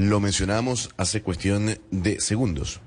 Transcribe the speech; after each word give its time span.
Lo 0.00 0.18
mencionamos 0.18 0.88
hace 0.96 1.20
cuestión 1.20 1.78
de 1.90 2.20
segundos. 2.22 2.80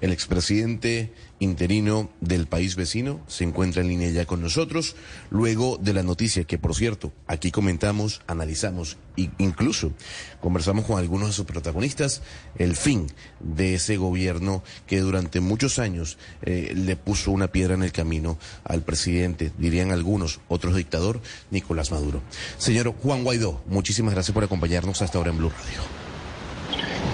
El 0.00 0.12
expresidente 0.12 1.12
interino 1.38 2.08
del 2.22 2.46
país 2.46 2.74
vecino 2.74 3.20
se 3.26 3.44
encuentra 3.44 3.82
en 3.82 3.88
línea 3.88 4.08
ya 4.08 4.24
con 4.24 4.40
nosotros, 4.40 4.96
luego 5.28 5.76
de 5.76 5.92
la 5.92 6.02
noticia 6.02 6.44
que, 6.44 6.56
por 6.56 6.74
cierto, 6.74 7.12
aquí 7.26 7.50
comentamos, 7.50 8.22
analizamos 8.26 8.96
e 9.18 9.28
incluso 9.36 9.92
conversamos 10.40 10.86
con 10.86 10.98
algunos 10.98 11.28
de 11.28 11.34
sus 11.34 11.44
protagonistas, 11.44 12.22
el 12.56 12.76
fin 12.76 13.08
de 13.40 13.74
ese 13.74 13.98
gobierno 13.98 14.64
que 14.86 15.00
durante 15.00 15.40
muchos 15.40 15.78
años 15.78 16.16
eh, 16.40 16.72
le 16.74 16.96
puso 16.96 17.30
una 17.30 17.48
piedra 17.48 17.74
en 17.74 17.82
el 17.82 17.92
camino 17.92 18.38
al 18.64 18.80
presidente, 18.80 19.52
dirían 19.58 19.90
algunos, 19.90 20.40
otros 20.48 20.76
dictador, 20.76 21.20
Nicolás 21.50 21.90
Maduro. 21.90 22.22
Señor 22.56 22.94
Juan 23.02 23.22
Guaidó, 23.22 23.62
muchísimas 23.66 24.14
gracias 24.14 24.32
por 24.32 24.44
acompañarnos 24.44 25.02
hasta 25.02 25.18
ahora 25.18 25.30
en 25.30 25.36
Blue 25.36 25.50
Radio. 25.50 26.03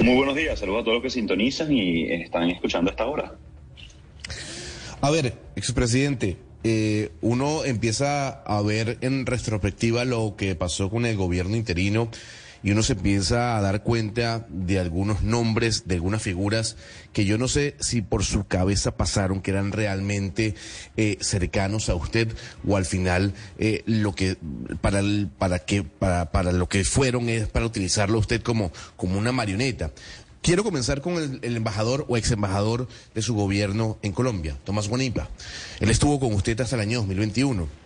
Muy 0.02 0.14
buenos 0.14 0.34
días, 0.34 0.58
saludos 0.58 0.80
a 0.80 0.84
todos 0.84 0.94
los 0.96 1.02
que 1.02 1.10
sintonizan 1.10 1.72
y 1.72 2.10
están 2.10 2.48
escuchando 2.48 2.90
hasta 2.90 3.04
ahora. 3.04 3.34
A 5.02 5.10
ver, 5.10 5.34
expresidente, 5.56 6.38
eh, 6.64 7.10
uno 7.20 7.64
empieza 7.66 8.28
a 8.28 8.62
ver 8.62 8.96
en 9.02 9.26
retrospectiva 9.26 10.06
lo 10.06 10.36
que 10.36 10.54
pasó 10.54 10.88
con 10.88 11.04
el 11.04 11.16
gobierno 11.16 11.54
interino 11.54 12.08
y 12.62 12.72
uno 12.72 12.82
se 12.82 12.92
empieza 12.92 13.56
a 13.56 13.60
dar 13.60 13.82
cuenta 13.82 14.46
de 14.48 14.78
algunos 14.78 15.22
nombres, 15.22 15.86
de 15.86 15.96
algunas 15.96 16.22
figuras 16.22 16.76
que 17.12 17.24
yo 17.24 17.38
no 17.38 17.48
sé 17.48 17.76
si 17.80 18.02
por 18.02 18.24
su 18.24 18.46
cabeza 18.46 18.96
pasaron, 18.96 19.40
que 19.40 19.50
eran 19.50 19.72
realmente 19.72 20.54
eh, 20.96 21.16
cercanos 21.20 21.88
a 21.88 21.94
usted 21.94 22.28
o 22.66 22.76
al 22.76 22.84
final 22.84 23.32
eh, 23.58 23.82
lo 23.86 24.14
que 24.14 24.36
para 24.80 25.02
para 25.38 25.60
que 25.60 25.82
para, 25.82 26.30
para 26.30 26.52
lo 26.52 26.68
que 26.68 26.84
fueron 26.84 27.28
es 27.28 27.48
para 27.48 27.66
utilizarlo 27.66 28.18
usted 28.18 28.42
como 28.42 28.72
como 28.96 29.18
una 29.18 29.32
marioneta. 29.32 29.90
Quiero 30.42 30.64
comenzar 30.64 31.02
con 31.02 31.40
el, 31.42 31.56
embajador 31.56 32.06
o 32.08 32.16
ex 32.16 32.30
embajador 32.30 32.88
de 33.14 33.20
su 33.20 33.34
gobierno 33.34 33.98
en 34.00 34.12
Colombia, 34.12 34.56
Tomás 34.64 34.88
Guanipa. 34.88 35.28
Él 35.80 35.90
estuvo 35.90 36.18
con 36.18 36.32
usted 36.32 36.58
hasta 36.60 36.76
el 36.76 36.82
año 36.82 36.98
2021. 37.00 37.79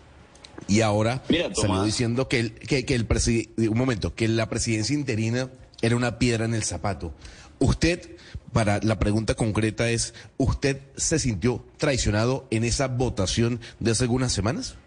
Y 0.67 0.81
ahora 0.81 1.23
salió 1.53 1.83
diciendo 1.83 2.27
que 2.27 2.39
el, 2.39 2.53
que, 2.53 2.85
que 2.85 2.95
el 2.95 3.07
un 3.69 3.77
momento, 3.77 4.15
que 4.15 4.27
la 4.27 4.49
presidencia 4.49 4.95
interina 4.95 5.49
era 5.81 5.95
una 5.95 6.17
piedra 6.17 6.45
en 6.45 6.53
el 6.53 6.63
zapato. 6.63 7.13
Usted, 7.59 8.17
para 8.51 8.79
la 8.81 8.99
pregunta 8.99 9.35
concreta 9.35 9.89
es, 9.89 10.13
¿usted 10.37 10.81
se 10.95 11.19
sintió 11.19 11.63
traicionado 11.77 12.47
en 12.51 12.63
esa 12.63 12.87
votación 12.87 13.59
de 13.79 13.91
hace 13.91 14.03
algunas 14.03 14.33
semanas? 14.33 14.77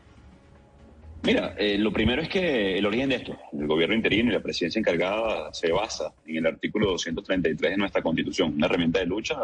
Mira, 1.23 1.55
eh, 1.59 1.77
lo 1.79 1.93
primero 1.93 2.23
es 2.23 2.29
que 2.29 2.79
el 2.79 2.87
origen 2.87 3.09
de 3.09 3.17
esto, 3.17 3.37
el 3.53 3.67
gobierno 3.67 3.95
interino 3.95 4.31
y 4.31 4.35
la 4.35 4.43
presidencia 4.43 4.79
encargada, 4.79 5.53
se 5.53 5.73
basa 5.73 6.13
en 6.27 6.37
el 6.37 6.47
artículo 6.47 6.91
233 6.91 7.73
de 7.73 7.77
nuestra 7.77 8.03
Constitución, 8.03 8.55
una 8.55 8.67
herramienta 8.67 9.01
de 9.01 9.07
lucha 9.07 9.37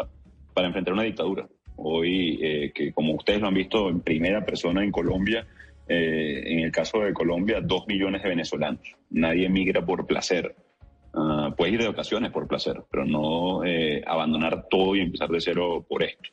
para 0.53 0.69
enfrentar 0.69 0.95
una 0.95 1.03
dictadura. 1.03 1.49
Hoy, 1.77 2.39
eh, 2.41 2.73
que 2.73 2.93
como 2.93 3.15
ustedes 3.15 3.41
lo 3.41 3.49
han 3.49 3.55
visto 3.55 3.89
en 3.89 4.01
primera 4.01 4.45
persona 4.45 4.85
en 4.85 4.93
Colombia, 4.93 5.45
eh, 5.89 6.43
en 6.47 6.61
el 6.61 6.73
caso 6.73 7.01
de 7.01 7.13
Colombia, 7.13 7.61
dos 7.61 7.87
millones 7.87 8.23
de 8.23 8.29
venezolanos. 8.31 8.81
Nadie 9.11 9.47
emigra 9.47 9.85
por 9.85 10.07
placer. 10.07 10.55
Uh, 11.13 11.55
puedes 11.55 11.75
ir 11.75 11.81
de 11.83 11.89
ocasiones 11.89 12.33
por 12.33 12.49
placer, 12.49 12.83
pero 12.91 13.05
no 13.05 13.65
eh, 13.65 14.03
abandonar 14.05 14.67
todo 14.69 14.97
y 14.97 15.01
empezar 15.01 15.29
de 15.29 15.41
cero 15.41 15.85
por 15.89 16.03
esto. 16.03 16.31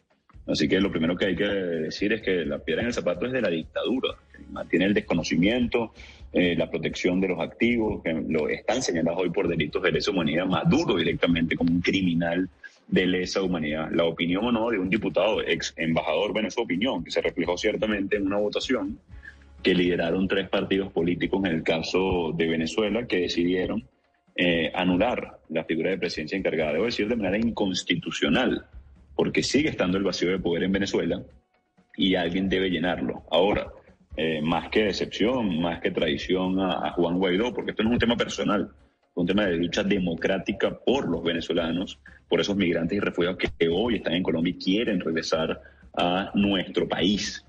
Así 0.48 0.68
que 0.68 0.82
lo 0.82 0.90
primero 0.90 1.16
que 1.16 1.26
hay 1.26 1.36
que 1.36 1.46
decir 1.46 2.14
es 2.14 2.22
que 2.22 2.46
la 2.46 2.58
piedra 2.60 2.82
en 2.82 2.88
el 2.88 2.94
zapato 2.94 3.28
es 3.28 3.32
de 3.32 3.42
la 3.42 3.50
dictadura, 3.50 4.16
mantiene 4.50 4.86
el 4.86 4.94
desconocimiento, 4.94 5.94
eh, 6.34 6.56
la 6.56 6.70
protección 6.70 7.22
de 7.22 7.28
los 7.28 7.40
activos, 7.40 8.02
que 8.04 8.14
lo 8.14 8.50
están 8.50 8.82
señalados 8.82 9.22
hoy 9.22 9.30
por 9.30 9.48
delitos 9.48 9.84
de 9.84 9.92
lesa 9.92 10.12
humanidad, 10.12 10.48
Maduro 10.48 10.96
directamente 10.96 11.56
como 11.56 11.72
un 11.72 11.82
criminal 11.82 12.50
de 12.88 13.06
lesa 13.06 13.42
humanidad. 13.42 13.90
La 13.92 14.06
opinión 14.06 14.46
o 14.46 14.52
no 14.52 14.70
de 14.72 14.80
un 14.80 14.90
diputado, 14.90 15.42
ex 15.42 15.74
embajador, 15.78 16.34
bueno, 16.34 16.50
su 16.50 16.62
opinión, 16.62 17.04
que 17.04 17.12
se 17.12 17.22
reflejó 17.22 17.56
ciertamente 17.58 18.18
en 18.18 18.26
una 18.26 18.38
votación, 18.38 18.98
que 19.62 19.76
lideraron 19.76 20.28
tres 20.28 20.50
partidos 20.50 20.92
políticos 20.92 21.42
en 21.46 21.52
el 21.52 21.64
caso 21.64 22.34
de 22.36 22.48
Venezuela 22.48 23.06
que 23.08 23.22
decidieron 23.22 23.88
eh, 24.36 24.72
anular 24.74 25.40
la 25.50 25.66
figura 25.66 25.90
de 25.90 25.98
presidencia 25.98 26.38
encargada, 26.38 26.74
debo 26.74 26.86
decir 26.86 27.08
de 27.08 27.16
manera 27.16 27.38
inconstitucional, 27.38 28.66
porque 29.16 29.44
sigue 29.44 29.70
estando 29.70 29.98
el 29.98 30.04
vacío 30.04 30.32
de 30.32 30.40
poder 30.40 30.64
en 30.64 30.72
Venezuela 30.72 31.22
y 31.98 32.16
alguien 32.16 32.48
debe 32.48 32.70
llenarlo. 32.70 33.24
Ahora, 33.30 33.68
eh, 34.16 34.42
más 34.42 34.70
que 34.70 34.86
decepción, 34.86 35.60
más 35.62 35.82
que 35.82 35.92
traición 35.92 36.60
a, 36.60 36.92
Juan 36.92 37.18
Guaidó, 37.18 37.54
porque 37.54 37.72
esto 37.72 37.84
no 37.84 37.90
es 37.90 37.94
un 37.94 38.00
tema 38.00 38.18
personal, 38.18 38.72
es 38.72 39.16
un 39.16 39.28
tema 39.28 39.46
de 39.46 39.58
lucha 39.58 39.84
democrática 39.84 40.78
por 40.80 41.10
los 41.10 41.24
venezolanos, 41.24 42.00
por 42.30 42.40
esos 42.40 42.56
migrantes 42.56 42.98
y 42.98 43.02
refugiados 43.02 43.38
que 43.38 43.68
hoy 43.70 43.96
están 43.96 44.14
en 44.14 44.24
Colombia 44.24 44.54
y 44.56 44.64
quieren 44.64 45.00
regresar 45.00 45.62
a 45.98 46.32
nuestro 46.34 46.88
país. 46.88 47.46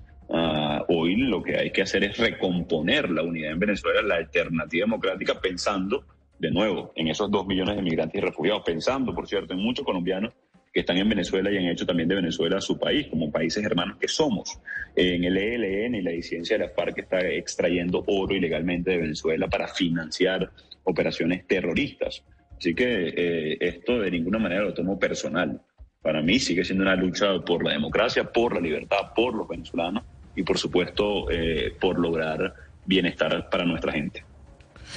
Hoy 0.87 1.15
lo 1.15 1.41
que 1.41 1.57
hay 1.57 1.71
que 1.71 1.81
hacer 1.81 2.03
es 2.03 2.17
recomponer 2.17 3.09
la 3.09 3.23
unidad 3.23 3.51
en 3.51 3.59
Venezuela, 3.59 4.01
la 4.01 4.15
alternativa 4.15 4.85
democrática, 4.85 5.39
pensando 5.39 6.05
de 6.39 6.51
nuevo 6.51 6.91
en 6.95 7.07
esos 7.07 7.31
dos 7.31 7.45
millones 7.47 7.75
de 7.75 7.81
migrantes 7.81 8.21
y 8.21 8.25
refugiados, 8.25 8.63
pensando, 8.65 9.13
por 9.13 9.27
cierto, 9.27 9.53
en 9.53 9.59
muchos 9.59 9.85
colombianos 9.85 10.33
que 10.73 10.79
están 10.79 10.97
en 10.97 11.07
Venezuela 11.07 11.51
y 11.51 11.57
han 11.57 11.65
hecho 11.65 11.85
también 11.85 12.09
de 12.09 12.15
Venezuela 12.15 12.59
su 12.59 12.79
país, 12.79 13.07
como 13.07 13.31
países 13.31 13.63
hermanos 13.63 13.97
que 13.99 14.07
somos. 14.07 14.59
En 14.95 15.23
el 15.23 15.37
ELN 15.37 15.95
y 15.95 16.01
la 16.01 16.11
disidencia 16.11 16.57
de 16.57 16.65
la 16.65 16.71
FARC 16.71 16.97
está 16.97 17.19
extrayendo 17.21 18.03
oro 18.07 18.35
ilegalmente 18.35 18.91
de 18.91 18.97
Venezuela 18.97 19.47
para 19.47 19.67
financiar 19.67 20.49
operaciones 20.83 21.45
terroristas. 21.47 22.23
Así 22.57 22.73
que 22.73 23.13
eh, 23.15 23.57
esto 23.59 23.99
de 23.99 24.09
ninguna 24.09 24.39
manera 24.39 24.63
lo 24.63 24.73
tomo 24.73 24.97
personal. 24.97 25.61
Para 26.01 26.21
mí 26.21 26.39
sigue 26.39 26.65
siendo 26.65 26.83
una 26.83 26.95
lucha 26.95 27.39
por 27.45 27.63
la 27.63 27.71
democracia, 27.71 28.23
por 28.23 28.55
la 28.55 28.59
libertad, 28.59 29.13
por 29.15 29.35
los 29.35 29.47
venezolanos 29.47 30.03
y 30.35 30.43
por 30.43 30.57
supuesto 30.57 31.29
eh, 31.31 31.75
por 31.79 31.99
lograr 31.99 32.53
bienestar 32.85 33.49
para 33.49 33.65
nuestra 33.65 33.91
gente. 33.91 34.23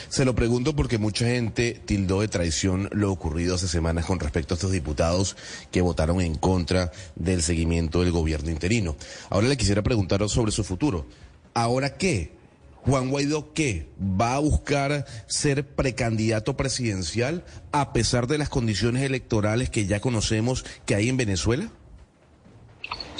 Se 0.08 0.24
lo 0.24 0.34
pregunto 0.34 0.76
porque 0.76 0.98
mucha 0.98 1.26
gente 1.26 1.80
tildó 1.84 2.20
de 2.20 2.28
traición 2.28 2.88
lo 2.92 3.10
ocurrido 3.10 3.54
hace 3.54 3.68
semanas 3.68 4.06
con 4.06 4.20
respecto 4.20 4.54
a 4.54 4.56
estos 4.56 4.72
diputados 4.72 5.36
que 5.70 5.80
votaron 5.80 6.20
en 6.20 6.34
contra 6.34 6.92
del 7.14 7.42
seguimiento 7.42 8.02
del 8.02 8.12
gobierno 8.12 8.50
interino. 8.50 8.96
Ahora 9.30 9.48
le 9.48 9.56
quisiera 9.56 9.82
preguntar 9.82 10.26
sobre 10.28 10.52
su 10.52 10.64
futuro. 10.64 11.06
¿Ahora 11.54 11.96
qué? 11.96 12.36
Juan 12.82 13.10
Guaidó, 13.10 13.52
¿qué? 13.52 13.88
¿Va 13.98 14.36
a 14.36 14.38
buscar 14.38 15.06
ser 15.26 15.66
precandidato 15.66 16.56
presidencial 16.56 17.44
a 17.72 17.92
pesar 17.92 18.28
de 18.28 18.38
las 18.38 18.48
condiciones 18.48 19.02
electorales 19.02 19.70
que 19.70 19.86
ya 19.86 19.98
conocemos 19.98 20.64
que 20.84 20.94
hay 20.94 21.08
en 21.08 21.16
Venezuela? 21.16 21.68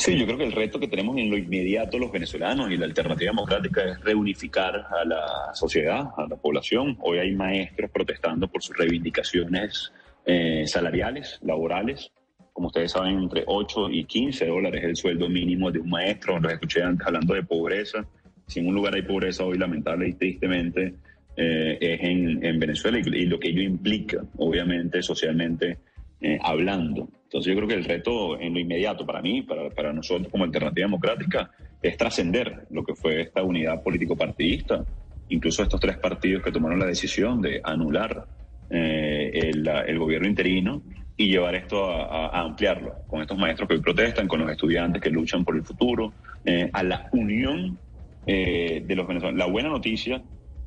Sí, 0.06 0.16
yo 0.16 0.24
creo 0.24 0.38
que 0.38 0.44
el 0.44 0.52
reto 0.52 0.78
que 0.78 0.86
tenemos 0.86 1.16
en 1.16 1.28
lo 1.28 1.36
inmediato 1.36 1.98
los 1.98 2.12
venezolanos 2.12 2.70
y 2.70 2.76
la 2.76 2.84
alternativa 2.84 3.32
democrática 3.32 3.82
es 3.90 4.00
reunificar 4.04 4.86
a 4.88 5.04
la 5.04 5.52
sociedad, 5.52 6.10
a 6.16 6.28
la 6.28 6.36
población. 6.36 6.96
Hoy 7.00 7.18
hay 7.18 7.34
maestros 7.34 7.90
protestando 7.90 8.46
por 8.46 8.62
sus 8.62 8.76
reivindicaciones 8.76 9.92
eh, 10.24 10.62
salariales, 10.68 11.40
laborales. 11.42 12.12
Como 12.52 12.68
ustedes 12.68 12.92
saben, 12.92 13.18
entre 13.18 13.42
8 13.48 13.90
y 13.90 14.04
15 14.04 14.46
dólares 14.46 14.84
es 14.84 14.90
el 14.90 14.96
sueldo 14.96 15.28
mínimo 15.28 15.72
de 15.72 15.80
un 15.80 15.90
maestro. 15.90 16.38
Los 16.38 16.52
escuché 16.52 16.84
antes 16.84 17.04
hablando 17.04 17.34
de 17.34 17.42
pobreza. 17.42 18.06
Si 18.46 18.60
en 18.60 18.68
un 18.68 18.76
lugar 18.76 18.94
hay 18.94 19.02
pobreza 19.02 19.44
hoy, 19.44 19.58
lamentable 19.58 20.10
y 20.10 20.12
tristemente, 20.12 20.94
eh, 21.36 21.78
es 21.80 22.00
en, 22.00 22.44
en 22.44 22.60
Venezuela 22.60 23.00
y, 23.00 23.08
y, 23.08 23.26
lo 23.26 23.40
que 23.40 23.48
ello 23.48 23.62
implica, 23.62 24.22
obviamente, 24.36 25.02
socialmente 25.02 25.78
eh, 26.20 26.38
hablando. 26.40 27.08
Entonces 27.26 27.53
yo 27.53 27.56
creo 27.56 27.69
que 27.69 27.75
el 27.75 27.84
reto 27.84 28.38
en 28.41 28.54
lo 28.54 28.60
inmediato 28.60 29.04
para 29.04 29.20
mí, 29.20 29.42
para, 29.42 29.69
para 29.70 29.92
nosotros 29.92 30.28
como 30.31 30.44
alternativa 30.44 30.87
democrática, 30.87 31.50
es 31.82 31.97
trascender 31.97 32.66
lo 32.70 32.84
que 32.84 32.94
fue 32.94 33.20
esta 33.20 33.42
unidad 33.42 33.82
político-partidista, 33.82 34.84
incluso 35.28 35.65
estos 35.65 35.81
tres 35.81 35.98
partidos 35.98 36.42
que 36.42 36.53
tomaron 36.53 36.78
la 36.78 36.86
decisión 36.86 37.42
de 37.42 37.60
anular 37.65 38.26
eh, 38.70 39.53
el, 39.53 39.98
gobierno 39.98 40.28
interino 40.28 40.83
y 41.16 41.28
llevar 41.28 41.56
esto 41.56 41.91
a, 41.91 42.28
a, 42.28 42.41
ampliarlo 42.42 42.95
con 43.09 43.21
estos 43.22 43.36
maestros 43.36 43.68
que 43.68 43.74
hoy 43.74 43.80
protestan, 43.80 44.28
con 44.28 44.41
los 44.41 44.50
estudiantes 44.50 45.03
que 45.03 45.10
luchan 45.10 45.45
por 45.45 45.56
el 45.56 45.65
futuro, 45.65 46.12
eh, 46.45 46.71
a 46.72 46.83
la 46.84 47.09
unión 47.10 47.77
eh, 48.24 48.84
de 48.86 48.95
los 48.95 49.06
venezolanos. 49.06 49.39
La 49.39 49.47
buena 49.47 49.68
noticia 49.68 50.22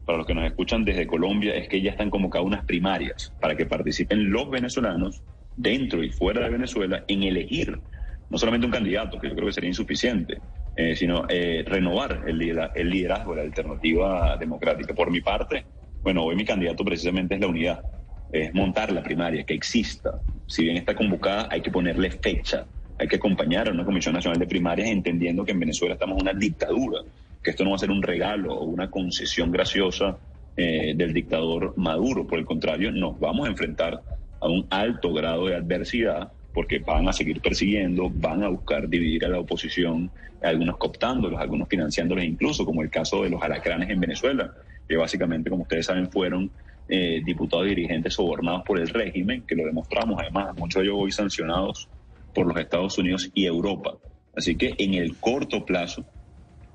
para 0.06 0.18
los 0.18 0.28
que 0.28 0.33
nos 0.33 0.45
escuchan 0.45 0.83
desde 0.83 1.07
Colombia 1.07 1.56
es 1.56 1.69
que 1.69 1.81
ya 1.81 1.92
están 1.92 2.10
convocadas 2.10 2.45
unas 2.45 2.66
primarias 2.66 3.33
para 3.39 3.56
que 3.56 3.66
participen 3.66 4.30
los 4.30 4.50
venezolanos 4.50 5.22
dentro 5.59 6.01
y 6.03 6.09
fuera 6.09 6.41
de 6.41 6.50
Venezuela 6.50 7.03
en 7.07 7.23
elegir 7.23 7.77
no 8.29 8.38
solamente 8.38 8.65
un 8.65 8.71
candidato, 8.71 9.19
que 9.19 9.27
yo 9.27 9.35
creo 9.35 9.47
que 9.47 9.53
sería 9.53 9.69
insuficiente, 9.69 10.38
eh, 10.75 10.95
sino 10.95 11.25
eh, 11.27 11.63
renovar 11.65 12.23
el, 12.27 12.41
el 12.75 12.89
liderazgo 12.89 13.31
de 13.31 13.38
la 13.38 13.44
alternativa 13.44 14.38
democrática. 14.38 14.94
Por 14.94 15.09
mi 15.11 15.19
parte, 15.19 15.65
bueno, 16.03 16.23
hoy 16.23 16.35
mi 16.35 16.45
candidato 16.45 16.85
precisamente 16.85 17.35
es 17.35 17.41
la 17.41 17.47
unidad, 17.47 17.81
es 18.31 18.53
montar 18.53 18.91
la 18.91 19.01
primaria, 19.01 19.44
que 19.44 19.56
exista. 19.56 20.21
Si 20.45 20.63
bien 20.63 20.77
está 20.77 20.95
convocada, 20.95 21.47
hay 21.50 21.61
que 21.61 21.71
ponerle 21.71 22.11
fecha, 22.11 22.65
hay 23.00 23.07
que 23.07 23.15
acompañar 23.15 23.67
a 23.67 23.71
una 23.71 23.83
Comisión 23.83 24.13
Nacional 24.13 24.39
de 24.39 24.45
Primarias 24.45 24.89
entendiendo 24.89 25.44
que 25.44 25.51
en 25.51 25.59
Venezuela 25.59 25.95
estamos 25.95 26.17
en 26.17 26.21
una 26.21 26.33
dictadura, 26.33 27.01
que 27.44 27.50
esto 27.50 27.63
no 27.63 27.71
va 27.71 27.77
a 27.77 27.79
ser 27.79 27.91
un 27.91 28.03
regalo 28.03 28.53
o 28.53 28.65
una 28.65 28.91
concesión 28.91 29.51
graciosa 29.51 30.17
eh, 30.56 30.94
del 30.95 31.13
dictador 31.13 31.73
Maduro. 31.77 32.27
Por 32.27 32.38
el 32.38 32.45
contrario, 32.45 32.91
nos 32.91 33.19
vamos 33.19 33.47
a 33.47 33.50
enfrentar 33.50 34.01
a 34.39 34.47
un 34.47 34.65
alto 34.69 35.13
grado 35.13 35.47
de 35.47 35.56
adversidad 35.56 36.31
porque 36.53 36.80
van 36.80 37.07
a 37.07 37.13
seguir 37.13 37.41
persiguiendo, 37.41 38.09
van 38.09 38.44
a 38.44 38.50
buscar 38.50 38.89
dividir 38.89 39.25
a 39.25 39.30
la 39.30 39.39
oposición, 39.39 40.09
algunos 40.41 40.77
cooptándolos, 40.77 41.39
algunos 41.39 41.68
financiándolos 41.68 42.24
incluso, 42.24 42.65
como 42.65 42.81
el 42.81 42.89
caso 42.89 43.24
de 43.24 43.30
los 43.30 43.41
alacranes 43.41 43.89
en 43.89 44.00
Venezuela, 44.00 44.51
que 44.88 44.97
básicamente, 44.97 45.50
como 45.50 45.63
ustedes 45.63 45.86
saben, 45.86 46.09
fueron 46.12 46.51
eh, 46.88 47.21
diputados 47.24 47.68
y 47.68 47.69
dirigentes 47.69 48.15
sobornados 48.15 48.63
por 48.65 48.80
el 48.80 48.89
régimen, 48.89 49.44
que 49.47 49.56
lo 49.56 49.65
demostramos 49.65 50.19
además, 50.19 50.56
muchos 50.57 50.81
de 50.81 50.88
ellos 50.88 51.00
hoy 51.00 51.12
sancionados 51.12 51.88
por 52.33 52.47
los 52.47 52.57
Estados 52.57 52.97
Unidos 52.97 53.30
y 53.33 53.45
Europa. 53.45 53.95
Así 54.35 54.56
que 54.56 54.74
en 54.77 54.95
el 54.95 55.18
corto 55.18 55.65
plazo, 55.65 56.03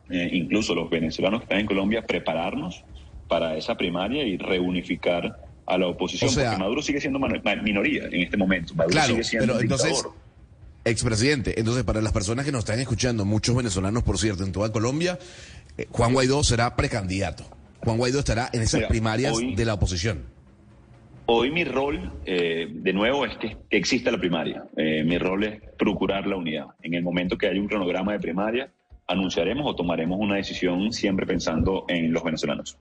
eh, 0.09 0.29
incluso 0.33 0.75
los 0.75 0.89
venezolanos 0.89 1.41
que 1.41 1.45
están 1.45 1.61
en 1.61 1.67
Colombia, 1.67 2.07
prepararnos 2.07 2.85
para 3.27 3.57
esa 3.57 3.77
primaria 3.77 4.23
y 4.23 4.37
reunificar 4.37 5.44
a 5.67 5.79
la 5.79 5.87
oposición, 5.87 6.33
porque 6.35 6.59
Maduro 6.59 6.83
sigue 6.83 7.01
siendo 7.01 7.19
minoría 7.19 8.05
en 8.05 8.23
este 8.23 8.37
momento. 8.37 8.75
Maduro 8.75 9.03
sigue 9.03 9.25
siendo 9.25 9.55
pero 9.55 9.61
entonces, 9.61 10.05
expresidente, 10.85 11.59
entonces 11.59 11.85
para 11.85 12.01
las 12.01 12.13
personas 12.13 12.45
que 12.45 12.53
nos 12.53 12.61
están 12.61 12.81
escuchando, 12.81 13.25
muchos 13.25 13.57
venezolanos, 13.57 14.03
por 14.03 14.19
cierto, 14.19 14.45
en 14.45 14.53
toda 14.53 14.71
Colombia, 14.73 15.19
eh, 15.79 15.87
Juan 15.91 16.13
Guaidó 16.13 16.45
será 16.45 16.77
precandidato. 16.77 17.45
Juan 17.81 17.99
Guaidó 17.99 18.21
estará 18.21 18.49
en 18.53 18.63
esas 18.63 18.85
primarias 18.85 19.37
de 19.39 19.65
la 19.65 19.75
oposición. 19.75 20.35
Hoy 21.27 21.51
mi 21.51 21.65
rol, 21.65 22.13
eh, 22.27 22.69
de 22.71 22.93
nuevo, 22.93 23.25
es 23.25 23.37
que, 23.39 23.57
exista 23.71 24.11
la 24.11 24.19
primaria. 24.19 24.65
Eh, 24.77 25.03
mi 25.05 25.17
rol 25.17 25.45
es 25.45 25.63
procurar 25.79 26.27
la 26.27 26.37
unidad. 26.37 26.67
En 26.83 26.93
el 26.93 27.03
momento 27.03 27.39
que 27.39 27.47
haya 27.47 27.59
un 27.59 27.67
cronograma 27.67 28.13
de 28.13 28.21
primaria, 28.21 28.71
anunciaremos 29.07 29.67
o 29.67 29.75
tomaremos 29.75 30.19
una 30.21 30.37
decisión 30.37 30.93
siempre 30.93 31.27
pensando 31.27 31.87
en 31.89 32.13
los 32.13 32.23
venezolanos. 32.23 32.77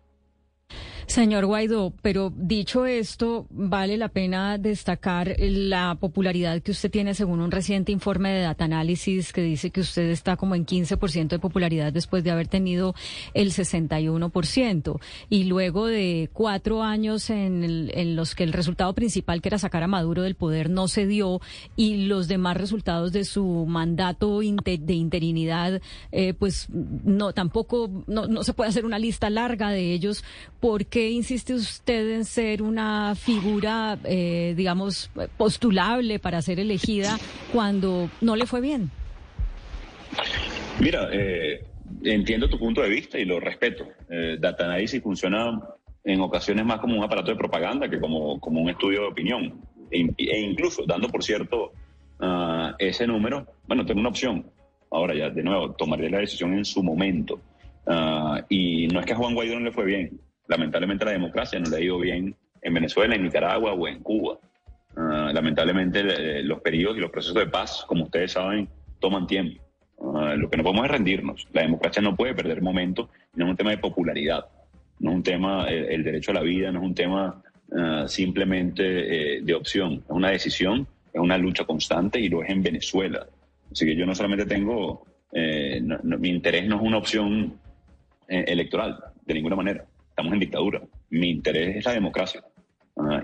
Señor 1.08 1.46
Guaidó, 1.46 1.94
pero 2.02 2.32
dicho 2.36 2.86
esto, 2.86 3.46
vale 3.50 3.98
la 3.98 4.10
pena 4.10 4.58
destacar 4.58 5.36
la 5.38 5.96
popularidad 5.96 6.62
que 6.62 6.72
usted 6.72 6.90
tiene 6.90 7.14
según 7.14 7.42
un 7.42 7.52
reciente 7.52 7.92
informe 7.92 8.32
de 8.32 8.42
Data 8.42 8.66
Analysis 8.66 9.34
que 9.34 9.42
dice 9.42 9.70
que 9.70 9.82
usted 9.82 10.10
está 10.10 10.38
como 10.38 10.56
en 10.56 10.66
15% 10.66 11.28
de 11.28 11.40
popularidad 11.40 11.92
después 11.92 12.24
de 12.24 12.32
haber 12.32 12.48
tenido 12.48 12.96
el 13.34 13.52
61%. 13.52 15.00
Y 15.30 15.44
luego 15.46 15.88
de 15.88 16.30
cuatro 16.32 16.84
años 16.84 17.30
en, 17.30 18.16
los 18.16 18.36
que 18.36 18.44
el 18.44 18.54
resultado 18.54 18.94
principal, 18.94 19.42
que 19.42 19.50
era 19.50 19.58
sacar 19.58 19.84
a 19.84 19.88
Maduro 19.88 20.22
del 20.22 20.36
poder, 20.36 20.70
no 20.70 20.88
se 20.88 21.06
dio 21.06 21.42
y 21.76 22.06
los 22.06 22.28
demás 22.28 22.58
resultados 22.58 23.12
de 23.12 23.26
su 23.26 23.66
mandato 23.68 24.40
de 24.40 24.94
interinidad, 24.94 25.82
eh, 26.12 26.34
pues 26.34 26.68
no, 26.70 27.34
tampoco, 27.34 28.04
no, 28.08 28.28
no 28.28 28.44
se 28.44 28.54
puede 28.54 28.70
hacer 28.70 28.86
una 28.86 29.00
lista 29.00 29.30
larga 29.30 29.70
de 29.70 29.94
ellos 29.94 30.24
porque 30.60 30.93
qué 30.94 31.10
insiste 31.10 31.56
usted 31.56 32.12
en 32.12 32.24
ser 32.24 32.62
una 32.62 33.16
figura, 33.16 33.98
eh, 34.04 34.54
digamos, 34.56 35.10
postulable 35.38 36.20
para 36.20 36.40
ser 36.44 36.60
elegida 36.60 37.18
cuando 37.52 38.12
no 38.22 38.36
le 38.36 38.46
fue 38.46 38.62
bien? 38.62 38.92
Mira, 40.80 41.10
eh, 41.12 41.64
entiendo 42.04 42.48
tu 42.48 42.60
punto 42.60 42.84
de 42.84 42.90
vista 42.90 43.18
y 43.18 43.26
lo 43.26 43.40
respeto. 43.40 43.88
Eh, 44.08 44.38
Data 44.40 44.66
Analysis 44.66 45.02
funciona 45.02 45.60
en 46.04 46.22
ocasiones 46.22 46.64
más 46.64 46.80
como 46.80 46.96
un 46.96 47.04
aparato 47.04 47.32
de 47.32 47.38
propaganda 47.38 47.90
que 47.90 48.00
como, 48.00 48.40
como 48.40 48.62
un 48.62 48.70
estudio 48.70 49.02
de 49.02 49.08
opinión. 49.08 49.62
E, 49.90 50.08
e 50.16 50.40
incluso 50.42 50.84
dando, 50.86 51.10
por 51.10 51.24
cierto, 51.24 51.72
ah, 52.20 52.76
ese 52.78 53.08
número, 53.08 53.48
bueno, 53.68 53.84
tengo 53.84 54.00
una 54.00 54.10
opción. 54.10 54.46
Ahora 54.92 55.16
ya, 55.16 55.32
de 55.32 55.42
nuevo, 55.42 55.72
tomaré 55.72 56.08
la 56.12 56.20
decisión 56.20 56.54
en 56.54 56.66
su 56.66 56.84
momento. 56.84 57.40
Ah, 57.88 58.46
y 58.48 58.86
no 58.90 59.00
es 59.00 59.08
que 59.08 59.14
a 59.14 59.16
Juan 59.16 59.34
Guaidó 59.34 59.56
no 59.56 59.66
le 59.66 59.72
fue 59.72 59.86
bien 59.86 60.20
lamentablemente 60.54 61.06
la 61.06 61.12
democracia 61.12 61.60
no 61.60 61.70
le 61.70 61.78
ha 61.78 61.82
ido 61.82 61.98
bien 61.98 62.36
en 62.62 62.74
Venezuela, 62.74 63.16
en 63.16 63.24
Nicaragua 63.24 63.74
o 63.74 63.88
en 63.88 64.00
Cuba. 64.00 64.38
Ah, 64.96 65.32
lamentablemente 65.34 66.02
eh, 66.02 66.44
los 66.44 66.62
periodos 66.62 66.98
y 66.98 67.00
los 67.00 67.10
procesos 67.10 67.36
de 67.36 67.48
paz, 67.48 67.84
como 67.88 68.04
ustedes 68.04 68.34
saben, 68.34 68.70
toman 69.00 69.26
tiempo. 69.26 69.62
Ah, 70.00 70.36
lo 70.38 70.50
que 70.50 70.58
no 70.58 70.64
podemos 70.64 70.86
es 70.86 70.92
rendirnos. 70.92 71.48
La 71.54 71.64
democracia 71.64 72.02
no 72.02 72.16
puede 72.16 72.36
perder 72.36 72.62
momento, 72.62 73.10
no 73.36 73.46
es 73.46 73.52
un 73.52 73.58
tema 73.58 73.72
de 73.72 73.80
popularidad, 73.80 74.46
no 75.00 75.10
es 75.10 75.16
un 75.18 75.24
tema, 75.24 75.68
el, 75.68 76.04
derecho 76.04 76.32
a 76.32 76.36
la 76.36 76.42
vida, 76.42 76.72
no 76.72 76.80
es 76.80 76.86
un 76.86 76.96
tema 76.96 77.42
ah, 77.76 78.06
simplemente 78.08 79.38
eh, 79.38 79.42
de 79.42 79.54
opción, 79.56 79.94
es 79.94 80.12
una 80.12 80.30
decisión, 80.30 80.88
es 81.12 81.20
una 81.20 81.38
lucha 81.38 81.66
constante 81.66 82.20
y 82.20 82.30
lo 82.30 82.44
es 82.44 82.50
en 82.52 82.62
Venezuela. 82.62 83.26
Así 83.72 83.86
que 83.86 83.96
yo 83.96 84.06
no 84.06 84.14
solamente 84.14 84.46
tengo, 84.46 85.08
eh, 85.32 85.82
mi 86.04 86.30
interés 86.30 86.68
no 86.68 86.76
es 86.76 86.82
una 86.84 86.98
opción 86.98 87.60
electoral, 88.28 88.98
de 89.26 89.34
ninguna 89.34 89.56
manera 89.56 89.86
estamos 90.14 90.34
en 90.34 90.40
dictadura. 90.40 90.82
Mi 91.10 91.32
interés 91.32 91.78
es 91.78 91.86
la 91.86 91.94
democracia 91.94 92.44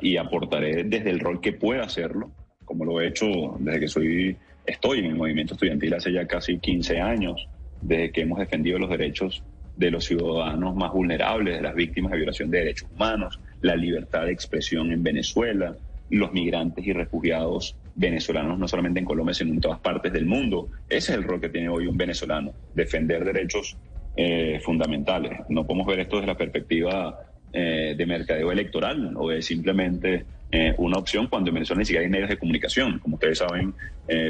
y 0.01 0.17
aportaré 0.17 0.83
desde 0.83 1.11
el 1.11 1.19
rol 1.19 1.39
que 1.39 1.53
pueda 1.53 1.83
hacerlo, 1.83 2.31
como 2.65 2.83
lo 2.83 2.99
he 2.99 3.07
hecho 3.07 3.27
desde 3.59 3.79
que 3.79 3.87
soy, 3.87 4.35
estoy 4.65 4.99
en 4.99 5.05
el 5.05 5.15
movimiento 5.15 5.53
estudiantil 5.53 5.93
hace 5.93 6.11
ya 6.11 6.25
casi 6.25 6.57
15 6.57 6.99
años, 6.99 7.47
desde 7.81 8.11
que 8.11 8.21
hemos 8.21 8.39
defendido 8.39 8.79
los 8.79 8.89
derechos 8.89 9.43
de 9.77 9.91
los 9.91 10.05
ciudadanos 10.05 10.75
más 10.75 10.91
vulnerables, 10.91 11.57
de 11.57 11.61
las 11.61 11.75
víctimas 11.75 12.11
de 12.11 12.17
violación 12.17 12.49
de 12.49 12.57
derechos 12.57 12.89
humanos, 12.95 13.39
la 13.61 13.75
libertad 13.75 14.25
de 14.25 14.31
expresión 14.31 14.91
en 14.91 15.03
Venezuela, 15.03 15.75
los 16.09 16.33
migrantes 16.33 16.85
y 16.87 16.91
refugiados 16.91 17.75
venezolanos, 17.95 18.57
no 18.57 18.67
solamente 18.67 18.99
en 18.99 19.05
Colombia, 19.05 19.35
sino 19.35 19.53
en 19.53 19.61
todas 19.61 19.79
partes 19.79 20.11
del 20.11 20.25
mundo. 20.25 20.69
Ese 20.89 21.11
es 21.11 21.17
el 21.19 21.23
rol 21.23 21.39
que 21.39 21.49
tiene 21.49 21.69
hoy 21.69 21.85
un 21.85 21.97
venezolano, 21.97 22.51
defender 22.73 23.23
derechos 23.23 23.77
eh, 24.15 24.59
fundamentales. 24.63 25.39
No 25.49 25.65
podemos 25.65 25.87
ver 25.87 26.01
esto 26.01 26.17
desde 26.17 26.27
la 26.27 26.37
perspectiva 26.37 27.19
eh, 27.53 27.95
de 27.97 28.05
mercadeo 28.05 28.51
electoral 28.51 29.13
o 29.15 29.29
de 29.29 29.41
simplemente 29.41 30.25
eh, 30.51 30.73
una 30.77 30.97
opción 30.97 31.27
cuando 31.27 31.49
en 31.49 31.55
Venezuela 31.55 31.79
ni 31.79 31.85
siquiera 31.85 32.03
hay 32.03 32.11
medios 32.11 32.29
de 32.29 32.37
comunicación. 32.37 32.99
Como 32.99 33.15
ustedes 33.15 33.37
saben, 33.37 33.73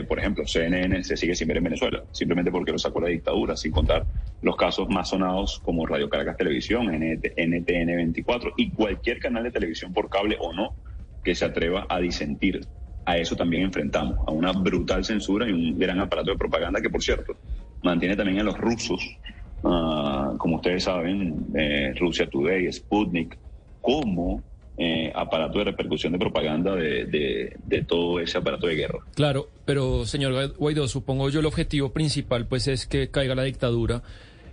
por 0.07 0.19
ejemplo, 0.19 0.45
CNN 0.45 1.01
se 1.03 1.15
sigue 1.15 1.33
sin 1.33 1.47
ver 1.47 1.57
en 1.57 1.63
Venezuela, 1.63 2.03
simplemente 2.11 2.51
porque 2.51 2.73
lo 2.73 2.77
sacó 2.77 2.99
la 2.99 3.07
dictadura, 3.07 3.55
sin 3.55 3.71
contar 3.71 4.05
los 4.41 4.57
casos 4.57 4.89
más 4.89 5.09
sonados 5.09 5.59
como 5.59 5.85
Radio 5.85 6.09
Caracas 6.09 6.35
Televisión, 6.35 6.87
NTN 6.87 7.85
24 7.85 8.53
y 8.57 8.71
cualquier 8.71 9.19
canal 9.19 9.43
de 9.43 9.51
televisión 9.51 9.93
por 9.93 10.09
cable 10.09 10.35
o 10.39 10.51
no 10.51 10.75
que 11.23 11.33
se 11.33 11.45
atreva 11.45 11.85
a 11.89 11.99
disentir. 11.99 12.67
A 13.05 13.17
eso 13.17 13.35
también 13.35 13.63
enfrentamos, 13.63 14.19
a 14.27 14.31
una 14.31 14.51
brutal 14.51 15.03
censura 15.03 15.49
y 15.49 15.51
un 15.51 15.79
gran 15.79 15.99
aparato 15.99 16.31
de 16.31 16.37
propaganda 16.37 16.81
que, 16.81 16.89
por 16.89 17.01
cierto, 17.01 17.37
mantiene 17.81 18.15
también 18.15 18.39
a 18.39 18.43
los 18.43 18.57
rusos 18.57 19.17
Ah, 19.63 20.33
como 20.37 20.57
ustedes 20.57 20.83
saben, 20.83 21.47
eh, 21.55 21.93
Rusia 21.99 22.29
Today, 22.29 22.71
Sputnik, 22.71 23.37
como 23.81 24.41
eh, 24.77 25.11
aparato 25.13 25.59
de 25.59 25.65
repercusión 25.65 26.13
de 26.13 26.19
propaganda 26.19 26.75
de, 26.75 27.53
de, 27.65 27.83
todo 27.83 28.19
ese 28.19 28.37
aparato 28.37 28.67
de 28.67 28.75
guerra. 28.75 28.99
Claro, 29.13 29.49
pero 29.65 30.05
señor 30.05 30.55
Guaidó, 30.55 30.87
supongo 30.87 31.29
yo 31.29 31.41
el 31.41 31.45
objetivo 31.45 31.91
principal 31.91 32.47
pues 32.47 32.67
es 32.69 32.85
que 32.87 33.09
caiga 33.09 33.35
la 33.35 33.43
dictadura 33.43 34.03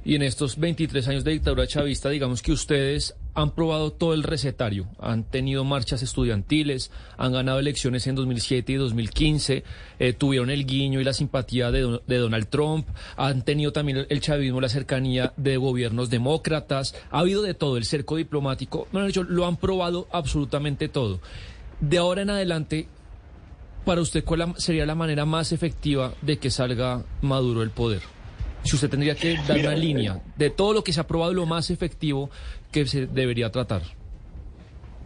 y 0.04 0.16
en 0.16 0.22
estos 0.22 0.58
23 0.58 1.06
años 1.08 1.24
de 1.24 1.32
dictadura 1.32 1.66
chavista, 1.66 2.10
digamos 2.10 2.42
que 2.42 2.50
ustedes 2.50 3.14
han 3.36 3.50
probado 3.50 3.92
todo 3.92 4.14
el 4.14 4.22
recetario, 4.22 4.88
han 4.98 5.22
tenido 5.22 5.62
marchas 5.62 6.02
estudiantiles, 6.02 6.90
han 7.18 7.34
ganado 7.34 7.58
elecciones 7.58 8.06
en 8.06 8.14
2007 8.14 8.72
y 8.72 8.76
2015, 8.76 9.62
eh, 9.98 10.12
tuvieron 10.14 10.48
el 10.48 10.64
guiño 10.64 11.02
y 11.02 11.04
la 11.04 11.12
simpatía 11.12 11.70
de, 11.70 11.82
Donald 12.06 12.48
Trump, 12.48 12.88
han 13.14 13.42
tenido 13.42 13.72
también 13.72 14.06
el, 14.08 14.20
chavismo, 14.22 14.62
la 14.62 14.70
cercanía 14.70 15.34
de 15.36 15.58
gobiernos 15.58 16.08
demócratas, 16.08 16.94
ha 17.10 17.18
habido 17.18 17.42
de 17.42 17.52
todo, 17.52 17.76
el 17.76 17.84
cerco 17.84 18.16
diplomático, 18.16 18.88
bueno, 18.90 19.06
lo 19.28 19.46
han 19.46 19.58
probado 19.58 20.08
absolutamente 20.12 20.88
todo. 20.88 21.20
De 21.78 21.98
ahora 21.98 22.22
en 22.22 22.30
adelante, 22.30 22.88
para 23.84 24.00
usted, 24.00 24.24
¿cuál 24.24 24.54
sería 24.56 24.86
la 24.86 24.94
manera 24.94 25.26
más 25.26 25.52
efectiva 25.52 26.14
de 26.22 26.38
que 26.38 26.50
salga 26.50 27.04
Maduro 27.20 27.60
del 27.60 27.70
poder? 27.70 28.00
si 28.66 28.74
usted 28.74 28.90
tendría 28.90 29.14
que 29.14 29.38
dar 29.46 29.58
una 29.58 29.74
línea 29.74 30.20
de 30.36 30.50
todo 30.50 30.72
lo 30.72 30.84
que 30.84 30.92
se 30.92 31.00
ha 31.00 31.06
probado, 31.06 31.32
lo 31.32 31.46
más 31.46 31.70
efectivo 31.70 32.30
que 32.76 32.84
se 32.84 33.06
debería 33.06 33.50
tratar. 33.50 33.80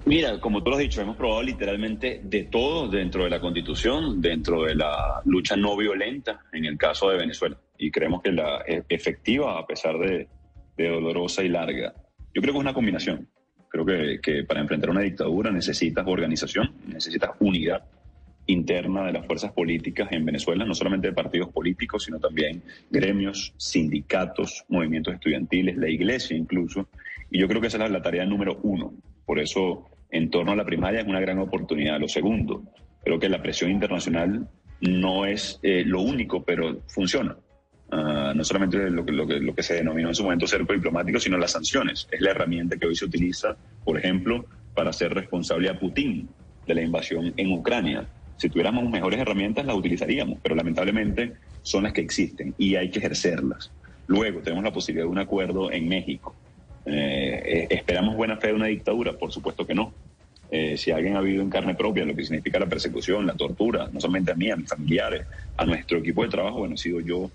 Mira, 0.05 0.41
como 0.41 0.61
tú 0.61 0.71
lo 0.71 0.77
has 0.77 0.83
dicho, 0.83 1.00
hemos 1.00 1.17
probado 1.17 1.41
literalmente 1.43 2.21
de 2.25 2.45
todo 2.45 2.89
dentro 2.89 3.23
de 3.23 3.31
la 3.31 3.39
Constitución, 3.39 4.21
dentro 4.21 4.65
de 4.65 4.75
la 4.75 5.23
lucha 5.25 5.55
no 5.57 5.77
violenta 5.77 6.41
en 6.53 6.65
el 6.65 6.77
caso 6.77 7.11
de 7.11 7.19
Venezuela. 7.19 7.57
Y 7.79 7.93
creemos 7.93 8.23
que 8.23 8.33
la 8.33 8.62
e, 8.67 8.83
efectiva, 8.89 9.57
a 9.57 9.65
pesar 9.67 9.97
de, 9.99 10.27
dolorosa 10.77 11.45
y 11.45 11.49
larga, 11.49 11.95
yo 12.35 12.43
creo 12.43 12.55
que 12.55 12.59
es 12.59 12.65
una 12.65 12.75
combinación. 12.75 13.29
Creo 13.69 13.87
que, 13.87 14.19
que 14.21 14.43
para 14.43 14.61
enfrentar 14.61 14.91
una 14.91 15.03
dictadura 15.03 15.53
necesitas 15.53 16.05
organización, 16.09 16.73
necesitas 16.89 17.31
unidad, 17.39 17.85
interna 18.50 19.04
de 19.04 19.12
las 19.12 19.26
fuerzas 19.26 19.52
políticas 19.52 20.09
en 20.12 20.25
Venezuela, 20.25 20.64
no 20.64 20.75
solamente 20.75 21.09
de 21.09 21.12
partidos 21.12 21.50
políticos, 21.50 22.04
sino 22.04 22.19
también 22.19 22.62
gremios, 22.90 23.54
sindicatos, 23.57 24.64
movimientos 24.69 25.14
estudiantiles, 25.14 25.76
la 25.76 25.88
iglesia 25.88 26.37
incluso. 26.37 26.88
Y 27.30 27.40
yo 27.40 27.49
creo 27.49 27.61
que 27.61 27.69
esa 27.69 27.85
es 27.85 27.90
la 27.90 28.02
tarea 28.02 28.25
número 28.26 28.59
uno. 28.62 28.92
Por 29.25 29.38
eso, 29.38 29.88
en 30.11 30.30
torno 30.30 30.52
a 30.52 30.57
la 30.57 30.64
primaria 30.64 31.00
es 31.00 31.07
una 31.07 31.21
gran 31.21 31.38
oportunidad. 31.38 32.00
Lo 32.00 32.09
segundo, 32.09 32.64
creo 33.02 33.19
que 33.19 33.28
la 33.28 33.42
presión 33.42 33.71
internacional 33.71 34.49
no 34.80 35.26
es 35.26 35.61
eh, 35.62 35.85
lo 35.87 36.00
único, 36.00 36.42
pero 36.42 36.83
funciona. 36.88 37.37
Ah, 37.92 38.33
no 38.37 38.45
solamente 38.45 38.88
lo 38.90 39.04
que, 39.04 39.12
lo, 39.12 39.26
que, 39.26 39.40
lo 39.40 39.54
que 39.54 39.62
se 39.62 39.75
denominó 39.75 40.09
en 40.09 40.14
su 40.14 40.23
momento 40.23 40.47
cerco 40.47 40.73
diplomático, 40.73 41.19
sino 41.19 41.37
las 41.37 41.52
sanciones. 41.52 42.09
Es 42.11 42.21
la 42.21 42.30
herramienta 42.30 42.76
que 42.76 42.87
hoy 42.87 42.95
se 42.95 43.04
utiliza, 43.04 43.57
por 43.85 43.99
ejemplo, 43.99 44.45
para 44.75 44.90
hacer 44.90 45.12
responsable 45.12 45.69
a 45.69 45.78
Putin 45.78 46.28
de 46.66 46.75
la 46.75 46.83
invasión 46.83 47.35
en 47.37 47.52
Ucrania. 47.52 48.07
Si 48.40 48.49
tuviéramos 48.49 48.88
mejores 48.88 49.20
herramientas, 49.20 49.66
las 49.66 49.76
utilizaríamos, 49.76 50.38
pero 50.42 50.54
lamentablemente 50.54 51.35
son 51.61 51.82
las 51.82 51.92
que 51.92 52.00
existen 52.00 52.54
y 52.56 52.75
hay 52.75 52.90
que 52.90 52.99
ejercerlas. 52.99 53.70
Luego 54.06 54.40
tenemos 54.40 54.64
la 54.64 54.73
posibilidad 54.73 55.04
de 55.04 55.11
un 55.11 55.18
acuerdo 55.18 55.70
en 55.70 55.87
México. 55.87 56.35
Eh, 56.87 57.66
¿Esperamos 57.68 58.16
buena 58.16 58.38
fe 58.38 58.47
de 58.47 58.54
una 58.54 58.68
dictadura? 58.68 59.12
Por 59.12 59.30
supuesto 59.30 59.66
que 59.66 59.75
no. 59.75 59.92
Eh, 60.50 60.78
si 60.78 60.90
alguien 60.90 61.16
ha 61.16 61.20
vivido 61.20 61.42
en 61.42 61.50
carne 61.50 61.75
propia 61.75 62.06
lo 62.06 62.16
que 62.16 62.25
significa 62.25 62.59
la 62.59 62.64
persecución, 62.64 63.26
la 63.26 63.35
tortura, 63.35 63.90
no 63.92 64.00
solamente 64.00 64.32
a 64.32 64.35
mí, 64.35 64.50
a 64.50 64.56
mis 64.56 64.70
familiares, 64.70 65.26
a 65.59 65.66
nuestro 65.66 65.99
equipo 65.99 66.23
de 66.23 66.30
trabajo, 66.30 66.61
bueno, 66.61 66.76
he 66.76 66.78
sido 66.78 67.00
yo 67.00 67.30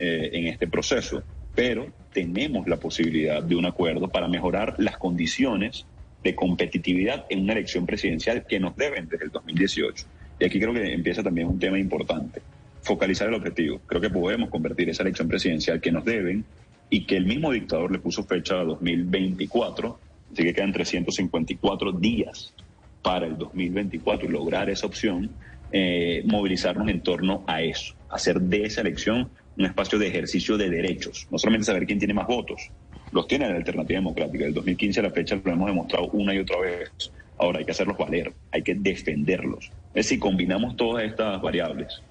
eh, 0.00 0.30
en 0.32 0.48
este 0.48 0.66
proceso. 0.66 1.22
Pero 1.54 1.86
tenemos 2.12 2.66
la 2.66 2.78
posibilidad 2.78 3.44
de 3.44 3.54
un 3.54 3.66
acuerdo 3.66 4.08
para 4.08 4.26
mejorar 4.26 4.74
las 4.78 4.98
condiciones 4.98 5.86
de 6.24 6.34
competitividad 6.34 7.26
en 7.30 7.44
una 7.44 7.52
elección 7.52 7.86
presidencial 7.86 8.44
que 8.44 8.58
nos 8.58 8.74
deben 8.74 9.08
desde 9.08 9.26
el 9.26 9.30
2018. 9.30 10.17
Y 10.38 10.44
aquí 10.44 10.60
creo 10.60 10.72
que 10.72 10.92
empieza 10.92 11.22
también 11.22 11.48
un 11.48 11.58
tema 11.58 11.78
importante, 11.78 12.40
focalizar 12.82 13.28
el 13.28 13.34
objetivo. 13.34 13.80
Creo 13.86 14.00
que 14.00 14.10
podemos 14.10 14.50
convertir 14.50 14.88
esa 14.88 15.02
elección 15.02 15.28
presidencial 15.28 15.80
que 15.80 15.92
nos 15.92 16.04
deben 16.04 16.44
y 16.90 17.04
que 17.04 17.16
el 17.16 17.26
mismo 17.26 17.52
dictador 17.52 17.90
le 17.90 17.98
puso 17.98 18.24
fecha 18.24 18.60
a 18.60 18.64
2024, 18.64 19.98
así 20.32 20.42
que 20.42 20.54
quedan 20.54 20.72
354 20.72 21.92
días 21.92 22.54
para 23.02 23.26
el 23.26 23.36
2024 23.36 24.28
y 24.28 24.32
lograr 24.32 24.70
esa 24.70 24.86
opción, 24.86 25.30
eh, 25.72 26.22
movilizarnos 26.24 26.88
en 26.88 27.00
torno 27.00 27.44
a 27.46 27.62
eso, 27.62 27.94
hacer 28.08 28.40
de 28.40 28.64
esa 28.64 28.80
elección 28.80 29.28
un 29.56 29.66
espacio 29.66 29.98
de 29.98 30.06
ejercicio 30.06 30.56
de 30.56 30.70
derechos, 30.70 31.26
no 31.30 31.38
solamente 31.38 31.66
saber 31.66 31.84
quién 31.84 31.98
tiene 31.98 32.14
más 32.14 32.26
votos, 32.26 32.70
los 33.12 33.26
tiene 33.26 33.48
la 33.48 33.56
alternativa 33.56 33.98
democrática. 33.98 34.44
Del 34.44 34.54
2015 34.54 35.00
a 35.00 35.02
la 35.04 35.10
fecha 35.10 35.40
lo 35.42 35.52
hemos 35.52 35.66
demostrado 35.66 36.06
una 36.12 36.34
y 36.34 36.38
otra 36.38 36.60
vez. 36.60 37.10
Ahora 37.38 37.58
hay 37.60 37.64
que 37.64 37.70
hacerlos 37.72 37.96
valer, 37.96 38.32
hay 38.50 38.62
que 38.62 38.74
defenderlos. 38.74 39.70
Es 39.94 40.06
si 40.06 40.18
combinamos 40.18 40.76
todas 40.76 41.04
estas 41.04 41.40
variables, 41.40 42.02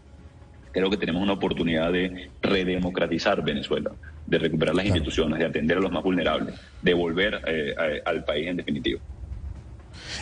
creo 0.72 0.90
que 0.90 0.98
tenemos 0.98 1.22
una 1.22 1.34
oportunidad 1.34 1.92
de 1.92 2.30
redemocratizar 2.42 3.44
Venezuela, 3.44 3.92
de 4.26 4.38
recuperar 4.38 4.76
las 4.76 4.86
instituciones, 4.86 5.40
de 5.40 5.46
atender 5.46 5.78
a 5.78 5.82
los 5.82 5.92
más 5.92 6.04
vulnerables, 6.04 6.56
de 6.82 6.94
volver 6.94 7.42
eh, 7.48 8.02
al 8.06 8.24
país 8.24 8.48
en 8.48 8.58
definitiva. 8.58 9.00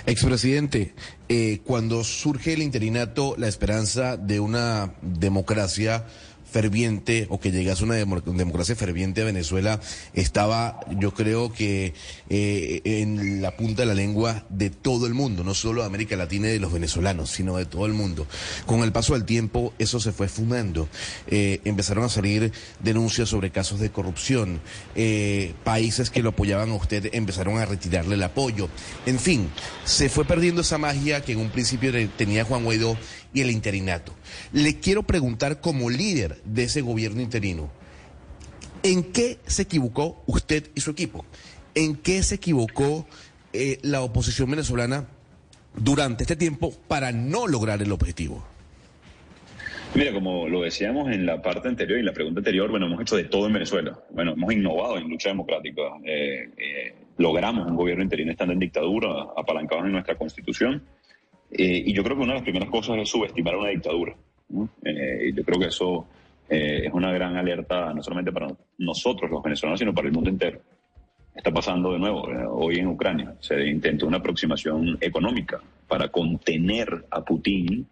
Expresidente, 0.05 0.93
eh, 1.27 1.59
cuando 1.63 2.03
surge 2.03 2.53
el 2.53 2.61
interinato, 2.61 3.35
la 3.37 3.47
esperanza 3.47 4.17
de 4.17 4.39
una 4.39 4.93
democracia 5.01 6.05
ferviente 6.49 7.27
o 7.29 7.39
que 7.39 7.51
llegase 7.51 7.83
una 7.83 7.95
democracia 7.95 8.75
ferviente 8.75 9.21
a 9.21 9.25
Venezuela 9.25 9.79
estaba, 10.13 10.79
yo 10.99 11.13
creo 11.13 11.51
que 11.51 11.93
eh, 12.29 12.81
en 12.85 13.41
la 13.41 13.55
punta 13.57 13.81
de 13.81 13.87
la 13.87 13.93
lengua 13.93 14.45
de 14.49 14.69
todo 14.69 15.07
el 15.07 15.13
mundo, 15.13 15.43
no 15.43 15.53
solo 15.53 15.81
de 15.81 15.87
América 15.87 16.15
Latina 16.15 16.47
y 16.47 16.53
de 16.53 16.59
los 16.59 16.71
venezolanos, 16.71 17.29
sino 17.29 17.57
de 17.57 17.65
todo 17.65 17.85
el 17.85 17.93
mundo. 17.93 18.27
Con 18.65 18.81
el 18.81 18.91
paso 18.91 19.13
del 19.13 19.25
tiempo 19.25 19.73
eso 19.79 19.99
se 19.99 20.11
fue 20.11 20.27
fumando. 20.27 20.87
Eh, 21.27 21.61
empezaron 21.65 22.03
a 22.03 22.09
salir 22.09 22.51
denuncias 22.79 23.29
sobre 23.29 23.51
casos 23.51 23.79
de 23.79 23.89
corrupción. 23.89 24.61
Eh, 24.95 25.53
países 25.63 26.09
que 26.09 26.23
lo 26.23 26.29
apoyaban 26.29 26.71
a 26.71 26.75
usted 26.75 27.09
empezaron 27.13 27.57
a 27.57 27.65
retirarle 27.65 28.15
el 28.15 28.23
apoyo. 28.23 28.69
En 29.05 29.19
fin, 29.19 29.49
se 29.83 30.09
fue 30.09 30.25
perdiendo 30.25 30.61
esa 30.61 30.77
magia 30.77 31.21
que 31.21 31.33
en 31.33 31.39
un 31.39 31.49
principio 31.49 31.91
tenía 32.17 32.45
Juan 32.45 32.63
Guaidó 32.63 32.97
y 33.35 33.41
el 33.41 33.51
interinato. 33.51 34.13
Le 34.53 34.79
quiero 34.79 35.03
preguntar 35.03 35.61
como 35.61 35.91
líder 35.91 36.37
de 36.45 36.63
ese 36.63 36.81
gobierno 36.81 37.21
interino, 37.21 37.69
¿en 38.81 39.03
qué 39.03 39.37
se 39.45 39.63
equivocó 39.63 40.23
usted 40.25 40.71
y 40.73 40.81
su 40.81 40.89
equipo? 40.89 41.25
¿En 41.75 41.97
qué 41.97 42.23
se 42.23 42.35
equivocó 42.35 43.05
eh, 43.53 43.77
la 43.83 44.01
oposición 44.01 44.49
venezolana 44.49 45.05
durante 45.75 46.23
este 46.23 46.37
tiempo 46.37 46.73
para 46.87 47.11
no 47.11 47.45
lograr 47.45 47.81
el 47.81 47.91
objetivo? 47.91 48.43
Mira, 49.93 50.11
como 50.13 50.47
lo 50.47 50.61
decíamos 50.61 51.11
en 51.11 51.25
la 51.25 51.41
parte 51.41 51.67
anterior 51.67 51.97
y 51.97 52.01
en 52.01 52.05
la 52.05 52.13
pregunta 52.13 52.39
anterior, 52.39 52.69
bueno, 52.69 52.85
hemos 52.85 53.01
hecho 53.01 53.15
de 53.17 53.25
todo 53.25 53.47
en 53.47 53.53
Venezuela. 53.53 53.97
Bueno, 54.11 54.33
hemos 54.33 54.51
innovado 54.51 54.97
en 54.97 55.09
lucha 55.09 55.29
democrática. 55.29 55.81
Eh, 56.03 56.49
eh, 56.57 56.95
logramos 57.17 57.67
un 57.67 57.75
gobierno 57.75 58.03
interino 58.03 58.31
estando 58.31 58.53
en 58.53 58.59
dictadura, 58.59 59.27
apalancados 59.37 59.85
en 59.85 59.93
nuestra 59.93 60.15
constitución. 60.15 60.83
Eh, 61.57 61.83
y 61.85 61.93
yo 61.93 62.03
creo 62.03 62.17
que 62.17 62.23
una 62.23 62.33
de 62.33 62.39
las 62.39 62.43
primeras 62.43 62.69
cosas 62.69 62.97
es 62.97 63.09
subestimar 63.09 63.55
una 63.55 63.69
dictadura. 63.69 64.13
Eh, 64.83 65.31
yo 65.33 65.43
creo 65.43 65.59
que 65.59 65.67
eso 65.67 66.05
eh, 66.49 66.83
es 66.85 66.93
una 66.93 67.13
gran 67.13 67.37
alerta, 67.37 67.93
no 67.93 68.03
solamente 68.03 68.33
para 68.33 68.47
nosotros 68.79 69.31
los 69.31 69.41
venezolanos, 69.41 69.79
sino 69.79 69.93
para 69.93 70.07
el 70.07 70.13
mundo 70.13 70.29
entero. 70.29 70.59
Está 71.33 71.51
pasando 71.51 71.93
de 71.93 71.99
nuevo 71.99 72.23
hoy 72.57 72.79
en 72.79 72.87
Ucrania. 72.87 73.35
Se 73.39 73.65
intentó 73.67 74.05
una 74.05 74.17
aproximación 74.17 74.97
económica 74.99 75.61
para 75.87 76.09
contener 76.09 77.05
a 77.09 77.23
Putin 77.23 77.87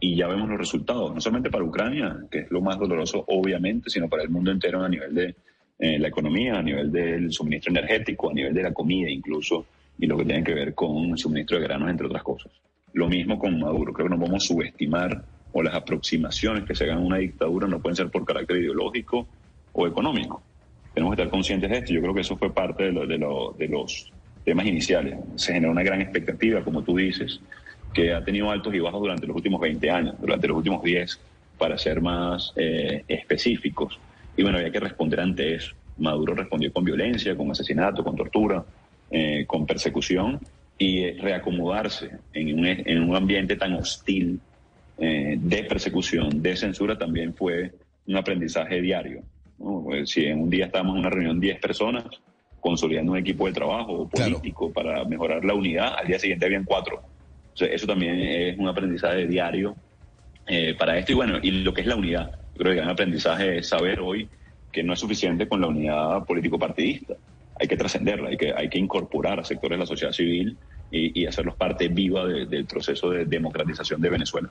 y 0.00 0.16
ya 0.16 0.26
vemos 0.26 0.48
los 0.48 0.58
resultados, 0.58 1.14
no 1.14 1.20
solamente 1.20 1.50
para 1.50 1.64
Ucrania, 1.64 2.16
que 2.28 2.40
es 2.40 2.50
lo 2.50 2.60
más 2.60 2.76
doloroso 2.76 3.24
obviamente, 3.28 3.88
sino 3.88 4.08
para 4.08 4.24
el 4.24 4.30
mundo 4.30 4.50
entero 4.50 4.82
a 4.82 4.88
nivel 4.88 5.14
de 5.14 5.34
la 5.78 6.08
economía, 6.08 6.58
a 6.58 6.62
nivel 6.62 6.90
del 6.90 7.32
suministro 7.32 7.70
energético, 7.70 8.30
a 8.30 8.34
nivel 8.34 8.54
de 8.54 8.62
la 8.62 8.72
comida 8.72 9.10
incluso, 9.10 9.66
y 9.98 10.06
lo 10.06 10.16
que 10.16 10.24
tiene 10.24 10.44
que 10.44 10.54
ver 10.54 10.74
con 10.74 11.10
el 11.10 11.18
suministro 11.18 11.58
de 11.58 11.64
granos, 11.64 11.90
entre 11.90 12.06
otras 12.06 12.22
cosas. 12.22 12.52
Lo 12.96 13.08
mismo 13.08 13.38
con 13.38 13.60
Maduro. 13.60 13.92
Creo 13.92 14.06
que 14.08 14.14
no 14.14 14.18
podemos 14.18 14.46
subestimar 14.46 15.22
o 15.52 15.62
las 15.62 15.74
aproximaciones 15.74 16.64
que 16.64 16.74
se 16.74 16.84
hagan 16.84 16.96
a 16.96 17.00
una 17.02 17.18
dictadura 17.18 17.68
no 17.68 17.78
pueden 17.78 17.94
ser 17.94 18.08
por 18.08 18.24
carácter 18.24 18.56
ideológico 18.56 19.26
o 19.74 19.86
económico. 19.86 20.42
Tenemos 20.94 21.14
que 21.14 21.20
estar 21.20 21.30
conscientes 21.30 21.68
de 21.68 21.76
esto. 21.76 21.92
Yo 21.92 22.00
creo 22.00 22.14
que 22.14 22.22
eso 22.22 22.38
fue 22.38 22.54
parte 22.54 22.90
de, 22.90 23.06
de, 23.06 23.68
los 23.68 24.10
temas 24.46 24.64
iniciales. 24.64 25.18
Se 25.34 25.52
generó 25.52 25.72
una 25.72 25.82
gran 25.82 26.00
expectativa, 26.00 26.64
como 26.64 26.80
tú 26.82 26.96
dices, 26.96 27.38
que 27.92 28.14
ha 28.14 28.24
tenido 28.24 28.50
altos 28.50 28.74
y 28.74 28.78
bajos 28.78 29.02
durante 29.02 29.26
los 29.26 29.36
últimos 29.36 29.60
20 29.60 29.90
años, 29.90 30.14
durante 30.18 30.48
los 30.48 30.56
últimos 30.56 30.82
10, 30.82 31.20
para 31.58 31.76
ser 31.76 32.00
más 32.00 32.54
eh, 32.56 33.04
específicos. 33.08 34.00
Y 34.38 34.42
bueno, 34.42 34.56
había 34.56 34.72
que 34.72 34.80
responder 34.80 35.20
ante 35.20 35.54
eso. 35.54 35.74
Maduro 35.98 36.34
respondió 36.34 36.72
con 36.72 36.82
violencia, 36.82 37.36
con 37.36 37.50
asesinato, 37.50 38.02
con 38.02 38.16
tortura, 38.16 38.64
eh, 39.10 39.44
con 39.46 39.66
persecución 39.66 40.40
y 40.78 41.12
reacomodarse 41.12 42.10
en 42.32 42.58
un, 42.58 42.66
en 42.66 43.02
un 43.02 43.16
ambiente 43.16 43.56
tan 43.56 43.74
hostil 43.74 44.40
eh, 44.98 45.36
de 45.38 45.64
persecución, 45.64 46.42
de 46.42 46.56
censura, 46.56 46.98
también 46.98 47.34
fue 47.34 47.72
un 48.06 48.16
aprendizaje 48.16 48.80
diario. 48.80 49.22
Pues, 49.58 50.10
si 50.10 50.26
en 50.26 50.40
un 50.40 50.50
día 50.50 50.66
estábamos 50.66 50.94
en 50.94 51.00
una 51.00 51.10
reunión 51.10 51.40
10 51.40 51.60
personas, 51.60 52.04
consolidando 52.60 53.12
un 53.12 53.18
equipo 53.18 53.46
de 53.46 53.52
trabajo 53.52 54.08
político 54.08 54.72
para 54.72 55.04
mejorar 55.04 55.44
la 55.44 55.54
unidad, 55.54 55.94
al 55.98 56.06
día 56.06 56.18
siguiente 56.18 56.46
habían 56.46 56.64
cuatro. 56.64 57.02
eso 57.58 57.86
también 57.86 58.20
es 58.20 58.58
un 58.58 58.68
aprendizaje 58.68 59.26
diario 59.26 59.76
eh, 60.46 60.74
para 60.78 60.98
esto. 60.98 61.12
Y 61.12 61.14
bueno, 61.14 61.38
y 61.42 61.50
lo 61.52 61.72
que 61.72 61.82
es 61.82 61.86
la 61.86 61.96
unidad, 61.96 62.32
yo 62.54 62.58
creo 62.58 62.64
que 62.64 62.70
el 62.70 62.76
gran 62.76 62.90
aprendizaje 62.90 63.58
es 63.58 63.68
saber 63.68 64.00
hoy 64.00 64.28
que 64.72 64.82
no 64.82 64.92
es 64.92 65.00
suficiente 65.00 65.48
con 65.48 65.60
la 65.60 65.68
unidad 65.68 66.24
político-partidista 66.24 67.16
hay 67.58 67.68
que 67.68 67.76
trascenderla, 67.76 68.30
hay 68.30 68.36
que, 68.36 68.52
hay 68.52 68.68
que 68.68 68.78
incorporar 68.78 69.40
a 69.40 69.44
sectores 69.44 69.76
de 69.76 69.80
la 69.80 69.86
sociedad 69.86 70.12
civil 70.12 70.56
y, 70.90 71.26
hacerlos 71.26 71.56
parte 71.56 71.88
viva 71.88 72.24
del 72.26 72.64
proceso 72.64 73.10
de 73.10 73.24
democratización 73.24 74.00
de 74.00 74.08
Venezuela. 74.08 74.50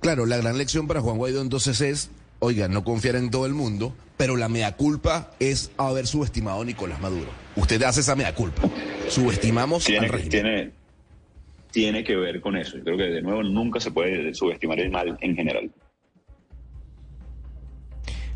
Claro, 0.00 0.26
la 0.26 0.36
gran 0.36 0.58
lección 0.58 0.86
para 0.86 1.00
Juan 1.00 1.16
Guaidó 1.16 1.40
entonces 1.40 1.80
es, 1.80 2.10
oiga, 2.38 2.68
no 2.68 2.84
confiar 2.84 3.16
en 3.16 3.30
todo 3.30 3.46
el 3.46 3.54
mundo, 3.54 3.94
pero 4.16 4.36
la 4.36 4.48
mea 4.48 4.76
culpa 4.76 5.32
es 5.40 5.72
haber 5.76 6.06
subestimado 6.06 6.62
a 6.62 6.64
Nicolás 6.64 7.00
Maduro. 7.00 7.30
Usted 7.56 7.82
hace 7.82 8.00
esa 8.00 8.14
mea 8.14 8.34
culpa. 8.34 8.62
Subestimamos 9.08 9.84
tiene, 9.84 10.06
al 10.06 10.12
régimen. 10.12 10.30
Tiene, 10.30 10.70
tiene 11.72 12.04
que 12.04 12.16
ver 12.16 12.40
con 12.40 12.56
eso. 12.56 12.76
Yo 12.76 12.84
creo 12.84 12.96
que 12.98 13.04
de 13.04 13.22
nuevo 13.22 13.42
nunca 13.42 13.80
se 13.80 13.90
puede 13.90 14.34
subestimar 14.34 14.78
el 14.80 14.90
mal 14.90 15.16
en 15.20 15.34
general. 15.34 15.70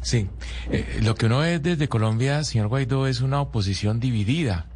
Sí, 0.03 0.29
eh, 0.71 0.99
lo 1.03 1.15
que 1.15 1.27
uno 1.27 1.39
ve 1.39 1.61
desde 1.61 1.89
Colombia, 1.89 2.43
señor 2.43 2.67
Guaidó, 2.67 3.07
es 3.07 3.21
una 3.21 3.41
oposición 3.41 4.01
dividida, 4.01 4.67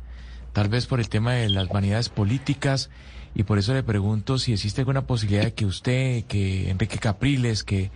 tal 0.53 0.69
vez 0.69 0.87
por 0.87 1.01
el 1.01 1.09
tema 1.09 1.33
de 1.33 1.49
las 1.49 1.69
vanidades 1.69 2.09
políticas, 2.09 2.91
y 3.35 3.43
por 3.43 3.59
eso 3.59 3.75
le 3.75 3.83
pregunto 3.83 4.39
si 4.39 4.53
existe 4.53 4.83
alguna 4.83 5.07
posibilidad 5.07 5.43
de 5.43 5.53
que 5.53 5.67
usted, 5.67 6.25
que 6.25 6.71
Enrique 6.71 6.99
Capriles, 6.99 7.65
que 7.65 7.91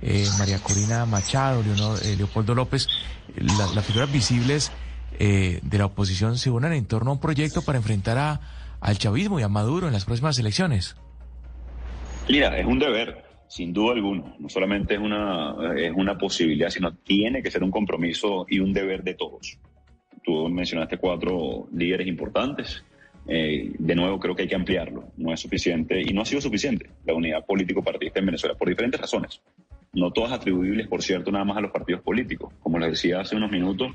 eh, 0.00 0.26
María 0.38 0.58
Corina 0.58 1.04
Machado, 1.04 1.62
eh, 2.02 2.16
Leopoldo 2.16 2.54
López, 2.54 2.88
las 3.36 3.84
figuras 3.84 4.10
visibles 4.10 4.72
de 5.18 5.78
la 5.78 5.84
oposición 5.84 6.38
se 6.38 6.48
unan 6.48 6.72
en 6.72 6.86
torno 6.86 7.10
a 7.10 7.14
un 7.14 7.20
proyecto 7.20 7.60
para 7.60 7.76
enfrentar 7.76 8.16
a, 8.16 8.40
al 8.80 8.96
chavismo 8.96 9.38
y 9.38 9.42
a 9.42 9.48
Maduro 9.48 9.86
en 9.86 9.92
las 9.92 10.06
próximas 10.06 10.38
elecciones. 10.38 10.96
Mira, 12.26 12.58
es 12.58 12.64
un 12.64 12.78
deber 12.78 13.29
sin 13.50 13.72
duda 13.72 13.94
alguna. 13.94 14.32
No 14.38 14.48
solamente 14.48 14.94
es 14.94 15.00
una, 15.00 15.56
es 15.76 15.92
una 15.92 16.16
posibilidad, 16.16 16.70
sino 16.70 16.94
tiene 16.94 17.42
que 17.42 17.50
ser 17.50 17.64
un 17.64 17.72
compromiso 17.72 18.46
y 18.48 18.60
un 18.60 18.72
deber 18.72 19.02
de 19.02 19.14
todos. 19.14 19.58
Tú 20.22 20.48
mencionaste 20.48 20.98
cuatro 20.98 21.66
líderes 21.72 22.06
importantes. 22.06 22.84
Eh, 23.26 23.72
de 23.76 23.94
nuevo, 23.96 24.20
creo 24.20 24.36
que 24.36 24.42
hay 24.42 24.48
que 24.48 24.54
ampliarlo. 24.54 25.10
No 25.16 25.32
es 25.32 25.40
suficiente 25.40 26.00
y 26.00 26.12
no 26.12 26.22
ha 26.22 26.24
sido 26.24 26.40
suficiente 26.40 26.90
la 27.04 27.12
unidad 27.12 27.44
político-partidista 27.44 28.20
en 28.20 28.26
Venezuela 28.26 28.54
por 28.54 28.68
diferentes 28.68 29.00
razones. 29.00 29.42
No 29.94 30.12
todas 30.12 30.30
atribuibles, 30.30 30.86
por 30.86 31.02
cierto, 31.02 31.32
nada 31.32 31.44
más 31.44 31.56
a 31.56 31.60
los 31.60 31.72
partidos 31.72 32.02
políticos. 32.02 32.54
Como 32.60 32.78
les 32.78 32.90
decía 32.90 33.18
hace 33.18 33.34
unos 33.34 33.50
minutos, 33.50 33.90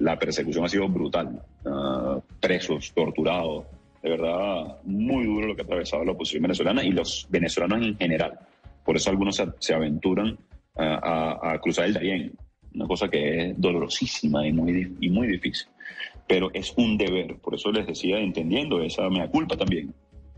la 0.00 0.18
persecución 0.18 0.66
ha 0.66 0.68
sido 0.68 0.86
brutal. 0.86 1.40
Ah, 1.64 2.20
presos, 2.40 2.92
torturados, 2.92 3.64
de 4.02 4.10
verdad, 4.10 4.76
muy 4.84 5.24
duro 5.24 5.46
lo 5.46 5.56
que 5.56 5.62
ha 5.62 5.64
atravesado 5.64 6.04
la 6.04 6.12
oposición 6.12 6.42
venezolana 6.42 6.84
y 6.84 6.90
los 6.90 7.26
venezolanos 7.30 7.80
en 7.86 7.96
general. 7.96 8.38
Por 8.88 8.96
eso 8.96 9.10
algunos 9.10 9.38
se, 9.58 9.74
aventuran 9.74 10.38
a, 10.74 11.58
cruzar 11.60 11.84
el 11.84 11.92
Darién, 11.92 12.32
una 12.74 12.86
cosa 12.86 13.06
que 13.06 13.50
es 13.50 13.60
dolorosísima 13.60 14.46
y 14.46 14.52
muy, 14.54 14.96
y 14.98 15.10
muy 15.10 15.26
difícil. 15.26 15.68
Pero 16.26 16.50
es 16.54 16.72
un 16.74 16.96
deber, 16.96 17.36
por 17.36 17.54
eso 17.54 17.70
les 17.70 17.86
decía, 17.86 18.18
entendiendo 18.18 18.80
esa 18.80 19.10
mea 19.10 19.28
culpa 19.28 19.58
también 19.58 19.92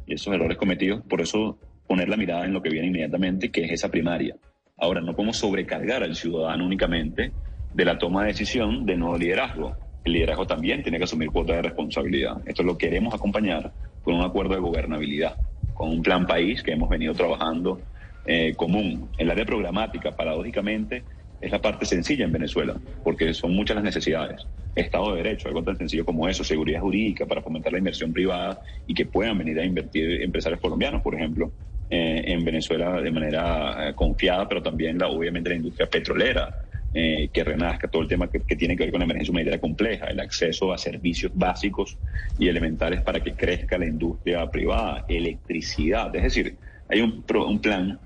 y 0.04 0.14
esos 0.14 0.34
errores 0.34 0.58
cometidos, 0.58 1.00
por 1.08 1.20
eso 1.20 1.58
poner 1.86 2.08
la 2.08 2.16
mirada 2.16 2.44
en 2.44 2.52
lo 2.52 2.60
que 2.60 2.70
viene 2.70 2.88
inmediatamente, 2.88 3.52
que 3.52 3.66
es 3.66 3.70
esa 3.70 3.88
primaria. 3.88 4.34
Ahora, 4.78 5.00
no 5.00 5.14
podemos 5.14 5.36
sobrecargar 5.36 6.02
al 6.02 6.16
ciudadano 6.16 6.66
únicamente 6.66 7.30
de 7.72 7.84
la 7.84 7.98
toma 7.98 8.22
de 8.22 8.32
decisión 8.32 8.84
de 8.84 8.96
nuevo 8.96 9.16
liderazgo. 9.16 9.76
El 10.04 10.14
liderazgo 10.14 10.48
también 10.48 10.82
tiene 10.82 10.98
que 10.98 11.04
asumir 11.04 11.30
cuota 11.30 11.52
de 11.52 11.62
responsabilidad. 11.62 12.42
Esto 12.46 12.64
lo 12.64 12.76
queremos 12.76 13.14
acompañar 13.14 13.72
con 14.02 14.16
un 14.16 14.22
acuerdo 14.22 14.56
de 14.56 14.60
gobernabilidad, 14.60 15.36
con 15.72 15.90
un 15.90 16.02
plan 16.02 16.26
país 16.26 16.64
que 16.64 16.72
hemos 16.72 16.88
venido 16.88 17.14
trabajando 17.14 17.80
eh, 18.24 18.54
común. 18.56 19.10
En 19.18 19.26
la 19.26 19.32
área 19.32 19.44
programática, 19.44 20.12
paradójicamente, 20.12 21.04
es 21.40 21.50
la 21.50 21.60
parte 21.60 21.86
sencilla 21.86 22.24
en 22.24 22.32
Venezuela, 22.32 22.74
porque 23.02 23.32
son 23.32 23.52
muchas 23.52 23.76
las 23.76 23.84
necesidades. 23.84 24.46
Estado 24.74 25.14
de 25.14 25.22
Derecho, 25.22 25.48
algo 25.48 25.62
tan 25.62 25.76
sencillo 25.76 26.04
como 26.04 26.28
eso, 26.28 26.44
seguridad 26.44 26.80
jurídica 26.80 27.26
para 27.26 27.42
fomentar 27.42 27.72
la 27.72 27.78
inversión 27.78 28.12
privada 28.12 28.60
y 28.86 28.94
que 28.94 29.06
puedan 29.06 29.38
venir 29.38 29.58
a 29.58 29.64
invertir 29.64 30.22
empresarios 30.22 30.60
colombianos, 30.60 31.02
por 31.02 31.14
ejemplo, 31.14 31.50
eh, 31.88 32.22
en 32.26 32.44
Venezuela 32.44 33.00
de 33.00 33.10
manera 33.10 33.88
eh, 33.88 33.94
confiada, 33.94 34.48
pero 34.48 34.62
también 34.62 34.96
la, 34.96 35.08
obviamente 35.08 35.50
la 35.50 35.56
industria 35.56 35.88
petrolera, 35.88 36.54
eh, 36.92 37.30
que 37.32 37.44
renazca, 37.44 37.88
todo 37.88 38.02
el 38.02 38.08
tema 38.08 38.28
que, 38.28 38.40
tiene 38.56 38.76
que 38.76 38.84
ver 38.84 38.90
con 38.90 39.00
la 39.00 39.04
emergencia 39.04 39.30
humanitaria 39.30 39.60
compleja, 39.60 40.06
el 40.06 40.20
acceso 40.20 40.72
a 40.72 40.78
servicios 40.78 41.32
básicos 41.34 41.98
y 42.38 42.48
elementales 42.48 43.00
para 43.02 43.20
que 43.20 43.34
crezca 43.34 43.78
la 43.78 43.86
industria 43.86 44.48
privada, 44.50 45.04
electricidad. 45.08 46.14
Es 46.14 46.22
decir, 46.22 46.56
hay 46.90 47.00
un, 47.00 47.22
plan 47.22 47.98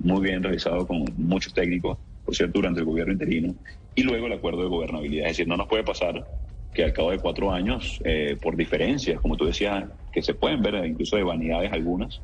muy 0.00 0.22
bien 0.22 0.42
realizado 0.42 0.86
con 0.86 1.04
muchos 1.16 1.54
técnicos, 1.54 1.98
por 2.24 2.34
cierto, 2.34 2.58
durante 2.58 2.80
el 2.80 2.86
gobierno 2.86 3.12
interino, 3.12 3.54
y 3.94 4.02
luego 4.02 4.26
el 4.26 4.32
acuerdo 4.32 4.62
de 4.62 4.68
gobernabilidad. 4.68 5.26
Es 5.26 5.32
decir, 5.36 5.48
no 5.48 5.56
nos 5.56 5.68
puede 5.68 5.84
pasar 5.84 6.26
que 6.72 6.84
al 6.84 6.92
cabo 6.92 7.12
de 7.12 7.18
cuatro 7.18 7.52
años, 7.52 8.00
por 8.42 8.56
diferencias, 8.56 9.20
como 9.20 9.36
tú 9.36 9.46
decías, 9.46 9.84
que 10.12 10.22
se 10.22 10.34
pueden 10.34 10.62
ver 10.62 10.84
incluso 10.84 11.16
de 11.16 11.22
vanidades 11.22 11.72
algunas, 11.72 12.20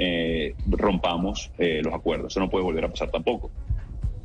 eh, 0.00 0.54
rompamos 0.66 1.50
eh, 1.58 1.80
los 1.82 1.92
acuerdos. 1.92 2.32
Eso 2.32 2.40
no 2.40 2.48
puede 2.48 2.64
volver 2.64 2.84
a 2.84 2.88
pasar 2.88 3.10
tampoco. 3.10 3.50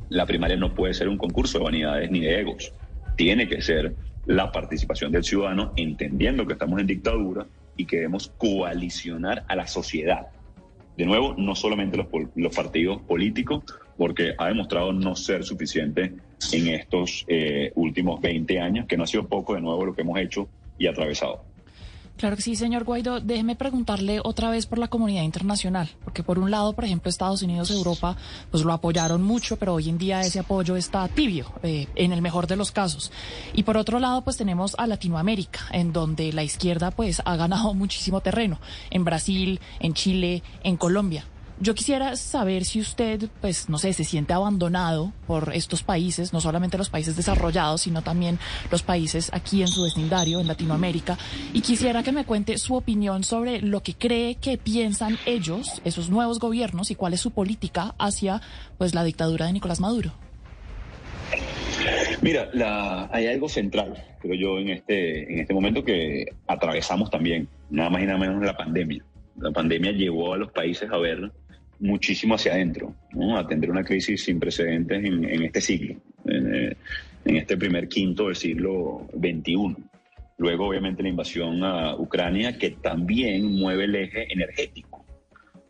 La 0.08 0.24
primaria 0.24 0.56
no 0.56 0.72
puede 0.72 0.94
ser 0.94 1.08
un 1.08 1.18
concurso 1.18 1.58
de 1.58 1.64
vanidades 1.64 2.10
ni 2.10 2.20
de 2.20 2.38
egos. 2.38 2.72
Tiene 3.16 3.48
que 3.48 3.60
ser 3.60 3.94
la 4.26 4.52
participación 4.52 5.10
del 5.10 5.24
ciudadano 5.24 5.72
entendiendo 5.76 6.46
que 6.46 6.52
estamos 6.52 6.80
en 6.80 6.86
dictadura 6.86 7.46
y 7.76 7.86
que 7.86 7.96
debemos 7.96 8.32
coalicionar 8.38 9.44
a 9.48 9.56
la 9.56 9.66
sociedad. 9.66 10.28
De 10.96 11.04
nuevo, 11.04 11.34
no 11.36 11.54
solamente 11.54 11.96
los, 11.96 12.06
los 12.36 12.54
partidos 12.54 13.02
políticos, 13.02 13.64
porque 13.96 14.34
ha 14.38 14.48
demostrado 14.48 14.92
no 14.92 15.16
ser 15.16 15.44
suficiente 15.44 16.12
en 16.52 16.68
estos 16.68 17.24
eh, 17.28 17.72
últimos 17.74 18.20
20 18.20 18.60
años, 18.60 18.86
que 18.86 18.96
no 18.96 19.04
ha 19.04 19.06
sido 19.06 19.26
poco 19.26 19.54
de 19.54 19.60
nuevo 19.60 19.86
lo 19.86 19.94
que 19.94 20.02
hemos 20.02 20.18
hecho 20.18 20.48
y 20.78 20.86
atravesado. 20.86 21.44
Claro 22.16 22.36
que 22.36 22.42
sí, 22.42 22.54
señor 22.54 22.84
Guaidó. 22.84 23.20
Déjeme 23.20 23.56
preguntarle 23.56 24.20
otra 24.22 24.48
vez 24.48 24.66
por 24.66 24.78
la 24.78 24.86
comunidad 24.86 25.24
internacional, 25.24 25.90
porque 26.04 26.22
por 26.22 26.38
un 26.38 26.50
lado, 26.50 26.72
por 26.72 26.84
ejemplo, 26.84 27.10
Estados 27.10 27.42
Unidos 27.42 27.72
Europa, 27.72 28.16
pues 28.52 28.64
lo 28.64 28.72
apoyaron 28.72 29.22
mucho, 29.22 29.56
pero 29.56 29.74
hoy 29.74 29.88
en 29.88 29.98
día 29.98 30.20
ese 30.20 30.38
apoyo 30.38 30.76
está 30.76 31.08
tibio, 31.08 31.52
eh, 31.64 31.88
en 31.96 32.12
el 32.12 32.22
mejor 32.22 32.46
de 32.46 32.54
los 32.54 32.70
casos. 32.70 33.10
Y 33.52 33.64
por 33.64 33.76
otro 33.76 33.98
lado, 33.98 34.22
pues 34.22 34.36
tenemos 34.36 34.76
a 34.78 34.86
Latinoamérica, 34.86 35.60
en 35.72 35.92
donde 35.92 36.32
la 36.32 36.44
izquierda 36.44 36.92
pues 36.92 37.20
ha 37.24 37.34
ganado 37.34 37.74
muchísimo 37.74 38.20
terreno, 38.20 38.60
en 38.90 39.04
Brasil, 39.04 39.60
en 39.80 39.94
Chile, 39.94 40.44
en 40.62 40.76
Colombia. 40.76 41.26
Yo 41.60 41.74
quisiera 41.74 42.16
saber 42.16 42.64
si 42.64 42.80
usted, 42.80 43.28
pues, 43.40 43.68
no 43.68 43.78
sé, 43.78 43.92
se 43.92 44.02
siente 44.02 44.32
abandonado 44.32 45.12
por 45.26 45.52
estos 45.54 45.84
países, 45.84 46.32
no 46.32 46.40
solamente 46.40 46.76
los 46.76 46.90
países 46.90 47.16
desarrollados, 47.16 47.82
sino 47.82 48.02
también 48.02 48.40
los 48.72 48.82
países 48.82 49.30
aquí 49.32 49.62
en 49.62 49.68
su 49.68 49.84
vecindario, 49.84 50.40
en 50.40 50.48
Latinoamérica. 50.48 51.16
Y 51.52 51.60
quisiera 51.60 52.02
que 52.02 52.10
me 52.10 52.24
cuente 52.24 52.58
su 52.58 52.74
opinión 52.74 53.22
sobre 53.22 53.60
lo 53.60 53.84
que 53.84 53.94
cree 53.94 54.34
que 54.34 54.58
piensan 54.58 55.16
ellos, 55.26 55.80
esos 55.84 56.10
nuevos 56.10 56.40
gobiernos, 56.40 56.90
y 56.90 56.96
cuál 56.96 57.14
es 57.14 57.20
su 57.20 57.30
política 57.30 57.94
hacia, 57.98 58.40
pues, 58.76 58.92
la 58.92 59.04
dictadura 59.04 59.46
de 59.46 59.52
Nicolás 59.52 59.78
Maduro. 59.78 60.12
Mira, 62.20 62.50
hay 63.12 63.28
algo 63.28 63.48
central, 63.48 64.02
creo 64.20 64.34
yo, 64.34 64.58
en 64.58 64.70
este, 64.70 65.32
en 65.32 65.38
este 65.38 65.54
momento 65.54 65.84
que 65.84 66.26
atravesamos 66.48 67.10
también, 67.10 67.48
nada 67.70 67.90
más 67.90 68.02
y 68.02 68.06
nada 68.06 68.18
menos 68.18 68.44
la 68.44 68.56
pandemia. 68.56 69.04
La 69.36 69.50
pandemia 69.50 69.92
llevó 69.92 70.34
a 70.34 70.36
los 70.36 70.50
países 70.52 70.90
a 70.90 70.96
ver 70.96 71.32
muchísimo 71.84 72.34
hacia 72.34 72.54
adentro, 72.54 72.94
¿no? 73.12 73.36
atender 73.36 73.70
una 73.70 73.84
crisis 73.84 74.24
sin 74.24 74.40
precedentes 74.40 75.04
en, 75.04 75.44
este 75.44 75.60
siglo, 75.60 75.96
eh, 76.24 76.74
en, 77.26 77.36
este 77.36 77.58
primer 77.58 77.88
quinto 77.88 78.26
del 78.26 78.36
siglo 78.36 79.06
XXI. 79.12 79.76
Luego, 80.38 80.66
obviamente, 80.66 81.02
la 81.02 81.10
invasión 81.10 81.62
a 81.62 81.94
Ucrania, 81.94 82.56
que 82.56 82.70
también 82.70 83.52
mueve 83.52 83.84
el 83.84 83.94
eje 83.96 84.32
energético, 84.32 85.04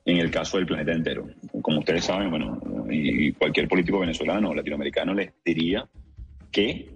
en 0.04 0.18
el 0.18 0.30
caso 0.30 0.56
del 0.56 0.66
planeta 0.66 0.92
entero. 0.92 1.26
Como 1.60 1.80
ustedes 1.80 2.04
saben, 2.04 2.30
bueno, 2.30 2.60
y 2.88 3.32
cualquier 3.32 3.66
político 3.66 3.98
venezolano 3.98 4.50
o 4.50 4.54
latinoamericano 4.54 5.14
les 5.14 5.32
diría 5.44 5.84
que 6.52 6.94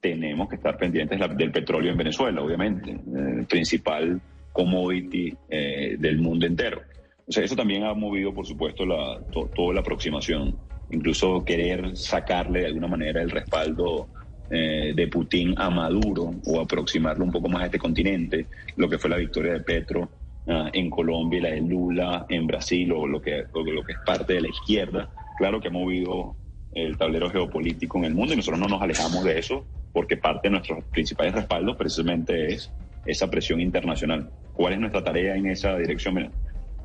tenemos 0.00 0.48
que 0.48 0.56
estar 0.56 0.78
pendientes 0.78 1.18
del 1.36 1.50
petróleo 1.50 1.90
en 1.90 1.98
Venezuela, 1.98 2.40
obviamente, 2.40 2.92
el 2.92 3.46
principal 3.46 4.20
commodity 4.52 5.34
eh, 5.48 5.96
del 5.98 6.18
mundo 6.18 6.46
entero. 6.46 6.82
O 7.30 7.32
sea, 7.32 7.44
eso 7.44 7.54
también 7.54 7.84
ha 7.84 7.94
movido, 7.94 8.34
por 8.34 8.44
supuesto, 8.44 8.84
la, 8.84 9.20
toda 9.30 9.72
la 9.72 9.82
aproximación, 9.82 10.58
incluso 10.90 11.44
querer 11.44 11.96
sacarle 11.96 12.62
de 12.62 12.66
alguna 12.66 12.88
manera 12.88 13.22
el 13.22 13.30
respaldo 13.30 14.08
eh, 14.50 14.92
de 14.96 15.06
Putin 15.06 15.54
a 15.56 15.70
Maduro 15.70 16.34
o 16.44 16.60
aproximarlo 16.60 17.24
un 17.24 17.30
poco 17.30 17.48
más 17.48 17.62
a 17.62 17.66
este 17.66 17.78
continente, 17.78 18.48
lo 18.74 18.88
que 18.88 18.98
fue 18.98 19.10
la 19.10 19.16
victoria 19.16 19.52
de 19.52 19.60
Petro 19.60 20.10
ah, 20.48 20.70
en 20.72 20.90
Colombia 20.90 21.42
la 21.42 21.50
de 21.50 21.60
Lula 21.60 22.26
en 22.28 22.48
Brasil 22.48 22.90
o 22.90 23.06
lo 23.06 23.22
que, 23.22 23.44
lo 23.54 23.84
que 23.84 23.92
es 23.92 23.98
parte 24.04 24.32
de 24.32 24.40
la 24.40 24.48
izquierda, 24.48 25.08
claro 25.38 25.60
que 25.60 25.68
ha 25.68 25.70
movido 25.70 26.34
el 26.72 26.96
tablero 26.96 27.30
geopolítico 27.30 27.98
en 27.98 28.06
el 28.06 28.14
mundo 28.16 28.34
y 28.34 28.38
nosotros 28.38 28.58
no 28.58 28.66
nos 28.66 28.82
alejamos 28.82 29.22
de 29.22 29.38
eso 29.38 29.64
porque 29.92 30.16
parte 30.16 30.48
de 30.48 30.52
nuestros 30.54 30.84
principales 30.86 31.32
respaldos 31.32 31.76
precisamente 31.76 32.54
es 32.54 32.72
esa 33.04 33.30
presión 33.30 33.60
internacional. 33.60 34.28
¿Cuál 34.52 34.72
es 34.72 34.80
nuestra 34.80 35.04
tarea 35.04 35.36
en 35.36 35.46
esa 35.46 35.76
dirección? 35.76 36.32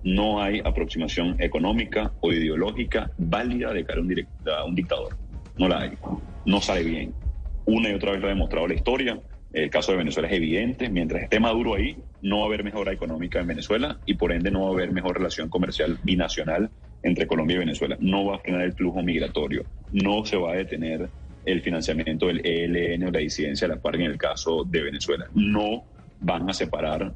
No 0.06 0.42
hay 0.42 0.62
aproximación 0.64 1.36
económica 1.40 2.14
o 2.22 2.32
ideológica 2.32 3.12
válida 3.18 3.74
de 3.74 3.84
cara 3.84 4.00
a 4.00 4.64
un, 4.64 4.76
dictador. 4.76 5.18
No 5.58 5.68
la 5.68 5.82
hay. 5.82 5.92
No 6.46 6.62
sale 6.62 6.84
bien. 6.84 7.14
Una 7.66 7.90
y 7.90 7.94
otra 7.94 8.12
vez 8.12 8.22
lo 8.22 8.28
ha 8.28 8.30
demostrado 8.30 8.68
la 8.68 8.76
historia. 8.76 9.20
El 9.52 9.70
caso 9.72 9.92
de 9.92 9.98
Venezuela 9.98 10.30
es 10.30 10.36
evidente. 10.36 10.90
Mientras 10.90 11.24
esté 11.24 11.40
Maduro 11.40 11.74
ahí, 11.74 11.98
no 12.22 12.38
va 12.38 12.44
a 12.44 12.48
haber 12.48 12.64
mejora 12.64 12.94
económica 12.94 13.40
en 13.40 13.48
Venezuela 13.48 13.98
y 14.06 14.14
por 14.14 14.32
ende 14.32 14.52
no 14.52 14.62
va 14.62 14.70
a 14.70 14.74
haber 14.74 14.92
mejor 14.92 15.18
relación 15.18 15.50
comercial 15.50 15.98
binacional 16.04 16.70
entre 17.02 17.26
Colombia 17.26 17.56
y 17.56 17.60
Venezuela. 17.60 17.98
No 18.00 18.26
va 18.26 18.36
a 18.36 18.40
frenar 18.40 18.62
el 18.62 18.74
flujo 18.74 19.02
migratorio. 19.02 19.66
No 19.92 20.24
se 20.24 20.38
va 20.38 20.52
a 20.52 20.56
detener 20.56 21.10
el 21.46 21.62
financiamiento 21.62 22.28
del 22.28 22.46
ELN 22.46 23.08
o 23.08 23.12
la 23.12 23.20
disidencia 23.20 23.68
de 23.68 23.74
la 23.74 23.82
FARC 23.82 23.96
en 23.96 24.12
el 24.12 24.18
caso 24.20 24.64
de 24.66 24.84
Venezuela. 24.84 25.26
No 25.34 25.84
van 26.22 26.48
a 26.48 26.54
separar 26.54 27.12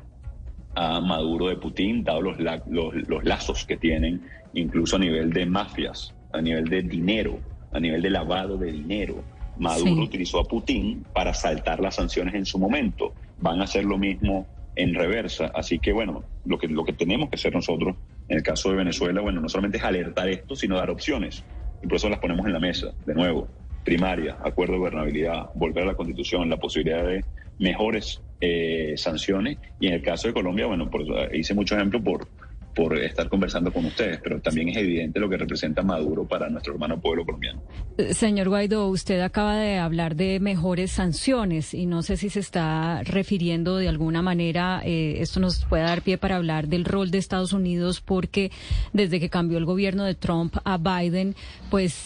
a 0.75 0.99
Maduro 1.01 1.47
de 1.47 1.57
Putin, 1.57 2.03
dado 2.03 2.21
los, 2.21 2.37
los, 2.67 3.23
lazos 3.23 3.65
que 3.65 3.77
tienen, 3.77 4.21
incluso 4.53 4.95
a 4.95 4.99
nivel 4.99 5.31
de 5.31 5.45
mafias, 5.45 6.13
a 6.31 6.41
nivel 6.41 6.65
de 6.65 6.83
dinero, 6.83 7.39
a 7.71 7.79
nivel 7.79 8.01
de 8.01 8.09
lavado 8.09 8.57
de 8.57 8.71
dinero. 8.71 9.23
Maduro 9.57 10.03
utilizó 10.03 10.39
a 10.39 10.45
Putin 10.45 11.05
para 11.13 11.33
saltar 11.33 11.79
las 11.79 11.95
sanciones 11.95 12.33
en 12.33 12.45
su 12.45 12.57
momento. 12.57 13.13
Van 13.39 13.59
a 13.59 13.65
hacer 13.65 13.83
lo 13.83 13.97
mismo 13.97 14.47
en 14.75 14.93
reversa. 14.93 15.51
Así 15.53 15.79
que, 15.79 15.91
bueno, 15.91 16.23
lo 16.45 16.57
que, 16.57 16.67
lo 16.67 16.85
que 16.85 16.93
tenemos 16.93 17.29
que 17.29 17.35
hacer 17.35 17.53
nosotros 17.53 17.97
en 18.29 18.37
el 18.37 18.43
caso 18.43 18.69
de 18.69 18.77
Venezuela, 18.77 19.21
bueno, 19.21 19.41
no 19.41 19.49
solamente 19.49 19.77
es 19.77 19.83
alertar 19.83 20.29
esto, 20.29 20.55
sino 20.55 20.77
dar 20.77 20.89
opciones. 20.89 21.43
Y 21.83 21.87
por 21.87 21.97
eso 21.97 22.09
las 22.09 22.19
ponemos 22.19 22.45
en 22.45 22.53
la 22.53 22.59
mesa, 22.59 22.93
de 23.05 23.13
nuevo. 23.13 23.47
Primaria, 23.83 24.37
acuerdo 24.43 24.73
de 24.73 24.79
gobernabilidad, 24.79 25.49
volver 25.55 25.83
a 25.83 25.87
la 25.87 25.95
constitución, 25.95 26.49
la 26.49 26.57
posibilidad 26.57 27.03
de 27.03 27.25
mejores 27.57 28.21
eh, 28.41 28.93
sanciones. 28.95 29.57
Y 29.79 29.87
en 29.87 29.93
el 29.95 30.01
caso 30.01 30.27
de 30.29 30.33
Colombia, 30.33 30.65
bueno, 30.65 30.89
por, 30.89 31.03
hice 31.35 31.53
mucho 31.53 31.75
ejemplo 31.75 32.01
por, 32.01 32.27
por 32.73 32.97
estar 32.97 33.27
conversando 33.27 33.73
con 33.73 33.83
ustedes, 33.83 34.21
pero 34.23 34.39
también 34.39 34.69
es 34.69 34.77
evidente 34.77 35.19
lo 35.19 35.29
que 35.29 35.35
representa 35.35 35.81
Maduro 35.81 36.25
para 36.25 36.49
nuestro 36.49 36.71
hermano 36.71 37.01
pueblo 37.01 37.25
colombiano. 37.25 37.61
Eh, 37.97 38.13
señor 38.13 38.47
Guaidó, 38.47 38.87
usted 38.87 39.19
acaba 39.19 39.57
de 39.57 39.77
hablar 39.77 40.15
de 40.15 40.39
mejores 40.39 40.91
sanciones 40.91 41.73
y 41.73 41.85
no 41.85 42.01
sé 42.01 42.15
si 42.15 42.29
se 42.29 42.39
está 42.39 43.03
refiriendo 43.03 43.75
de 43.75 43.89
alguna 43.89 44.21
manera, 44.21 44.81
eh, 44.85 45.17
esto 45.19 45.41
nos 45.41 45.65
puede 45.65 45.83
dar 45.83 46.01
pie 46.01 46.17
para 46.17 46.37
hablar 46.37 46.69
del 46.69 46.85
rol 46.85 47.11
de 47.11 47.17
Estados 47.17 47.51
Unidos 47.51 47.99
porque 47.99 48.51
desde 48.93 49.19
que 49.19 49.29
cambió 49.29 49.57
el 49.57 49.65
gobierno 49.65 50.05
de 50.05 50.15
Trump 50.15 50.55
a 50.63 50.77
Biden, 50.77 51.35
pues 51.69 52.05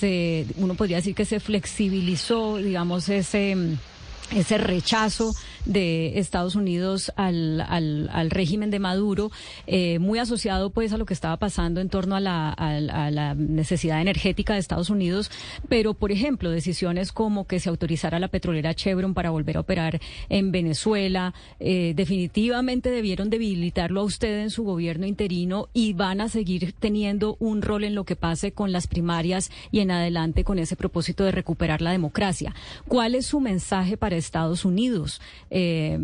uno 0.58 0.74
podría 0.74 0.98
decir 0.98 1.13
que 1.13 1.26
se 1.26 1.39
flexibilizó, 1.39 2.58
digamos, 2.58 3.08
ese 3.10 3.78
ese 4.36 4.58
rechazo 4.58 5.34
de 5.65 6.19
Estados 6.19 6.56
Unidos 6.56 7.12
al, 7.15 7.62
al, 7.62 8.30
régimen 8.30 8.71
de 8.71 8.80
Maduro, 8.80 9.32
eh, 9.67 9.99
muy 9.99 10.19
asociado 10.19 10.69
pues 10.69 10.93
a 10.93 10.97
lo 10.97 11.06
que 11.06 11.13
estaba 11.13 11.38
pasando 11.38 11.82
en 11.82 11.89
torno 11.89 12.15
a 12.15 12.19
la, 12.19 13.36
necesidad 13.36 14.02
energética 14.02 14.54
de 14.54 14.60
Estados 14.60 14.89
Unidos, 14.89 15.32
pero 15.69 15.93
por 15.93 16.12
ejemplo 16.12 16.49
decisiones 16.49 17.12
como 17.12 17.45
que 17.45 17.60
se 17.60 17.69
autorizara 17.69 18.19
la 18.19 18.28
petrolera 18.28 18.73
Chevron 18.73 19.13
para 19.13 19.30
volver 19.30 19.58
a 19.58 19.62
operar 19.62 19.99
en 20.30 20.52
Venezuela, 20.52 21.34
eh, 21.60 21.93
definitivamente 21.95 22.89
debieron 22.89 23.30
debilitarlo 23.30 24.02
a 24.02 24.04
usted 24.04 24.41
en 24.41 24.49
su 24.49 24.63
gobierno 24.63 25.06
interino 25.06 25.69
y 25.73 25.93
van 25.93 26.21
a 26.21 26.30
seguir 26.30 26.73
teniendo 26.80 27.38
un 27.39 27.62
rol 27.62 27.84
en 27.84 27.95
lo 27.95 28.04
que 28.04 28.15
pase 28.15 28.52
con 28.52 28.71
las 28.71 28.88
primarias 28.88 29.52
y 29.71 29.80
en 29.80 29.91
adelante 29.91 30.43
con 30.43 30.60
ese 30.60 30.76
propósito 30.76 31.23
de 31.23 31.32
recuperar 31.32 31.82
la 31.82 31.91
democracia. 31.91 32.54
¿Cuál 32.88 33.15
es 33.15 33.26
su 33.26 33.39
mensaje 33.39 33.97
para 33.97 34.15
Estados 34.15 34.65
Unidos 34.65 35.21
eh, 35.56 36.00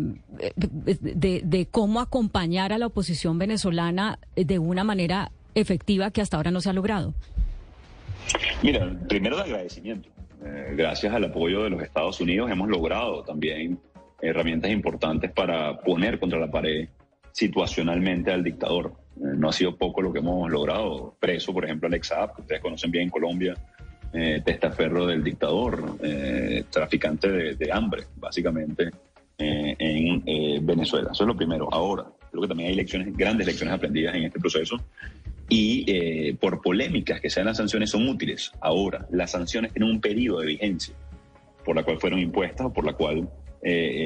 de, 0.54 1.68
cómo 1.72 2.00
acompañar 2.00 2.72
a 2.72 2.78
la 2.78 2.86
oposición 2.86 3.36
venezolana 3.36 4.20
de 4.36 4.58
una 4.60 4.84
manera 4.84 5.32
efectiva 5.56 6.12
que 6.12 6.20
hasta 6.20 6.36
ahora 6.36 6.52
no 6.52 6.60
se 6.60 6.70
ha 6.70 6.72
logrado? 6.72 7.14
Mira, 8.62 8.96
primero 9.08 9.36
el 9.36 9.42
agradecimiento. 9.42 10.08
Eh, 10.44 10.74
gracias 10.76 11.12
al 11.12 11.24
apoyo 11.24 11.64
de 11.64 11.70
los 11.70 11.82
Estados 11.82 12.20
Unidos 12.20 12.50
hemos 12.50 12.68
logrado 12.68 13.24
también 13.24 13.78
herramientas 14.22 14.70
importantes 14.70 15.30
para 15.32 15.78
poner 15.80 16.18
contra 16.18 16.38
la 16.38 16.50
pared 16.50 16.88
situacionalmente 17.32 18.30
al 18.30 18.44
dictador. 18.44 18.92
Eh, 19.16 19.34
no 19.36 19.48
ha 19.48 19.52
sido 19.52 19.76
poco 19.76 20.00
lo 20.00 20.12
que 20.12 20.20
hemos 20.20 20.48
logrado. 20.48 21.16
Preso, 21.18 21.52
por 21.52 21.64
ejemplo, 21.64 21.88
Alex 21.88 22.06
Saab, 22.06 22.36
que 22.36 22.42
ustedes 22.42 22.62
conocen 22.62 22.92
bien 22.92 23.04
en 23.04 23.10
Colombia, 23.10 23.56
eh, 24.12 24.42
testaferro 24.44 25.06
del 25.06 25.24
dictador, 25.24 25.96
traficante 26.70 27.54
de, 27.54 27.72
hambre, 27.72 28.04
básicamente, 28.16 28.90
eh, 29.40 29.76
en 29.78 30.66
Venezuela. 30.66 31.10
Eso 31.12 31.24
es 31.24 31.26
lo 31.26 31.36
primero. 31.36 31.68
Ahora, 31.72 32.06
creo 32.30 32.42
que 32.42 32.48
también 32.48 32.70
hay 32.70 32.76
lecciones, 32.76 33.16
grandes 33.16 33.46
lecciones 33.46 33.74
aprendidas 33.74 34.14
en 34.14 34.24
este 34.24 34.38
proceso. 34.38 34.76
Y 35.48 36.32
por 36.34 36.62
polémicas 36.62 37.20
que 37.20 37.28
sean 37.28 37.46
las 37.46 37.56
sanciones 37.56 37.90
son 37.90 38.08
útiles. 38.08 38.52
Ahora, 38.60 39.08
las 39.10 39.32
sanciones 39.32 39.72
tienen 39.72 39.90
un 39.90 40.00
periodo 40.00 40.40
de 40.40 40.46
vigencia 40.46 40.94
por 41.64 41.74
la 41.74 41.82
cual 41.82 41.98
fueron 41.98 42.20
impuestas 42.20 42.66
o 42.66 42.72
por 42.72 42.84
la 42.84 42.92
cual 42.92 43.28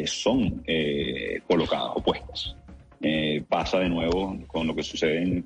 son 0.07 0.65
colocadas 1.47 1.91
o 1.97 2.03
puestas. 2.03 2.57
pasa 3.47 3.81
de 3.81 3.91
nuevo 3.91 4.39
con 4.47 4.67
lo 4.67 4.75
que 4.75 4.83
sucede 4.83 5.45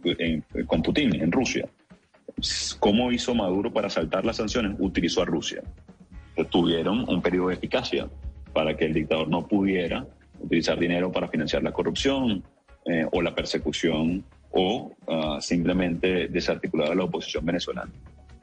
con 0.68 0.82
Putin 0.82 1.20
en 1.20 1.32
Rusia. 1.32 1.68
¿Cómo 2.78 3.10
hizo 3.10 3.34
Maduro 3.34 3.72
para 3.72 3.90
saltar 3.90 4.24
las 4.24 4.36
sanciones? 4.36 4.76
Utilizó 4.78 5.22
a 5.22 5.24
Rusia. 5.24 5.62
Tuvieron 6.50 7.08
un 7.08 7.20
periodo 7.20 7.48
de 7.48 7.54
eficacia 7.54 8.08
para 8.52 8.76
que 8.76 8.86
el 8.86 8.94
dictador 8.94 9.28
no 9.28 9.46
pudiera 9.46 10.06
utilizar 10.40 10.78
dinero 10.78 11.10
para 11.10 11.28
financiar 11.28 11.62
la 11.62 11.72
corrupción 11.72 12.42
eh, 12.84 13.06
o 13.12 13.20
la 13.22 13.34
persecución 13.34 14.24
o 14.50 14.92
ah, 15.08 15.38
simplemente 15.40 16.28
desarticular 16.28 16.92
a 16.92 16.94
la 16.94 17.04
oposición 17.04 17.44
venezolana. 17.44 17.90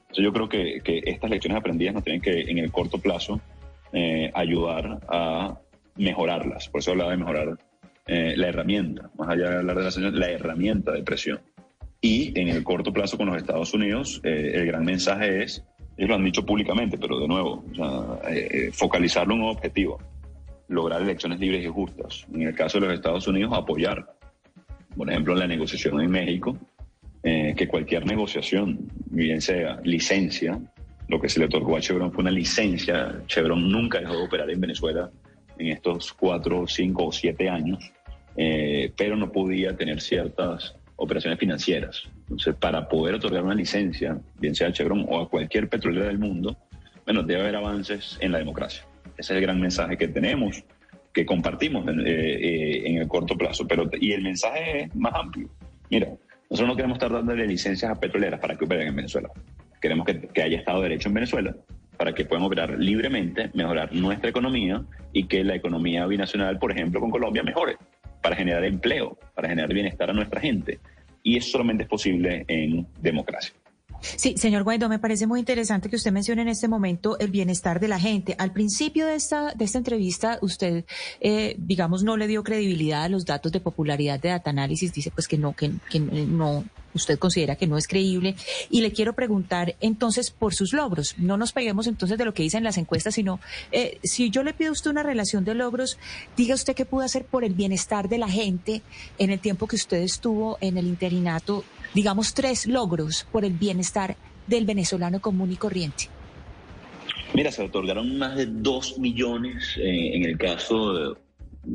Entonces 0.01 0.23
yo 0.23 0.31
creo 0.31 0.47
que, 0.47 0.81
estas 1.05 1.29
lecciones 1.29 1.57
aprendidas 1.57 1.95
nos 1.95 2.03
tienen 2.03 2.21
que 2.21 2.41
en 2.41 2.57
el 2.57 2.71
corto 2.71 2.99
plazo 2.99 3.41
eh, 3.91 4.31
ayudar 4.33 4.99
a 5.09 5.57
mejorarlas. 5.95 6.69
Por 6.69 6.79
eso 6.79 6.91
hablaba 6.91 7.11
de 7.11 7.17
mejorar 7.17 7.57
eh, 8.07 8.33
la 8.37 8.47
herramienta, 8.47 9.09
más 9.17 9.29
allá 9.29 9.49
de 9.49 9.57
hablar 9.57 9.77
de 9.77 10.11
la 10.11 10.29
herramienta 10.29 10.91
de 10.91 11.03
presión. 11.03 11.39
Y 12.01 12.39
en 12.39 12.49
el 12.49 12.63
corto 12.63 12.93
plazo 12.93 13.17
con 13.17 13.27
los 13.27 13.37
Estados 13.37 13.73
Unidos, 13.73 14.21
el 14.23 14.63
gran 14.67 14.85
mensaje 14.85 15.41
es, 15.41 15.65
ellos 15.97 16.09
lo 16.09 16.15
han 16.15 16.25
dicho 16.25 16.45
públicamente, 16.45 16.97
pero 16.97 17.19
de 17.19 17.27
nuevo, 17.27 17.63
eh, 18.27 18.47
eh, 18.51 18.69
focalizarlo 18.73 19.33
en 19.33 19.41
un 19.41 19.49
objetivo, 19.49 19.99
lograr 20.67 21.01
elecciones 21.01 21.39
libres 21.39 21.63
y 21.63 21.67
justas. 21.67 22.25
En 22.33 22.41
el 22.41 22.55
caso 22.55 22.79
de 22.79 22.87
los 22.87 22.95
Estados 22.95 23.27
Unidos, 23.27 23.53
apoyar, 23.53 24.05
por 24.95 25.09
ejemplo, 25.09 25.35
la 25.35 25.47
negociación 25.47 26.01
en 26.01 26.11
México, 26.11 26.57
que 27.23 27.67
cualquier 27.67 28.05
negociación, 28.05 28.87
bien 29.07 29.41
sea 29.41 29.79
licencia, 29.83 30.59
lo 31.07 31.19
que 31.19 31.27
se 31.27 31.39
le 31.39 31.47
otorgó 31.47 31.75
a 31.75 31.81
Chevron 31.81 32.11
fue 32.11 32.21
una 32.21 32.29
licencia. 32.29 33.19
Chevron 33.25 33.67
nunca 33.71 33.99
dejó 33.99 34.15
de 34.15 34.25
operar 34.25 34.47
en 34.51 34.61
Venezuela 34.61 35.09
en 35.57 35.67
estos 35.69 36.13
cuatro, 36.13 36.67
cinco 36.67 37.07
o 37.07 37.11
siete 37.11 37.49
años, 37.49 37.91
pero 38.35 39.15
no 39.15 39.31
podía 39.31 39.75
tener 39.75 40.01
ciertas 40.01 40.75
operaciones 40.97 41.39
financieras. 41.39 42.07
Entonces, 42.25 42.55
para 42.55 42.87
poder 42.87 43.15
otorgar 43.15 43.43
una 43.43 43.53
licencia, 43.53 44.19
bien 44.39 44.55
sea 44.55 44.69
a 44.69 44.73
Chevron 44.73 45.05
o 45.07 45.21
a 45.21 45.29
cualquier 45.29 45.69
petrolera 45.69 46.07
del 46.07 46.17
mundo, 46.17 46.57
bueno, 47.05 47.21
debe 47.21 47.41
haber 47.41 47.55
avances 47.55 48.17
en 48.19 48.31
la 48.31 48.39
democracia. 48.39 48.83
Ese 49.17 49.33
es 49.33 49.37
el 49.37 49.41
gran 49.41 49.61
mensaje 49.61 49.95
que 49.97 50.07
tenemos, 50.07 50.63
que 51.13 51.25
compartimos 51.25 51.87
en, 51.87 52.01
eh, 52.01 52.03
eh, 52.07 52.97
el 52.99 53.07
corto 53.07 53.37
plazo. 53.37 53.67
Pero, 53.67 53.89
y 53.99 54.11
el 54.11 54.23
mensaje 54.23 54.83
es 54.83 54.95
más 54.95 55.13
amplio. 55.13 55.49
Mira, 55.89 56.09
nosotros 56.49 56.67
no 56.67 56.75
queremos 56.75 56.95
estar 56.95 57.11
dándole 57.11 57.47
licencias 57.47 57.91
a 57.91 57.99
petroleras 57.99 58.39
para 58.39 58.57
que 58.57 58.65
operen 58.65 58.87
en 58.87 58.95
Venezuela. 58.95 59.29
Queremos 59.79 60.05
que, 60.05 60.19
que 60.19 60.41
haya 60.41 60.57
Estado 60.57 60.81
de 60.81 60.89
Derecho 60.89 61.09
en 61.09 61.13
Venezuela 61.13 61.55
para 61.97 62.13
que 62.13 62.25
puedan 62.25 62.43
operar 62.43 62.77
libremente, 62.77 63.51
mejorar 63.53 63.93
nuestra 63.93 64.29
economía 64.29 64.83
y 65.13 65.27
que 65.27 65.43
la 65.43 65.55
economía 65.55 66.05
binacional, 66.07 66.59
por 66.59 66.71
ejemplo, 66.71 66.99
con 66.99 67.09
Colombia 67.09 67.43
mejore 67.43 67.77
para 68.21 68.35
generar 68.35 68.65
empleo, 68.65 69.17
para 69.33 69.47
generar 69.47 69.71
bienestar 69.73 70.09
a 70.09 70.13
nuestra 70.13 70.41
gente. 70.41 70.79
Y 71.25 71.37
eso 71.37 71.49
solamente 71.49 71.83
es 71.83 71.89
posible 71.89 72.45
en 72.47 72.85
democracia. 73.01 73.51
Sí, 74.01 74.35
señor 74.37 74.63
Guaidó, 74.63 74.87
me 74.87 74.99
parece 74.99 75.25
muy 75.25 75.39
interesante 75.39 75.89
que 75.89 75.95
usted 75.95 76.11
mencione 76.11 76.43
en 76.43 76.49
este 76.49 76.67
momento 76.67 77.17
el 77.17 77.31
bienestar 77.31 77.79
de 77.79 77.87
la 77.87 77.99
gente. 77.99 78.35
Al 78.37 78.53
principio 78.53 79.07
de 79.07 79.15
esta, 79.15 79.51
de 79.53 79.65
esta 79.65 79.79
entrevista, 79.79 80.37
usted, 80.41 80.85
eh, 81.21 81.55
digamos, 81.57 82.03
no 82.03 82.15
le 82.15 82.27
dio 82.27 82.43
credibilidad 82.43 83.05
a 83.05 83.09
los 83.09 83.25
datos 83.25 83.51
de 83.51 83.59
popularidad 83.59 84.19
de 84.19 84.29
Data 84.29 84.51
Analysis. 84.51 84.93
Dice 84.93 85.09
pues 85.09 85.27
que 85.27 85.39
no, 85.39 85.53
que, 85.53 85.71
que 85.89 85.99
no, 85.99 86.63
usted 86.95 87.19
considera 87.19 87.55
que 87.55 87.67
no 87.67 87.77
es 87.77 87.87
creíble. 87.87 88.35
Y 88.69 88.81
le 88.81 88.91
quiero 88.91 89.13
preguntar 89.13 89.75
entonces 89.81 90.31
por 90.31 90.55
sus 90.55 90.73
logros. 90.73 91.15
No 91.17 91.37
nos 91.37 91.51
peguemos 91.51 91.87
entonces 91.87 92.17
de 92.17 92.25
lo 92.25 92.33
que 92.33 92.43
dicen 92.43 92.63
las 92.63 92.77
encuestas, 92.77 93.15
sino 93.15 93.39
eh, 93.71 93.99
si 94.03 94.29
yo 94.29 94.41
le 94.43 94.53
pido 94.53 94.69
a 94.69 94.73
usted 94.73 94.89
una 94.89 95.03
relación 95.03 95.45
de 95.45 95.53
logros, 95.53 95.97
diga 96.35 96.55
usted 96.55 96.75
qué 96.75 96.85
pudo 96.85 97.03
hacer 97.03 97.25
por 97.25 97.43
el 97.43 97.53
bienestar 97.53 98.09
de 98.09 98.17
la 98.17 98.29
gente 98.29 98.81
en 99.19 99.29
el 99.29 99.39
tiempo 99.39 99.67
que 99.67 99.75
usted 99.75 99.97
estuvo 99.97 100.57
en 100.61 100.77
el 100.77 100.87
interinato, 100.87 101.63
digamos 101.93 102.33
tres 102.33 102.65
logros 102.65 103.27
por 103.31 103.45
el 103.45 103.53
bienestar 103.53 104.15
del 104.47 104.65
venezolano 104.65 105.19
común 105.19 105.51
y 105.51 105.55
corriente. 105.55 106.09
Mira, 107.33 107.51
se 107.51 107.63
otorgaron 107.63 108.17
más 108.17 108.35
de 108.37 108.45
dos 108.45 108.97
millones 108.97 109.75
eh, 109.77 110.15
en 110.15 110.23
el 110.23 110.37
caso 110.37 111.17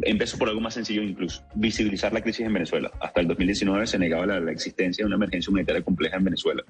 Empezó 0.03 0.39
por 0.39 0.49
algo 0.49 0.61
más 0.61 0.75
sencillo 0.75 1.03
incluso, 1.03 1.43
visibilizar 1.55 2.13
la 2.13 2.21
crisis 2.21 2.47
en 2.47 2.53
Venezuela. 2.53 2.91
Hasta 3.01 3.21
el 3.21 3.29
2019 3.29 3.87
se 3.87 3.99
negaba 3.99 4.27
la, 4.27 4.53
existencia 4.53 5.03
de 5.03 5.07
una 5.07 5.17
emergencia 5.17 5.51
humanitaria 5.51 5.83
compleja 5.83 6.17
en 6.17 6.25
Venezuela. 6.25 6.63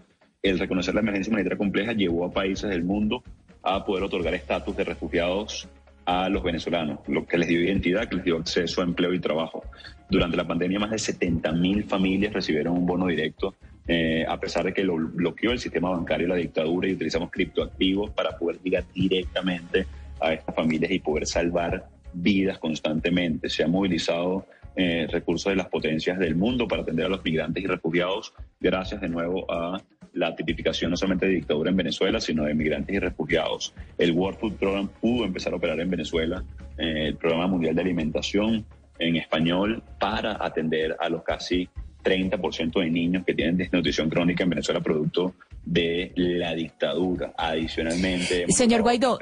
El 0.43 0.59
reconocer 0.59 0.95
la 0.95 1.01
emergencia 1.01 1.31
humanitaria 1.31 1.59
compleja 1.59 1.93
llevó 1.93 2.25
a 2.25 2.33
países 2.33 2.71
del 2.71 2.83
mundo 2.83 3.23
a 3.63 3.85
poder 3.85 4.05
otorgar 4.05 4.35
estatus 4.35 4.77
de 4.77 4.85
refugiados 4.85 5.69
a 6.07 6.29
los 6.31 6.43
venezolanos, 6.43 7.01
lo 7.09 7.27
que 7.27 7.37
les 7.37 7.49
dio 7.49 7.63
identidad, 7.63 8.09
que 8.09 8.17
les 8.17 8.25
dio 8.25 8.39
acceso 8.39 8.81
a 8.81 8.85
empleo 8.85 9.13
y 9.13 9.21
trabajo. 9.21 9.65
Durante 10.09 10.37
la 10.37 10.47
pandemia, 10.47 10.79
más 10.79 10.91
de 10.91 10.97
70.000 10.97 11.85
familias 11.85 12.33
recibieron 12.33 12.77
un 12.77 12.87
bono 12.87 13.07
directo, 13.07 13.55
eh, 13.87 14.25
a 14.27 14.41
pesar 14.41 14.65
de 14.65 14.73
que 14.73 14.83
lo 14.83 14.97
bloqueó 14.97 15.53
el 15.53 15.59
sistema 15.59 15.91
bancario 15.91 16.27
la 16.27 16.37
dictadura 16.37 16.89
y 16.89 16.95
utilizamos 16.95 17.31
criptoactivos 17.31 18.11
para 18.11 18.37
poder 18.37 18.61
llegar 18.63 18.85
directamente 18.95 19.87
a 20.21 20.33
estas 20.33 20.55
familias 20.55 20.91
y 20.91 20.99
poder 21.01 21.27
salvar 21.27 21.87
vidas 22.13 22.59
constantemente. 22.59 23.49
Se 23.49 23.65
han 23.65 23.71
movilizado 23.71 24.47
eh, 24.77 25.07
recursos 25.11 25.51
de 25.51 25.57
las 25.57 25.69
potencias 25.69 26.19
del 26.19 26.37
mundo 26.37 26.69
para 26.69 26.83
atender 26.83 27.07
a 27.07 27.09
los 27.09 27.25
migrantes 27.25 27.63
y 27.63 27.67
refugiados, 27.67 28.33
gracias 28.61 29.01
de 29.01 29.09
nuevo 29.09 29.51
a 29.51 29.83
la 30.13 30.35
tipificación 30.35 30.91
no 30.91 30.97
solamente 30.97 31.27
de 31.27 31.35
dictadura 31.35 31.71
en 31.71 31.77
Venezuela, 31.77 32.21
sino 32.21 32.45
de 32.45 32.55
migrantes 32.55 32.95
y 32.95 32.99
refugiados. 32.99 33.75
El 33.99 34.13
World 34.13 34.39
Food 34.39 34.55
Program 34.55 34.89
pudo 35.01 35.25
empezar 35.25 35.53
a 35.53 35.57
operar 35.57 35.81
en 35.81 35.91
Venezuela, 35.91 36.43
eh, 36.79 37.09
el 37.09 37.17
Programa 37.17 37.47
Mundial 37.47 37.75
de 37.75 37.83
Alimentación 37.83 38.65
en 38.99 39.17
español, 39.17 39.83
para 39.99 40.45
atender 40.45 40.97
a 41.01 41.09
los 41.09 41.23
casi 41.23 41.69
30% 42.03 42.81
de 42.81 42.91
niños 42.91 43.25
que 43.25 43.35
tienen 43.35 43.57
desnutrición 43.57 44.09
crónica 44.09 44.45
en 44.45 44.51
Venezuela 44.51 44.81
producto 44.81 45.35
de 45.65 46.13
la 46.17 46.55
dictadura. 46.55 47.35
Adicionalmente... 47.37 48.47
Señor 48.49 48.83
Guaidó, 48.83 49.19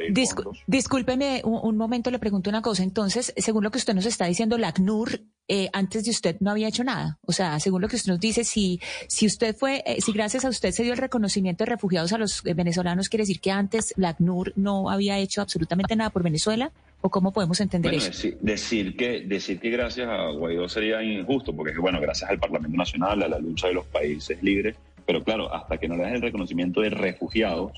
discúlpeme 0.67 1.43
un, 1.45 1.77
momento, 1.77 2.11
le 2.11 2.19
pregunto 2.19 2.49
una 2.49 2.63
cosa. 2.63 2.83
Entonces, 2.83 3.33
según 3.37 3.65
lo 3.65 3.71
que 3.71 3.79
usted 3.79 3.95
nos 3.95 4.07
está 4.07 4.27
diciendo, 4.27 4.57
la 4.59 4.69
ACNUR 4.69 5.21
eh, 5.49 5.71
antes 5.73 6.05
de 6.05 6.11
usted 6.11 6.37
no 6.41 6.51
había 6.51 6.69
hecho 6.69 6.85
nada. 6.85 7.19
O 7.27 7.33
sea, 7.33 7.59
según 7.59 7.83
lo 7.83 7.89
que 7.89 7.97
usted 7.97 8.13
nos 8.13 8.21
dice, 8.21 8.45
si, 8.45 8.81
si 9.09 9.27
usted 9.27 9.57
fue, 9.57 9.83
eh, 9.87 10.01
si 10.01 10.13
gracias 10.13 10.45
a 10.45 10.49
usted 10.49 10.73
se 10.73 10.83
dio 10.83 10.93
el 10.93 10.99
reconocimiento 10.99 11.65
de 11.65 11.71
refugiados 11.71 12.13
a 12.13 12.19
los 12.19 12.45
eh, 12.45 12.55
venezolanos, 12.55 13.09
quiere 13.09 13.23
decir 13.23 13.41
que 13.41 13.51
antes 13.51 13.95
la 13.97 14.11
ACNUR 14.11 14.53
no 14.57 14.91
había 14.91 15.19
hecho 15.19 15.41
absolutamente 15.41 15.97
nada 15.97 16.11
por 16.11 16.23
Venezuela. 16.23 16.73
¿O 17.01 17.11
cómo 17.11 17.33
podemos 17.33 17.61
entender 17.61 17.95
eso? 17.95 18.11
Decir, 18.41 18.97
que, 18.97 19.21
decir 19.21 19.61
que 19.61 19.71
gracias 19.71 20.09
a 20.09 20.31
Guaidó 20.31 20.69
sería 20.69 21.03
injusto, 21.03 21.55
porque 21.55 21.79
bueno, 21.79 22.01
gracias 22.01 22.29
al 22.29 22.41
Parlamento 22.41 22.77
Nacional, 22.77 23.23
a 23.23 23.29
la 23.29 23.39
lucha 23.39 23.69
de 23.69 23.75
los 23.75 23.87
países 23.87 24.43
libres, 24.43 24.77
pero 25.07 25.23
claro, 25.23 25.55
hasta 25.55 25.79
que 25.79 25.87
no 25.87 25.97
le 25.97 26.03
das 26.03 26.13
el 26.15 26.23
reconocimiento 26.23 26.81
de 26.81 26.91
refugiados, 26.91 27.73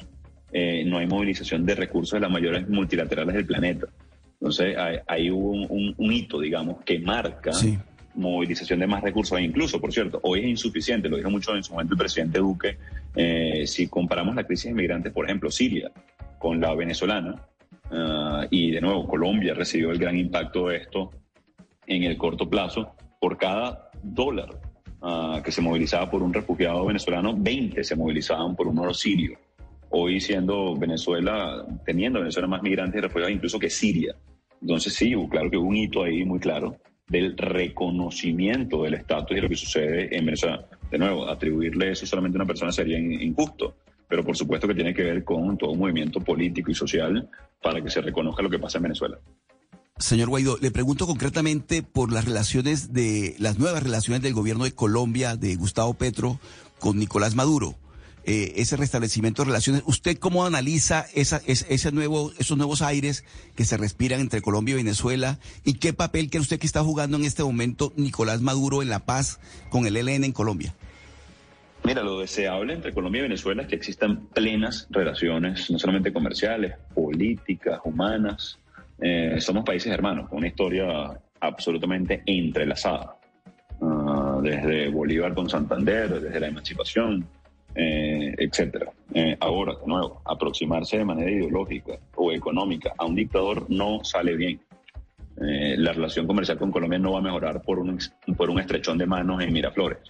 eh, 0.52 0.84
no 0.86 0.98
hay 0.98 1.06
movilización 1.06 1.66
de 1.66 1.74
recursos 1.74 2.12
de 2.16 2.20
las 2.20 2.30
mayores 2.30 2.68
multilaterales 2.68 3.34
del 3.34 3.46
planeta. 3.46 3.86
Entonces, 4.40 4.74
ahí, 5.06 5.30
hubo 5.30 5.50
un, 5.50 6.12
hito, 6.12 6.40
digamos, 6.40 6.82
que 6.82 6.98
marca 6.98 7.52
movilización 8.14 8.80
de 8.80 8.86
más 8.86 9.02
recursos. 9.02 9.38
E 9.38 9.42
incluso, 9.42 9.80
por 9.80 9.92
cierto, 9.92 10.18
hoy 10.22 10.40
es 10.40 10.46
insuficiente, 10.46 11.08
lo 11.08 11.18
dijo 11.18 11.30
mucho 11.30 11.54
en 11.54 11.62
su 11.62 11.72
momento 11.72 11.94
el 11.94 11.98
presidente 11.98 12.38
Duque, 12.38 12.78
eh, 13.14 13.64
si 13.66 13.88
comparamos 13.88 14.34
la 14.34 14.44
crisis 14.44 14.66
de 14.66 14.74
migrantes, 14.74 15.12
por 15.12 15.26
ejemplo, 15.26 15.50
Siria 15.50 15.90
con 16.38 16.60
la 16.60 16.74
venezolana, 16.74 17.36
ah, 17.90 18.46
y 18.50 18.70
de 18.70 18.80
nuevo, 18.80 19.06
Colombia 19.06 19.54
recibió 19.54 19.90
el 19.90 19.98
gran 19.98 20.16
impacto 20.16 20.68
de 20.68 20.76
esto 20.76 21.10
en 21.86 22.04
el 22.04 22.16
corto 22.16 22.48
plazo, 22.48 22.94
por 23.20 23.36
cada 23.36 23.90
dólar 24.02 24.60
ah, 25.02 25.40
que 25.44 25.52
se 25.52 25.60
movilizaba 25.60 26.10
por 26.10 26.22
un 26.22 26.32
refugiado 26.32 26.84
venezolano, 26.86 27.34
20 27.36 27.82
se 27.84 27.96
movilizaban 27.96 28.56
por 28.56 28.68
un 28.68 28.78
oro 28.78 28.94
sirio. 28.94 29.38
Hoy 29.90 30.20
siendo 30.20 30.76
Venezuela, 30.76 31.66
teniendo 31.84 32.20
Venezuela 32.20 32.46
más 32.46 32.62
migrantes 32.62 32.98
y 32.98 33.00
refugiados 33.00 33.32
incluso 33.32 33.58
que 33.58 33.68
Siria. 33.68 34.14
Entonces 34.60 34.94
sí, 34.94 35.14
claro 35.28 35.50
que 35.50 35.56
hubo 35.56 35.68
un 35.68 35.76
hito 35.76 36.04
ahí 36.04 36.24
muy 36.24 36.38
claro 36.38 36.76
del 37.08 37.36
reconocimiento 37.36 38.84
del 38.84 38.94
estatus 38.94 39.36
y 39.36 39.40
lo 39.40 39.48
que 39.48 39.56
sucede 39.56 40.16
en 40.16 40.24
Venezuela. 40.24 40.64
De 40.90 40.98
nuevo, 40.98 41.28
atribuirle 41.28 41.90
eso 41.90 42.06
solamente 42.06 42.36
a 42.36 42.40
una 42.40 42.46
persona 42.46 42.70
sería 42.70 42.98
injusto, 42.98 43.74
pero 44.10 44.24
por 44.24 44.36
supuesto 44.36 44.66
que 44.66 44.74
tiene 44.74 44.92
que 44.92 45.04
ver 45.04 45.24
con 45.24 45.56
todo 45.56 45.70
un 45.70 45.78
movimiento 45.78 46.20
político 46.20 46.72
y 46.72 46.74
social 46.74 47.30
para 47.62 47.80
que 47.80 47.88
se 47.88 48.00
reconozca 48.00 48.42
lo 48.42 48.50
que 48.50 48.58
pasa 48.58 48.78
en 48.78 48.82
Venezuela. 48.82 49.18
Señor 49.98 50.30
Guaidó, 50.30 50.58
le 50.60 50.72
pregunto 50.72 51.06
concretamente 51.06 51.84
por 51.84 52.10
las 52.10 52.24
relaciones 52.24 52.92
de 52.92 53.36
las 53.38 53.58
nuevas 53.58 53.82
relaciones 53.82 54.20
del 54.22 54.34
gobierno 54.34 54.64
de 54.64 54.72
Colombia, 54.72 55.36
de 55.36 55.54
Gustavo 55.54 55.94
Petro, 55.94 56.40
con 56.80 56.98
Nicolás 56.98 57.36
Maduro. 57.36 57.76
Eh, 58.24 58.54
ese 58.56 58.76
restablecimiento 58.76 59.42
de 59.42 59.46
relaciones. 59.46 59.82
¿Usted 59.86 60.18
cómo 60.18 60.44
analiza 60.44 61.06
esa, 61.14 61.40
ese 61.46 61.92
nuevo, 61.92 62.32
esos 62.38 62.56
nuevos 62.58 62.82
aires 62.82 63.24
que 63.54 63.64
se 63.64 63.76
respiran 63.76 64.20
entre 64.20 64.42
Colombia 64.42 64.72
y 64.72 64.78
Venezuela? 64.78 65.38
¿Y 65.64 65.74
qué 65.74 65.92
papel 65.92 66.30
cree 66.30 66.40
usted 66.40 66.58
que 66.58 66.66
está 66.66 66.82
jugando 66.82 67.16
en 67.16 67.24
este 67.24 67.44
momento 67.44 67.92
Nicolás 67.96 68.40
Maduro 68.40 68.82
en 68.82 68.88
la 68.88 69.06
paz 69.06 69.38
con 69.70 69.86
el 69.86 69.96
ELN 69.96 70.24
en 70.24 70.32
Colombia? 70.32 70.74
Mira, 71.84 72.02
lo 72.02 72.20
deseable 72.20 72.74
entre 72.74 72.92
Colombia 72.92 73.20
y 73.20 73.22
Venezuela 73.22 73.62
es 73.62 73.68
que 73.68 73.76
existan 73.76 74.26
plenas 74.26 74.86
relaciones, 74.90 75.70
no 75.70 75.78
solamente 75.78 76.12
comerciales, 76.12 76.74
políticas, 76.94 77.80
humanas. 77.84 78.58
Eh, 79.00 79.40
somos 79.40 79.64
países 79.64 79.92
hermanos, 79.92 80.28
con 80.28 80.38
una 80.38 80.48
historia 80.48 81.18
absolutamente 81.40 82.22
entrelazada. 82.26 83.16
Ah, 83.82 84.38
desde 84.42 84.88
Bolívar 84.90 85.34
con 85.34 85.48
Santander, 85.48 86.20
desde 86.20 86.38
la 86.38 86.48
emancipación, 86.48 87.26
eh, 87.74 88.34
etcétera. 88.36 88.92
Eh, 89.14 89.36
ahora, 89.40 89.74
de 89.74 89.86
nuevo, 89.86 90.20
aproximarse 90.24 90.98
de 90.98 91.04
manera 91.04 91.30
ideológica 91.30 91.98
o 92.16 92.30
económica 92.30 92.92
a 92.98 93.06
un 93.06 93.14
dictador 93.14 93.66
no 93.70 94.04
sale 94.04 94.36
bien. 94.36 94.60
Eh, 95.40 95.76
la 95.78 95.92
relación 95.92 96.26
comercial 96.26 96.58
con 96.58 96.70
Colombia 96.70 96.98
no 96.98 97.12
va 97.12 97.20
a 97.20 97.22
mejorar 97.22 97.62
por 97.62 97.78
un, 97.78 97.98
por 98.36 98.50
un 98.50 98.60
estrechón 98.60 98.98
de 98.98 99.06
manos 99.06 99.42
en 99.42 99.52
Miraflores. 99.52 100.00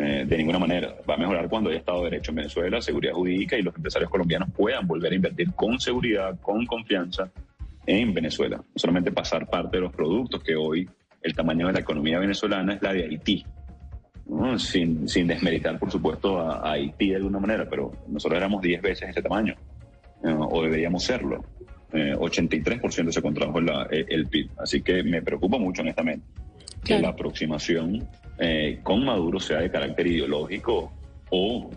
De 0.00 0.36
ninguna 0.38 0.58
manera. 0.58 0.94
Va 1.08 1.14
a 1.14 1.16
mejorar 1.16 1.48
cuando 1.48 1.70
haya 1.70 1.78
Estado 1.78 2.04
de 2.04 2.10
Derecho 2.10 2.30
en 2.30 2.36
Venezuela, 2.36 2.80
seguridad 2.80 3.12
jurídica 3.12 3.56
y 3.56 3.62
los 3.62 3.74
empresarios 3.74 4.10
colombianos 4.10 4.48
puedan 4.56 4.86
volver 4.86 5.12
a 5.12 5.14
invertir 5.14 5.52
con 5.54 5.78
seguridad, 5.78 6.38
con 6.40 6.64
confianza 6.66 7.30
en 7.86 8.14
Venezuela. 8.14 8.56
No 8.56 8.64
solamente 8.76 9.12
pasar 9.12 9.48
parte 9.48 9.76
de 9.76 9.82
los 9.82 9.92
productos 9.92 10.42
que 10.42 10.56
hoy 10.56 10.88
el 11.22 11.34
tamaño 11.34 11.66
de 11.66 11.74
la 11.74 11.80
economía 11.80 12.18
venezolana 12.18 12.74
es 12.74 12.82
la 12.82 12.92
de 12.92 13.04
Haití 13.04 13.44
sin, 14.58 15.08
sin 15.08 15.26
desmeritar, 15.26 15.78
por 15.78 15.90
supuesto, 15.90 16.38
a, 16.38 16.72
Haití 16.72 17.10
de 17.10 17.16
alguna 17.16 17.38
manera, 17.38 17.68
pero 17.68 17.92
nosotros 18.08 18.38
éramos 18.38 18.62
10 18.62 18.82
veces 18.82 19.08
ese 19.10 19.22
tamaño, 19.22 19.54
eh, 20.24 20.34
o 20.36 20.62
deberíamos 20.62 21.04
serlo. 21.04 21.44
83% 21.92 23.08
eh, 23.08 23.12
se 23.12 23.20
contrajo 23.20 23.58
eh, 23.90 24.06
el 24.08 24.28
PIB. 24.28 24.50
Así 24.58 24.80
que 24.80 25.02
me 25.02 25.22
preocupa 25.22 25.58
mucho, 25.58 25.82
honestamente, 25.82 26.24
que 26.84 26.98
la 26.98 27.10
aproximación 27.10 28.08
con 28.82 29.04
Maduro 29.04 29.38
sea 29.38 29.58
de 29.60 29.70
carácter 29.70 30.06
ideológico 30.06 30.92
o 31.30 31.70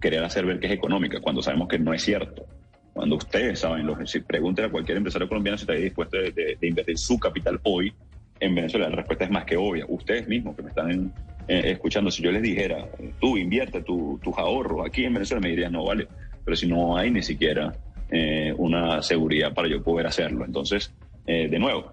querer 0.00 0.22
hacer 0.24 0.44
ver 0.44 0.60
que 0.60 0.66
es 0.66 0.72
económica, 0.72 1.20
cuando 1.20 1.42
sabemos 1.42 1.68
que 1.68 1.78
no 1.78 1.94
es 1.94 2.02
cierto. 2.02 2.46
Cuando 2.92 3.16
ustedes 3.16 3.60
saben, 3.60 3.88
si 4.06 4.20
pregunten 4.20 4.66
a 4.66 4.68
cualquier 4.68 4.98
empresario 4.98 5.26
colombiano 5.26 5.56
si 5.56 5.62
está 5.62 5.72
dispuesto 5.72 6.18
de, 6.18 6.58
invertir 6.60 6.98
su 6.98 7.18
capital 7.18 7.58
hoy 7.62 7.92
en 8.38 8.54
Venezuela, 8.54 8.88
la 8.90 8.96
respuesta 8.96 9.24
es 9.24 9.30
más 9.30 9.44
que 9.44 9.56
obvia. 9.56 9.86
Ustedes 9.88 10.28
mismos 10.28 10.54
que 10.56 10.62
me 10.62 10.68
están 10.68 10.90
en, 10.90 11.12
eh, 11.48 11.72
escuchando, 11.72 12.10
si 12.10 12.22
yo 12.22 12.30
les 12.30 12.42
dijera, 12.42 12.86
tú 13.20 13.38
invierte 13.38 13.82
tus 13.82 14.36
ahorros 14.36 14.86
aquí 14.86 15.04
en 15.04 15.14
Venezuela, 15.14 15.40
me 15.40 15.48
dirían, 15.48 15.72
no, 15.72 15.84
vale, 15.84 16.06
pero 16.44 16.56
si 16.56 16.66
no 16.66 16.96
hay 16.96 17.10
ni 17.10 17.22
siquiera 17.22 17.72
eh, 18.10 18.52
una 18.58 19.00
seguridad 19.02 19.54
para 19.54 19.68
yo 19.68 19.82
poder 19.82 20.06
hacerlo. 20.06 20.44
Entonces, 20.44 20.92
eh, 21.26 21.48
de 21.48 21.58
nuevo, 21.58 21.92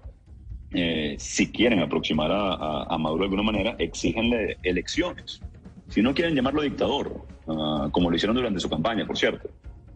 si 0.72 1.50
quieren 1.50 1.80
aproximar 1.80 2.30
a, 2.32 2.96
Maduro 2.98 3.20
de 3.20 3.24
alguna 3.24 3.42
manera, 3.42 3.76
exígenle 3.78 4.56
elecciones. 4.62 5.40
Si 5.88 6.02
no 6.02 6.14
quieren 6.14 6.34
llamarlo 6.34 6.62
dictador, 6.62 7.26
ah, 7.48 7.88
como 7.90 8.10
lo 8.10 8.16
hicieron 8.16 8.36
durante 8.36 8.60
su 8.60 8.70
campaña, 8.70 9.06
por 9.06 9.18
cierto, 9.18 9.50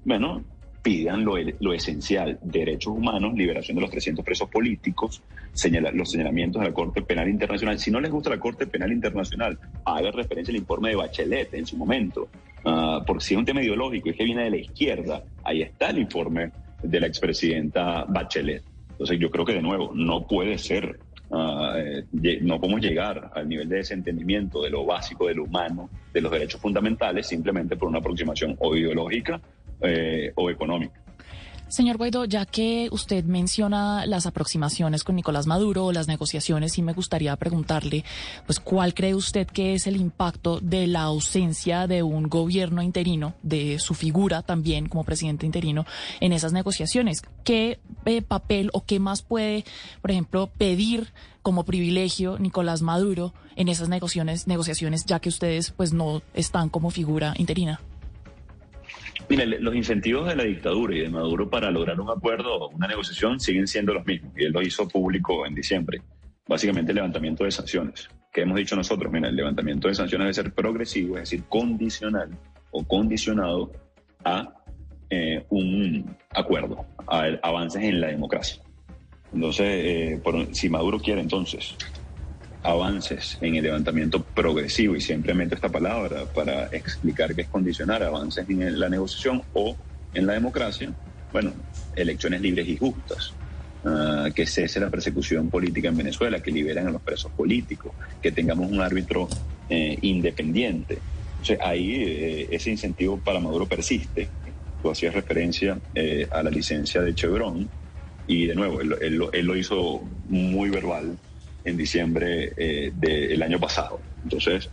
bueno, 0.04 0.42
pidan 0.82 1.24
lo, 1.24 1.36
lo, 1.60 1.72
esencial, 1.72 2.38
derechos 2.42 2.92
humanos, 2.92 3.32
liberación 3.34 3.76
de 3.76 3.80
los 3.80 3.90
300 3.90 4.22
presos 4.24 4.50
políticos, 4.50 5.22
señalar, 5.52 5.94
los 5.94 6.10
señalamientos 6.10 6.60
de 6.60 6.68
la 6.68 6.74
Corte 6.74 7.00
Penal 7.00 7.28
Internacional. 7.28 7.78
Si 7.78 7.90
no 7.90 8.00
les 8.00 8.10
gusta 8.10 8.28
la 8.28 8.38
Corte 8.38 8.66
Penal 8.66 8.92
Internacional, 8.92 9.58
haga 9.86 10.10
referencia 10.10 10.52
al 10.52 10.58
informe 10.58 10.90
de 10.90 10.96
Bachelet 10.96 11.54
en 11.54 11.64
su 11.64 11.78
momento, 11.78 12.28
uh, 12.64 13.02
porque 13.06 13.24
si 13.24 13.34
es 13.34 13.38
un 13.38 13.46
tema 13.46 13.62
ideológico 13.62 14.10
y 14.10 14.12
que 14.12 14.24
viene 14.24 14.44
de 14.44 14.50
la 14.50 14.58
izquierda, 14.58 15.24
ahí 15.42 15.62
está 15.62 15.88
el 15.88 16.00
informe 16.00 16.50
de 16.82 17.00
la 17.00 17.06
expresidenta 17.06 18.04
Bachelet. 18.04 18.73
Entonces 19.04 19.20
yo 19.20 19.30
creo 19.30 19.44
que 19.44 19.52
de 19.52 19.60
nuevo 19.60 19.92
no 19.94 20.26
puede 20.26 20.56
ser, 20.56 20.98
ah, 21.30 21.74
eh, 21.76 22.38
no 22.40 22.58
podemos 22.58 22.80
llegar 22.80 23.30
al 23.34 23.46
nivel 23.46 23.68
de 23.68 23.76
desentendimiento 23.76 24.62
de 24.62 24.70
lo 24.70 24.86
básico, 24.86 25.26
de 25.26 25.34
lo 25.34 25.44
humano, 25.44 25.90
de 26.10 26.22
los 26.22 26.32
derechos 26.32 26.58
fundamentales, 26.58 27.26
simplemente 27.26 27.76
por 27.76 27.90
una 27.90 27.98
aproximación 27.98 28.56
o 28.60 28.74
ideológica 28.74 29.38
eh, 29.82 30.32
o 30.36 30.48
económica. 30.48 31.03
Señor 31.74 31.96
Guaidó, 31.96 32.24
ya 32.24 32.46
que 32.46 32.88
usted 32.92 33.24
menciona 33.24 34.06
las 34.06 34.26
aproximaciones 34.26 35.02
con 35.02 35.16
Nicolás 35.16 35.48
Maduro 35.48 35.90
las 35.90 36.06
negociaciones, 36.06 36.74
sí 36.74 36.82
me 36.82 36.92
gustaría 36.92 37.34
preguntarle, 37.34 38.04
pues, 38.46 38.60
¿cuál 38.60 38.94
cree 38.94 39.16
usted 39.16 39.48
que 39.48 39.74
es 39.74 39.88
el 39.88 39.96
impacto 39.96 40.60
de 40.60 40.86
la 40.86 41.02
ausencia 41.02 41.88
de 41.88 42.04
un 42.04 42.28
gobierno 42.28 42.80
interino, 42.80 43.34
de 43.42 43.80
su 43.80 43.94
figura 43.94 44.42
también 44.42 44.88
como 44.88 45.02
presidente 45.02 45.46
interino 45.46 45.84
en 46.20 46.32
esas 46.32 46.52
negociaciones? 46.52 47.22
¿Qué 47.42 47.80
eh, 48.04 48.22
papel 48.22 48.70
o 48.72 48.84
qué 48.84 49.00
más 49.00 49.22
puede, 49.22 49.64
por 50.00 50.12
ejemplo, 50.12 50.50
pedir 50.56 51.12
como 51.42 51.64
privilegio 51.64 52.38
Nicolás 52.38 52.82
Maduro 52.82 53.34
en 53.56 53.68
esas 53.68 53.88
negociaciones, 53.88 54.46
negociaciones, 54.46 55.06
ya 55.06 55.18
que 55.18 55.28
ustedes, 55.28 55.72
pues, 55.72 55.92
no 55.92 56.22
están 56.34 56.68
como 56.68 56.90
figura 56.90 57.34
interina? 57.36 57.80
Mira, 59.28 59.46
los 59.46 59.74
incentivos 59.74 60.28
de 60.28 60.36
la 60.36 60.44
dictadura 60.44 60.94
y 60.94 61.00
de 61.00 61.08
Maduro 61.08 61.48
para 61.48 61.70
lograr 61.70 61.98
un 61.98 62.10
acuerdo 62.10 62.54
o 62.54 62.68
una 62.68 62.86
negociación 62.86 63.40
siguen 63.40 63.66
siendo 63.66 63.94
los 63.94 64.04
mismos. 64.04 64.32
Y 64.36 64.44
él 64.44 64.52
lo 64.52 64.60
hizo 64.60 64.86
público 64.86 65.46
en 65.46 65.54
diciembre. 65.54 66.02
Básicamente 66.46 66.92
el 66.92 66.96
levantamiento 66.96 67.44
de 67.44 67.50
sanciones. 67.50 68.08
¿Qué 68.30 68.42
hemos 68.42 68.56
dicho 68.56 68.76
nosotros? 68.76 69.10
Mira, 69.10 69.28
el 69.28 69.36
levantamiento 69.36 69.88
de 69.88 69.94
sanciones 69.94 70.24
debe 70.26 70.34
ser 70.34 70.52
progresivo, 70.52 71.16
es 71.16 71.30
decir, 71.30 71.44
condicional 71.48 72.30
o 72.70 72.84
condicionado 72.84 73.72
a 74.24 74.52
eh, 75.08 75.44
un 75.48 76.16
acuerdo, 76.30 76.84
a 77.06 77.24
avances 77.42 77.82
en 77.82 78.00
la 78.00 78.08
democracia. 78.08 78.62
Entonces, 79.32 79.66
eh, 79.66 80.20
si 80.52 80.68
Maduro 80.68 80.98
quiere 80.98 81.20
entonces 81.20 81.76
avances 82.64 83.36
en 83.42 83.56
el 83.56 83.62
levantamiento 83.62 84.22
progresivo, 84.22 84.96
y 84.96 85.00
siempre 85.00 85.34
meto 85.34 85.54
esta 85.54 85.68
palabra 85.68 86.24
para 86.24 86.66
explicar 86.68 87.34
qué 87.34 87.42
es 87.42 87.48
condicionar 87.48 88.02
avances 88.02 88.48
en 88.48 88.80
la 88.80 88.88
negociación 88.88 89.42
o 89.52 89.76
en 90.14 90.26
la 90.26 90.32
democracia, 90.32 90.90
bueno, 91.32 91.52
elecciones 91.94 92.40
libres 92.40 92.66
y 92.66 92.78
justas, 92.78 93.34
ah, 93.84 94.28
que 94.34 94.46
cese 94.46 94.80
la 94.80 94.88
persecución 94.88 95.50
política 95.50 95.88
en 95.88 95.98
Venezuela, 95.98 96.40
que 96.40 96.50
liberen 96.50 96.86
a 96.86 96.90
los 96.90 97.02
presos 97.02 97.30
políticos, 97.32 97.92
que 98.22 98.32
tengamos 98.32 98.70
un 98.70 98.80
árbitro 98.80 99.28
eh, 99.68 99.98
independiente. 100.00 100.98
Entonces, 101.32 101.58
ahí 101.62 101.94
eh, 101.96 102.48
ese 102.50 102.70
incentivo 102.70 103.18
para 103.18 103.40
Maduro 103.40 103.66
persiste. 103.66 104.28
Tú 104.82 104.90
hacías 104.90 105.14
referencia 105.14 105.78
eh, 105.94 106.26
a 106.30 106.42
la 106.42 106.50
licencia 106.50 107.02
de 107.02 107.14
Chevron, 107.14 107.68
y 108.26 108.46
de 108.46 108.54
nuevo, 108.54 108.80
él 108.80 109.46
lo 109.46 109.54
hizo 109.54 110.00
muy 110.30 110.70
verbal 110.70 111.18
en 111.64 111.76
diciembre 111.76 112.52
eh, 112.56 112.92
del 112.94 113.42
año 113.42 113.58
pasado. 113.58 114.00
Entonces, 114.22 114.70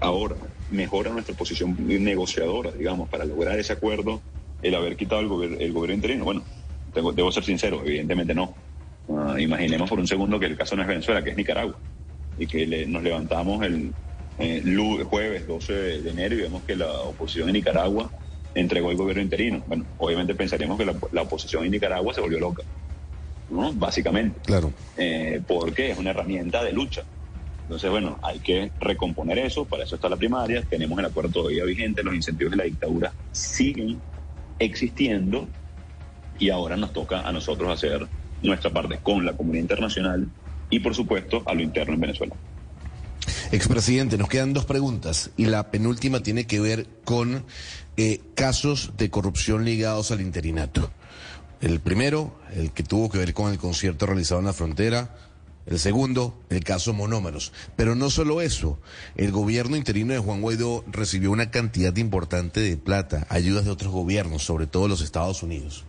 ahora 0.00 0.36
mejora 0.70 1.10
nuestra 1.10 1.34
posición 1.34 1.76
negociadora, 1.86 2.70
digamos, 2.72 3.08
para 3.08 3.24
lograr 3.24 3.58
ese 3.58 3.74
acuerdo, 3.74 4.20
el 4.62 4.74
haber 4.74 4.96
quitado 4.96 5.42
el, 5.42 5.60
el 5.60 5.72
gobierno 5.72 5.94
interino. 5.94 6.24
Bueno, 6.24 6.42
debo 6.94 7.30
ser 7.32 7.44
sincero, 7.44 7.82
evidentemente 7.84 8.34
no. 8.34 8.54
Ah, 9.08 9.36
imaginemos 9.38 9.88
por 9.88 9.98
un 9.98 10.06
segundo 10.06 10.38
que 10.38 10.46
el 10.46 10.56
caso 10.56 10.76
no 10.76 10.82
es 10.82 10.88
Venezuela, 10.88 11.22
que 11.22 11.30
es 11.30 11.36
Nicaragua, 11.36 11.76
y 12.38 12.46
que 12.46 12.86
nos 12.86 13.02
levantamos 13.02 13.64
el 13.64 13.92
eh, 14.38 15.04
jueves 15.08 15.46
12 15.46 15.72
de 15.72 16.10
enero 16.10 16.34
y 16.34 16.42
vemos 16.42 16.62
que 16.62 16.76
la 16.76 16.90
oposición 16.90 17.48
en 17.48 17.54
Nicaragua 17.54 18.10
entregó 18.54 18.90
el 18.90 18.96
gobierno 18.96 19.22
interino. 19.22 19.62
Bueno, 19.66 19.84
obviamente 19.98 20.34
pensaríamos 20.34 20.78
que 20.78 20.84
la 20.84 21.22
oposición 21.22 21.64
en 21.64 21.72
Nicaragua 21.72 22.14
se 22.14 22.20
volvió 22.20 22.40
loca. 22.40 22.62
¿No? 23.52 23.72
Básicamente. 23.72 24.40
Claro. 24.44 24.72
Eh, 24.96 25.40
porque 25.46 25.90
es 25.90 25.98
una 25.98 26.10
herramienta 26.10 26.62
de 26.64 26.72
lucha. 26.72 27.04
Entonces, 27.62 27.90
bueno, 27.90 28.18
hay 28.22 28.38
que 28.40 28.70
recomponer 28.80 29.38
eso, 29.38 29.64
para 29.64 29.84
eso 29.84 29.94
está 29.94 30.08
la 30.08 30.16
primaria, 30.16 30.62
tenemos 30.62 30.98
el 30.98 31.06
acuerdo 31.06 31.30
todavía 31.30 31.64
vigente, 31.64 32.02
los 32.02 32.14
incentivos 32.14 32.50
de 32.50 32.56
la 32.56 32.64
dictadura 32.64 33.12
siguen 33.30 34.00
existiendo 34.58 35.48
y 36.38 36.50
ahora 36.50 36.76
nos 36.76 36.92
toca 36.92 37.20
a 37.20 37.32
nosotros 37.32 37.70
hacer 37.70 38.06
nuestra 38.42 38.70
parte 38.70 38.98
con 39.02 39.24
la 39.24 39.32
comunidad 39.32 39.62
internacional 39.62 40.28
y, 40.70 40.80
por 40.80 40.94
supuesto, 40.94 41.42
a 41.46 41.54
lo 41.54 41.62
interno 41.62 41.94
en 41.94 42.00
Venezuela. 42.00 42.34
Expresidente, 43.52 44.18
nos 44.18 44.28
quedan 44.28 44.52
dos 44.52 44.64
preguntas 44.64 45.30
y 45.36 45.46
la 45.46 45.70
penúltima 45.70 46.20
tiene 46.20 46.46
que 46.46 46.58
ver 46.58 46.86
con 47.04 47.44
eh, 47.96 48.20
casos 48.34 48.92
de 48.96 49.10
corrupción 49.10 49.64
ligados 49.64 50.10
al 50.10 50.20
interinato. 50.20 50.90
El 51.62 51.78
primero, 51.78 52.34
el 52.56 52.72
que 52.72 52.82
tuvo 52.82 53.08
que 53.08 53.18
ver 53.18 53.34
con 53.34 53.52
el 53.52 53.56
concierto 53.56 54.06
realizado 54.06 54.40
en 54.40 54.46
la 54.46 54.52
frontera. 54.52 55.14
El 55.64 55.78
segundo, 55.78 56.42
el 56.50 56.64
caso 56.64 56.92
Monómeros. 56.92 57.52
Pero 57.76 57.94
no 57.94 58.10
solo 58.10 58.40
eso, 58.40 58.80
el 59.14 59.30
gobierno 59.30 59.76
interino 59.76 60.12
de 60.12 60.18
Juan 60.18 60.40
Guaidó 60.40 60.84
recibió 60.90 61.30
una 61.30 61.52
cantidad 61.52 61.96
importante 61.96 62.58
de 62.58 62.76
plata, 62.76 63.28
ayudas 63.28 63.64
de 63.64 63.70
otros 63.70 63.92
gobiernos, 63.92 64.42
sobre 64.42 64.66
todo 64.66 64.88
los 64.88 65.02
Estados 65.02 65.44
Unidos. 65.44 65.84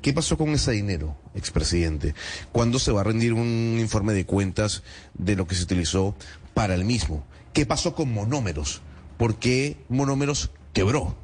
¿Qué 0.00 0.14
pasó 0.14 0.38
con 0.38 0.48
ese 0.48 0.72
dinero, 0.72 1.14
expresidente? 1.34 2.14
¿Cuándo 2.50 2.78
se 2.78 2.90
va 2.90 3.02
a 3.02 3.04
rendir 3.04 3.34
un 3.34 3.76
informe 3.78 4.14
de 4.14 4.24
cuentas 4.24 4.82
de 5.12 5.36
lo 5.36 5.46
que 5.46 5.54
se 5.56 5.64
utilizó 5.64 6.16
para 6.54 6.74
el 6.74 6.86
mismo? 6.86 7.22
¿Qué 7.52 7.66
pasó 7.66 7.94
con 7.94 8.10
Monómeros? 8.14 8.80
¿Por 9.18 9.36
qué 9.36 9.76
Monómeros 9.90 10.52
quebró? 10.72 11.21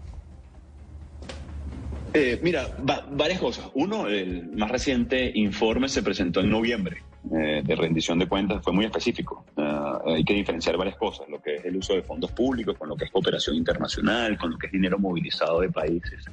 Eh, 2.19 2.41
mira, 2.43 2.67
varias 3.13 3.39
cosas. 3.39 3.71
Uno, 3.75 4.09
el 4.09 4.49
más 4.49 4.69
reciente 4.73 5.31
informe 5.37 5.89
se 5.89 6.03
presentó 6.03 6.41
en 6.41 6.51
noviembre 6.51 7.05
eh, 7.33 7.63
de 7.65 7.77
rendición 7.77 8.19
de 8.19 8.27
cuentas, 8.27 8.61
fue 8.65 8.73
muy 8.73 8.87
específico. 8.87 9.45
Eh, 9.57 10.15
hay 10.17 10.25
que 10.25 10.35
diferenciar 10.35 10.77
varias 10.77 10.97
cosas, 10.97 11.29
lo 11.29 11.41
que 11.41 11.57
es 11.57 11.65
el 11.65 11.77
uso 11.77 11.95
de 11.95 12.03
fondos 12.03 12.33
públicos, 12.33 12.77
con 12.77 12.89
lo 12.89 12.97
que 12.97 13.05
es 13.05 13.13
cooperación 13.13 13.55
internacional, 13.55 14.37
con 14.37 14.51
lo 14.51 14.59
que 14.59 14.67
es 14.67 14.73
dinero 14.73 14.99
movilizado 14.99 15.61
de 15.61 15.71
países 15.71 16.25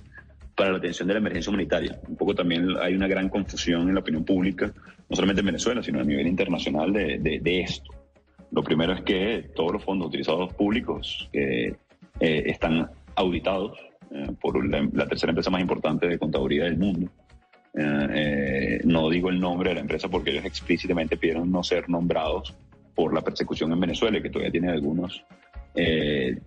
para 0.55 0.71
la 0.71 0.77
atención 0.79 1.07
de 1.07 1.13
la 1.13 1.19
emergencia 1.19 1.51
humanitaria. 1.51 1.99
Un 2.07 2.15
poco 2.15 2.33
también 2.33 2.67
hay 2.81 2.95
una 2.95 3.07
gran 3.07 3.29
confusión 3.29 3.87
en 3.87 3.93
la 3.93 3.99
opinión 3.99 4.25
pública, 4.25 4.73
no 5.07 5.15
solamente 5.15 5.41
en 5.41 5.45
Venezuela, 5.45 5.83
sino 5.83 5.99
a 5.99 6.03
nivel 6.03 6.25
internacional 6.25 6.93
de, 6.93 7.61
esto. 7.61 7.93
Lo 8.51 8.63
primero 8.63 8.93
es 8.93 9.01
que 9.01 9.51
todos 9.55 9.71
los 9.73 9.83
fondos 9.83 10.07
utilizados 10.07 10.51
públicos 10.55 11.29
están 12.19 12.89
auditados 13.15 13.77
eh, 14.15 14.31
por 14.39 14.65
la, 14.65 15.07
tercera 15.07 15.31
empresa 15.31 15.49
más 15.49 15.59
importante 15.59 16.07
de 16.07 16.17
contaduría 16.17 16.63
del 16.63 16.77
mundo. 16.77 17.11
Eh, 17.73 18.07
eh, 18.13 18.81
no 18.85 19.09
digo 19.09 19.29
el 19.29 19.41
nombre 19.41 19.69
de 19.69 19.75
la 19.75 19.81
empresa 19.81 20.07
porque 20.07 20.31
ellos 20.31 20.45
explícitamente 20.45 21.17
pidieron 21.17 21.51
no 21.51 21.61
ser 21.63 21.89
nombrados 21.89 22.53
por 22.95 23.13
la 23.13 23.19
persecución 23.19 23.73
en 23.73 23.79
Venezuela, 23.81 24.21
que 24.21 24.29
todavía 24.29 24.51
tiene 24.51 24.71
algunos 24.71 25.23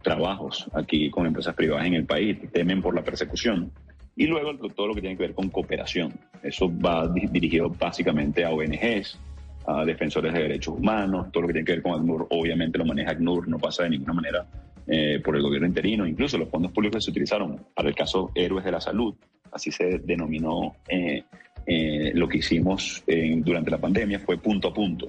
trabajos 0.03 0.67
aquí 0.73 1.11
con 1.11 1.27
empresas 1.27 1.55
privadas 1.55 1.87
en 1.87 1.93
el 1.93 2.07
país, 2.07 2.39
temen 2.51 2.81
por 2.81 2.95
la 2.95 3.05
persecución. 3.05 3.71
Y 4.17 4.27
luego 4.27 4.57
todo 4.71 4.87
lo 4.87 4.95
que 4.95 5.03
tiene 5.03 5.19
que 5.19 5.25
ver 5.25 5.35
con 5.35 5.51
cooperación. 5.51 6.15
Eso 6.43 6.73
va 6.81 7.07
dirigido 7.07 7.69
básicamente 7.69 8.47
a 8.47 8.51
ONGs, 8.51 9.19
a 9.67 9.85
defensores 9.85 10.33
de 10.33 10.41
derechos 10.41 10.79
humanos, 10.79 11.31
todo 11.31 11.43
lo 11.43 11.49
que 11.49 11.53
tiene 11.53 11.67
que 11.67 11.73
ver 11.73 11.83
con 11.83 11.93
ACNUR, 11.93 12.27
obviamente 12.31 12.79
lo 12.79 12.87
maneja 12.87 13.11
ACNUR, 13.11 13.47
no 13.49 13.59
pasa 13.59 13.83
de 13.83 13.91
ninguna 13.91 14.15
manera 14.15 14.47
eh, 14.91 15.21
por 15.23 15.37
el 15.37 15.43
gobierno 15.43 15.67
interino, 15.67 16.07
incluso 16.07 16.39
los 16.39 16.49
fondos 16.49 16.73
públicos 16.73 16.97
que 16.97 17.05
se 17.05 17.11
utilizaron 17.11 17.67
para 17.75 17.91
el 17.91 17.95
caso 17.95 18.31
Héroes 18.35 18.65
de 18.65 18.73
la 18.73 18.81
Salud, 18.81 19.15
así 19.53 19.71
se 19.71 19.99
denominó 19.99 20.77
eh, 20.89 21.25
eh, 21.67 22.13
lo 22.15 22.27
que 22.27 22.39
hicimos 22.39 23.05
durante 23.39 23.71
la 23.71 23.79
pandemia, 23.79 24.19
fue 24.21 24.39
punto 24.39 24.69
a 24.69 24.73
punto. 24.73 25.07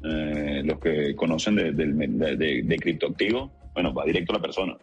los 0.00 0.78
que 0.78 1.14
conocen 1.14 1.56
de, 1.56 1.72
de, 1.72 2.76
criptoactivos, 2.78 3.50
bueno, 3.74 3.92
va 3.92 4.04
directo 4.06 4.32
a 4.32 4.36
la 4.36 4.42
persona, 4.42 4.78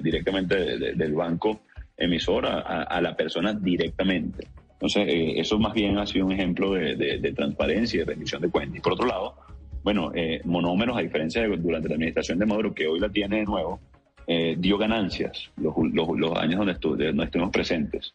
directamente 0.00 0.54
del 0.94 1.12
banco 1.14 1.62
emisor 1.96 2.46
a, 2.46 3.00
la 3.00 3.16
persona 3.16 3.52
directamente. 3.52 4.46
Entonces, 4.74 5.06
eso 5.36 5.58
más 5.58 5.74
bien 5.74 5.98
ha 5.98 6.06
sido 6.06 6.26
un 6.26 6.32
ejemplo 6.32 6.72
de, 6.72 7.32
transparencia 7.34 7.96
y 7.96 8.00
de 8.00 8.04
rendición 8.04 8.42
de 8.42 8.50
cuentas. 8.50 8.78
Y 8.78 8.80
por 8.80 8.92
otro 8.92 9.06
lado, 9.06 9.34
bueno, 9.82 10.12
eh, 10.14 10.40
monómeros, 10.44 10.96
a 10.96 11.00
diferencia 11.00 11.42
de 11.42 11.56
durante 11.56 11.88
la 11.88 11.94
administración 11.94 12.38
de 12.38 12.46
Maduro, 12.46 12.74
que 12.74 12.86
hoy 12.86 13.00
la 13.00 13.08
tiene 13.08 13.38
de 13.38 13.44
nuevo, 13.44 13.80
eh, 14.26 14.54
dio 14.58 14.78
ganancias 14.78 15.50
los, 15.56 15.74
los, 15.92 16.38
años 16.38 16.58
donde, 16.58 17.06
donde 17.06 17.24
estuvimos 17.24 17.50
presentes. 17.50 18.14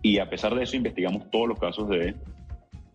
Y 0.00 0.18
a 0.18 0.30
pesar 0.30 0.54
de 0.54 0.62
eso, 0.62 0.76
investigamos 0.76 1.30
todos 1.30 1.48
los 1.48 1.58
casos 1.58 1.88
de 1.88 2.14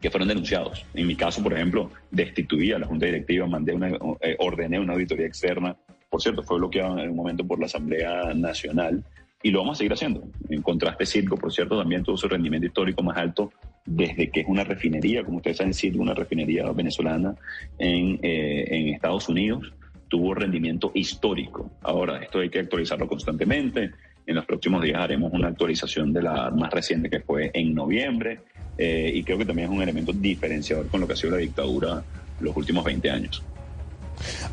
que 0.01 0.10
fueron 0.10 0.27
denunciados. 0.27 0.86
En 0.93 1.08
mi 1.08 1.15
caso, 1.15 1.41
por 1.41 1.53
ejemplo, 1.53 1.89
destituí 2.12 2.73
a 2.73 2.79
la 2.79 2.88
Junta 2.88 3.06
Directiva, 3.06 3.47
mandé 3.47 3.73
una, 3.73 3.89
eh, 4.21 4.36
ordené 4.39 4.79
una 4.79 4.93
auditoría 4.93 5.25
externa. 5.25 5.77
Por 6.10 6.21
cierto, 6.21 6.43
fue 6.43 6.58
bloqueado 6.58 6.99
en 6.99 7.12
un 7.12 7.15
momento 7.15 7.45
por 7.45 7.60
la 7.60 7.67
Asamblea 7.67 8.34
Nacional 8.34 9.03
y 9.41 9.51
lo 9.51 9.60
vamos 9.60 9.77
a 9.77 9.79
seguir 9.79 9.93
haciendo. 9.93 10.23
En 10.49 10.62
contraste, 10.62 11.06
Circo, 11.06 11.38
por 11.38 11.53
cierto, 11.53 11.77
también 11.77 12.03
tuvo 12.03 12.17
su 12.17 12.27
rendimiento 12.27 12.67
histórico 12.67 13.01
más 13.01 13.17
alto 13.17 13.51
desde 13.85 14.29
que 14.29 14.41
es 14.41 14.47
una 14.47 14.63
refinería, 14.63 15.23
como 15.23 15.37
ustedes 15.37 15.57
saben, 15.57 15.73
Circo, 15.73 16.01
una 16.01 16.13
refinería 16.13 16.69
venezolana 16.71 17.35
en, 17.77 18.19
eh, 18.21 18.65
en 18.69 18.93
Estados 18.93 19.27
Unidos, 19.29 19.73
tuvo 20.07 20.33
rendimiento 20.33 20.91
histórico. 20.93 21.71
Ahora, 21.81 22.19
esto 22.21 22.39
hay 22.39 22.49
que 22.49 22.59
actualizarlo 22.59 23.07
constantemente. 23.07 23.91
En 24.25 24.35
los 24.35 24.45
próximos 24.45 24.81
días 24.81 25.01
haremos 25.01 25.33
una 25.33 25.47
actualización 25.47 26.13
de 26.13 26.21
la 26.21 26.51
más 26.51 26.71
reciente 26.71 27.09
que 27.09 27.19
fue 27.19 27.51
en 27.53 27.73
noviembre 27.73 28.39
eh, 28.77 29.11
y 29.13 29.23
creo 29.23 29.37
que 29.37 29.45
también 29.45 29.69
es 29.69 29.75
un 29.75 29.81
elemento 29.81 30.13
diferenciador 30.13 30.87
con 30.87 31.01
lo 31.01 31.07
que 31.07 31.13
ha 31.13 31.15
sido 31.15 31.31
la 31.31 31.37
dictadura 31.37 32.03
los 32.39 32.55
últimos 32.55 32.83
20 32.83 33.09
años. 33.09 33.43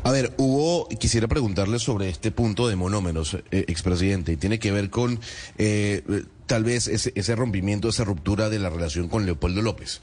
A 0.03 0.11
ver, 0.11 0.33
hubo, 0.37 0.87
quisiera 0.89 1.27
preguntarle 1.27 1.79
sobre 1.79 2.09
este 2.09 2.31
punto 2.31 2.67
de 2.67 2.75
monómeros, 2.75 3.35
eh, 3.51 3.65
expresidente, 3.67 4.31
y 4.31 4.37
tiene 4.37 4.59
que 4.59 4.71
ver 4.71 4.89
con 4.89 5.19
eh, 5.57 6.03
tal 6.45 6.63
vez 6.63 6.87
ese, 6.87 7.35
rompimiento, 7.35 7.89
esa 7.89 8.03
ruptura 8.03 8.49
de 8.49 8.59
la 8.59 8.69
relación 8.69 9.07
con 9.07 9.25
Leopoldo 9.25 9.61
López. 9.61 10.01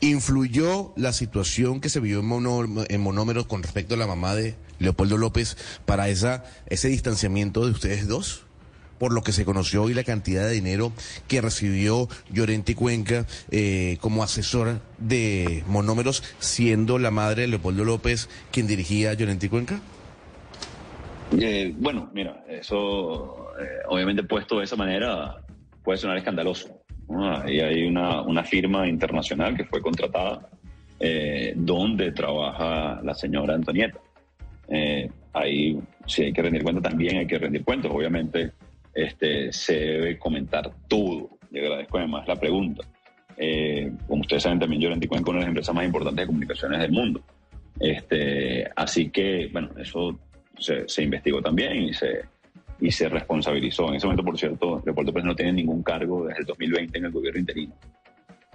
¿Influyó 0.00 0.92
la 0.96 1.12
situación 1.12 1.80
que 1.80 1.88
se 1.88 2.00
vio 2.00 2.20
en, 2.20 2.86
en 2.88 3.00
monómeros 3.00 3.46
con 3.46 3.62
respecto 3.62 3.94
a 3.94 3.98
la 3.98 4.06
mamá 4.06 4.34
de 4.34 4.56
Leopoldo 4.78 5.16
López 5.16 5.56
para 5.86 6.08
esa, 6.08 6.44
ese 6.66 6.88
distanciamiento 6.88 7.64
de 7.64 7.72
ustedes 7.72 8.06
dos? 8.08 8.45
Por 8.98 9.12
lo 9.12 9.22
que 9.22 9.32
se 9.32 9.44
conoció 9.44 9.82
hoy 9.82 9.94
la 9.94 10.04
cantidad 10.04 10.46
de 10.46 10.52
dinero 10.52 10.92
que 11.28 11.40
recibió 11.40 12.08
Llorente 12.30 12.74
Cuenca 12.74 13.26
eh, 13.50 13.98
como 14.00 14.22
asesor 14.22 14.80
de 14.98 15.62
monómeros, 15.66 16.22
siendo 16.38 16.98
la 16.98 17.10
madre 17.10 17.42
de 17.42 17.48
Leopoldo 17.48 17.84
López 17.84 18.28
quien 18.50 18.66
dirigía 18.66 19.14
Llorente 19.14 19.48
Cuenca? 19.48 19.80
Eh, 21.38 21.74
bueno, 21.76 22.10
mira, 22.14 22.44
eso 22.48 23.48
eh, 23.60 23.82
obviamente 23.88 24.22
puesto 24.22 24.58
de 24.58 24.64
esa 24.64 24.76
manera 24.76 25.36
puede 25.82 25.98
sonar 25.98 26.16
escandaloso. 26.16 26.80
Ahí 27.08 27.60
hay 27.60 27.86
una, 27.86 28.22
una, 28.22 28.42
firma 28.42 28.88
internacional 28.88 29.56
que 29.56 29.64
fue 29.64 29.80
contratada 29.80 30.48
donde 31.54 32.10
trabaja 32.10 33.00
la 33.02 33.14
señora 33.14 33.54
Antonieta. 33.54 34.00
ahí 35.32 35.78
si 36.06 36.24
hay 36.24 36.32
que 36.32 36.42
rendir 36.42 36.62
cuenta, 36.62 36.88
también 36.88 37.18
hay 37.18 37.26
que 37.26 37.38
rendir 37.38 37.62
cuentas. 37.62 37.92
Obviamente 37.94 38.52
este, 38.96 39.52
se 39.52 39.74
debe 39.74 40.18
comentar 40.18 40.70
todo. 40.88 41.28
Le 41.50 41.60
agradezco 41.60 41.98
además 41.98 42.26
la 42.26 42.36
pregunta. 42.36 42.82
Eh, 43.36 43.92
como 44.08 44.22
ustedes 44.22 44.42
saben, 44.42 44.58
también 44.58 44.80
yo 44.80 44.88
con 44.88 45.20
una 45.28 45.32
de 45.32 45.40
las 45.40 45.48
empresas 45.48 45.74
más 45.74 45.84
importantes 45.84 46.22
de 46.22 46.26
comunicaciones 46.26 46.80
del 46.80 46.92
mundo. 46.92 47.20
Este, 47.78 48.66
así 48.74 49.10
que, 49.10 49.50
bueno, 49.52 49.68
eso 49.78 50.18
se, 50.58 51.02
investigó 51.02 51.42
también 51.42 51.82
y 51.82 51.92
se, 51.92 52.22
y 52.80 52.90
se 52.90 53.10
responsabilizó. 53.10 53.88
En 53.90 53.96
ese 53.96 54.06
momento, 54.06 54.24
por 54.24 54.38
cierto, 54.38 54.82
Leopoldo 54.84 55.12
Pérez 55.12 55.26
no 55.26 55.36
tiene 55.36 55.52
ningún 55.52 55.82
cargo 55.82 56.26
desde 56.26 56.40
el 56.40 56.46
2020 56.46 56.96
en 56.98 57.04
el 57.04 57.12
gobierno 57.12 57.40
interino. 57.40 57.74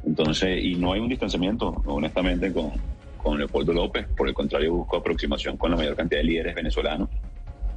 Entonces, 0.04 0.64
y 0.64 0.74
no 0.74 0.94
hay 0.94 1.02
un 1.02 1.10
distanciamiento, 1.10 1.84
honestamente, 1.86 2.52
con, 2.52 2.72
con 3.18 3.38
Leopoldo 3.38 3.74
López. 3.74 4.08
Por 4.18 4.28
el 4.28 4.34
contrario, 4.34 4.74
busco 4.74 4.98
aproximación 4.98 5.56
con 5.56 5.70
la 5.70 5.78
mayor 5.78 5.96
cantidad 5.96 6.22
de 6.22 6.26
líderes 6.26 6.56
venezolanos 6.56 7.10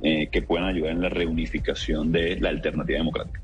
eh, 0.00 0.28
que 0.30 0.42
puedan 0.42 0.66
ayudar 0.66 0.92
en 0.92 1.02
la 1.02 1.08
reunificación 1.08 2.12
de 2.12 2.38
la 2.40 2.50
alternativa 2.50 2.98
democrática. 2.98 3.40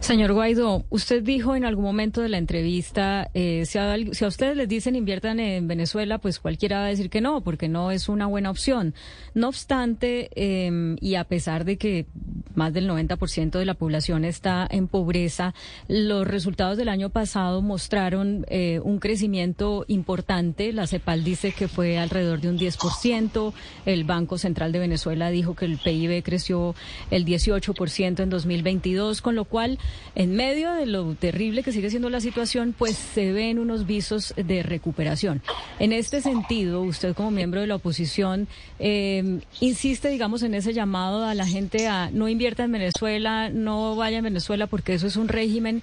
Señor 0.00 0.32
Guaidó, 0.32 0.84
usted 0.90 1.22
dijo 1.22 1.56
en 1.56 1.64
algún 1.64 1.84
momento 1.84 2.20
de 2.22 2.28
la 2.28 2.38
entrevista, 2.38 3.30
eh, 3.34 3.64
si, 3.66 3.78
a, 3.78 3.96
ustedes 4.26 4.56
les 4.56 4.68
dicen 4.68 4.94
inviertan 4.94 5.40
en 5.40 5.66
Venezuela, 5.66 6.18
pues 6.18 6.38
cualquiera 6.38 6.78
va 6.78 6.84
a 6.86 6.88
decir 6.88 7.10
que 7.10 7.20
no, 7.20 7.42
porque 7.42 7.68
no 7.68 7.90
es 7.90 8.08
una 8.08 8.26
buena 8.26 8.50
opción. 8.50 8.94
No 9.34 9.48
obstante, 9.48 10.30
em, 10.34 10.96
y 11.00 11.16
a 11.16 11.24
pesar 11.24 11.64
de 11.64 11.76
que 11.76 12.06
más 12.54 12.72
del 12.72 12.88
90% 12.88 13.58
de 13.58 13.64
la 13.64 13.74
población 13.74 14.24
está 14.24 14.66
en 14.70 14.88
pobreza. 14.88 15.54
Los 15.86 16.26
resultados 16.26 16.76
del 16.76 16.88
año 16.88 17.10
pasado 17.10 17.62
mostraron 17.62 18.44
eh, 18.48 18.80
un 18.82 18.98
crecimiento 18.98 19.84
importante. 19.88 20.72
La 20.72 20.86
CEPAL 20.86 21.24
dice 21.24 21.52
que 21.52 21.68
fue 21.68 21.98
alrededor 21.98 22.40
de 22.40 22.50
un 22.50 22.58
10%. 22.58 23.52
El 23.86 24.04
Banco 24.04 24.38
Central 24.38 24.72
de 24.72 24.80
Venezuela 24.80 25.30
dijo 25.30 25.54
que 25.54 25.64
el 25.64 25.78
PIB 25.78 26.22
creció 26.22 26.74
el 27.10 27.24
18% 27.24 28.22
en 28.22 28.30
2022, 28.30 29.22
con 29.22 29.36
lo 29.38 29.44
cual, 29.44 29.78
en 30.16 30.34
medio 30.34 30.72
de 30.72 30.84
lo 30.84 31.14
terrible 31.14 31.62
que 31.62 31.72
sigue 31.72 31.90
siendo 31.90 32.10
la 32.10 32.20
situación, 32.20 32.74
pues 32.76 32.96
se 32.96 33.32
ven 33.32 33.58
unos 33.58 33.86
visos 33.86 34.34
de 34.36 34.64
recuperación. 34.64 35.42
En 35.78 35.92
este 35.92 36.20
sentido, 36.20 36.82
usted 36.82 37.14
como 37.14 37.30
miembro 37.30 37.60
de 37.60 37.68
la 37.68 37.76
oposición 37.76 38.48
eh, 38.80 39.40
insiste, 39.60 40.08
digamos, 40.08 40.42
en 40.42 40.54
ese 40.54 40.72
llamado 40.72 41.24
a 41.24 41.34
la 41.34 41.46
gente 41.46 41.86
a 41.86 42.10
no 42.10 42.28
invierta 42.28 42.64
en 42.64 42.72
Venezuela, 42.72 43.48
no 43.48 43.94
vaya 43.94 44.18
a 44.18 44.22
Venezuela 44.22 44.66
porque 44.66 44.94
eso 44.94 45.06
es 45.06 45.16
un 45.16 45.28
régimen 45.28 45.82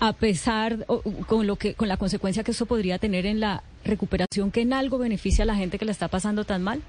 a 0.00 0.12
pesar 0.12 0.84
con 1.26 1.46
lo 1.46 1.56
que 1.56 1.74
con 1.74 1.88
la 1.88 1.96
consecuencia 1.96 2.44
que 2.44 2.50
eso 2.50 2.66
podría 2.66 2.98
tener 2.98 3.24
en 3.24 3.40
la 3.40 3.62
recuperación 3.84 4.50
que 4.50 4.60
en 4.60 4.72
algo 4.72 4.98
beneficia 4.98 5.44
a 5.44 5.46
la 5.46 5.54
gente 5.54 5.78
que 5.78 5.86
la 5.86 5.92
está 5.92 6.08
pasando 6.08 6.44
tan 6.44 6.62
mal? 6.62 6.82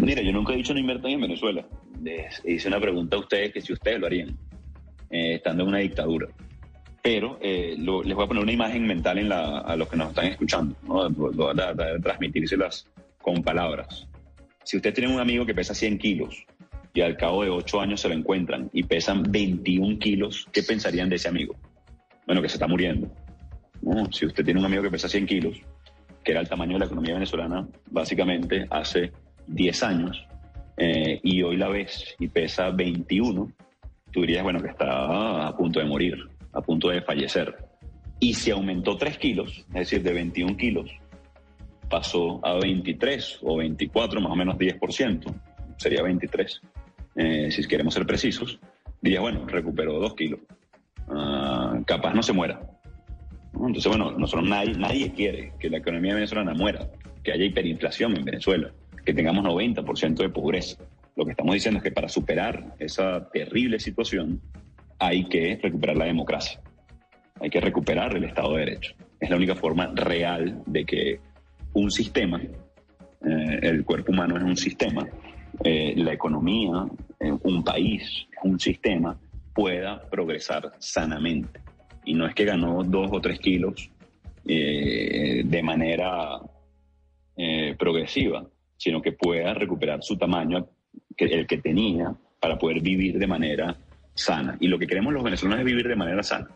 Mira, 0.00 0.22
yo 0.22 0.32
nunca 0.32 0.52
he 0.52 0.56
dicho 0.56 0.74
no 0.74 0.80
inviertan 0.80 1.10
en 1.12 1.20
Venezuela. 1.20 1.66
Les 2.02 2.42
hice 2.44 2.68
una 2.68 2.80
pregunta 2.80 3.16
a 3.16 3.20
ustedes 3.20 3.52
que 3.52 3.60
si 3.60 3.72
ustedes 3.72 3.98
lo 3.98 4.06
harían, 4.06 4.36
eh, 5.10 5.34
estando 5.34 5.62
en 5.62 5.68
una 5.70 5.78
dictadura. 5.78 6.28
Pero 7.02 7.38
eh, 7.40 7.76
les 7.76 8.14
voy 8.14 8.24
a 8.24 8.28
poner 8.28 8.42
una 8.42 8.52
imagen 8.52 8.86
mental 8.86 9.18
en 9.18 9.28
la, 9.28 9.60
a 9.60 9.76
los 9.76 9.88
que 9.88 9.96
nos 9.96 10.08
están 10.08 10.26
escuchando, 10.26 10.76
¿no? 10.82 11.08
voy 11.10 11.54
a, 11.60 11.74
transmitírselas 12.02 12.88
con 13.22 13.42
palabras. 13.42 14.08
Si 14.64 14.76
ustedes 14.76 14.94
tienen 14.94 15.14
un 15.14 15.20
amigo 15.20 15.46
que 15.46 15.54
pesa 15.54 15.74
100 15.74 15.98
kilos 15.98 16.44
y 16.92 17.00
al 17.00 17.16
cabo 17.16 17.44
de 17.44 17.50
8 17.50 17.80
años 17.80 18.00
se 18.00 18.08
lo 18.08 18.14
encuentran 18.14 18.68
y 18.72 18.82
pesan 18.82 19.22
21 19.22 19.98
kilos, 19.98 20.48
¿qué 20.52 20.62
pensarían 20.62 21.08
de 21.08 21.16
ese 21.16 21.28
amigo? 21.28 21.54
Bueno, 22.26 22.42
que 22.42 22.48
se 22.48 22.56
está 22.56 22.66
muriendo. 22.66 23.08
Si 24.10 24.26
usted 24.26 24.44
tiene 24.44 24.58
un 24.58 24.66
amigo 24.66 24.82
que 24.82 24.90
pesa 24.90 25.08
100 25.08 25.26
kilos, 25.26 25.60
que 26.24 26.32
era 26.32 26.40
el 26.40 26.48
tamaño 26.48 26.72
de 26.72 26.80
la 26.80 26.86
economía 26.86 27.14
venezolana, 27.14 27.68
básicamente 27.88 28.66
hace 28.68 29.12
10 29.46 29.82
años, 29.82 30.26
eh, 30.76 31.20
y 31.22 31.42
hoy 31.42 31.56
la 31.56 31.68
ves 31.68 32.14
y 32.18 32.28
pesa 32.28 32.70
21, 32.70 33.50
tú 34.12 34.20
dirías, 34.20 34.42
bueno, 34.42 34.60
que 34.60 34.68
está 34.68 35.46
a 35.48 35.56
punto 35.56 35.80
de 35.80 35.86
morir, 35.86 36.16
a 36.52 36.60
punto 36.60 36.88
de 36.88 37.02
fallecer. 37.02 37.56
Y 38.20 38.34
si 38.34 38.50
aumentó 38.50 38.96
3 38.96 39.18
kilos, 39.18 39.64
es 39.68 39.74
decir, 39.74 40.02
de 40.02 40.12
21 40.12 40.56
kilos, 40.56 40.90
pasó 41.88 42.44
a 42.44 42.54
23 42.54 43.40
o 43.42 43.56
24, 43.58 44.20
más 44.20 44.32
o 44.32 44.36
menos 44.36 44.56
10%, 44.56 45.34
sería 45.76 46.02
23, 46.02 46.60
eh, 47.16 47.50
si 47.50 47.66
queremos 47.66 47.94
ser 47.94 48.06
precisos, 48.06 48.58
dirías, 49.00 49.22
bueno, 49.22 49.46
recuperó 49.46 49.98
2 49.98 50.14
kilos. 50.14 50.40
Ah, 51.08 51.78
capaz 51.86 52.12
no 52.14 52.22
se 52.22 52.32
muera. 52.32 52.60
Entonces, 53.54 53.86
bueno, 53.86 54.12
nosotros 54.12 54.48
nadie, 54.48 54.74
nadie 54.74 55.12
quiere 55.12 55.52
que 55.58 55.70
la 55.70 55.78
economía 55.78 56.14
venezolana 56.14 56.52
muera, 56.52 56.90
que 57.22 57.32
haya 57.32 57.44
hiperinflación 57.44 58.16
en 58.16 58.24
Venezuela, 58.24 58.72
que 59.06 59.14
tengamos 59.14 59.44
90% 59.44 60.16
de 60.16 60.28
pobreza. 60.28 60.76
Lo 61.14 61.24
que 61.24 61.30
estamos 61.30 61.54
diciendo 61.54 61.78
es 61.78 61.84
que 61.84 61.92
para 61.92 62.08
superar 62.08 62.74
esa 62.80 63.30
terrible 63.30 63.78
situación 63.78 64.42
hay 64.98 65.24
que 65.28 65.58
recuperar 65.62 65.96
la 65.96 66.06
democracia, 66.06 66.60
hay 67.40 67.48
que 67.48 67.60
recuperar 67.60 68.16
el 68.16 68.24
Estado 68.24 68.54
de 68.54 68.64
Derecho. 68.64 68.94
Es 69.20 69.30
la 69.30 69.36
única 69.36 69.54
forma 69.54 69.92
real 69.94 70.62
de 70.66 70.84
que 70.84 71.20
un 71.72 71.90
sistema, 71.90 72.42
eh, 72.42 73.58
el 73.62 73.84
cuerpo 73.84 74.10
humano 74.10 74.36
es 74.36 74.42
un 74.42 74.56
sistema, 74.56 75.06
eh, 75.62 75.94
la 75.96 76.12
economía, 76.12 76.86
eh, 77.20 77.32
un 77.42 77.62
país 77.62 78.26
un 78.42 78.58
sistema, 78.58 79.18
pueda 79.54 80.02
progresar 80.10 80.72
sanamente. 80.78 81.60
Y 82.04 82.14
no 82.14 82.26
es 82.26 82.34
que 82.34 82.44
ganó 82.44 82.82
dos 82.82 83.08
o 83.12 83.20
tres 83.20 83.38
kilos 83.38 83.90
de 84.44 85.60
manera 85.64 86.38
progresiva, 87.76 88.46
sino 88.76 89.00
que 89.00 89.12
pueda 89.12 89.54
recuperar 89.54 90.02
su 90.02 90.16
tamaño, 90.16 90.68
el 91.16 91.46
que 91.46 91.58
tenía, 91.58 92.14
para 92.40 92.58
poder 92.58 92.80
vivir 92.80 93.18
de 93.18 93.26
manera 93.26 93.76
sana. 94.14 94.56
Y 94.60 94.68
lo 94.68 94.78
que 94.78 94.86
queremos 94.86 95.12
los 95.12 95.22
venezolanos 95.22 95.60
es 95.60 95.66
vivir 95.66 95.88
de 95.88 95.96
manera 95.96 96.22
sana. 96.22 96.48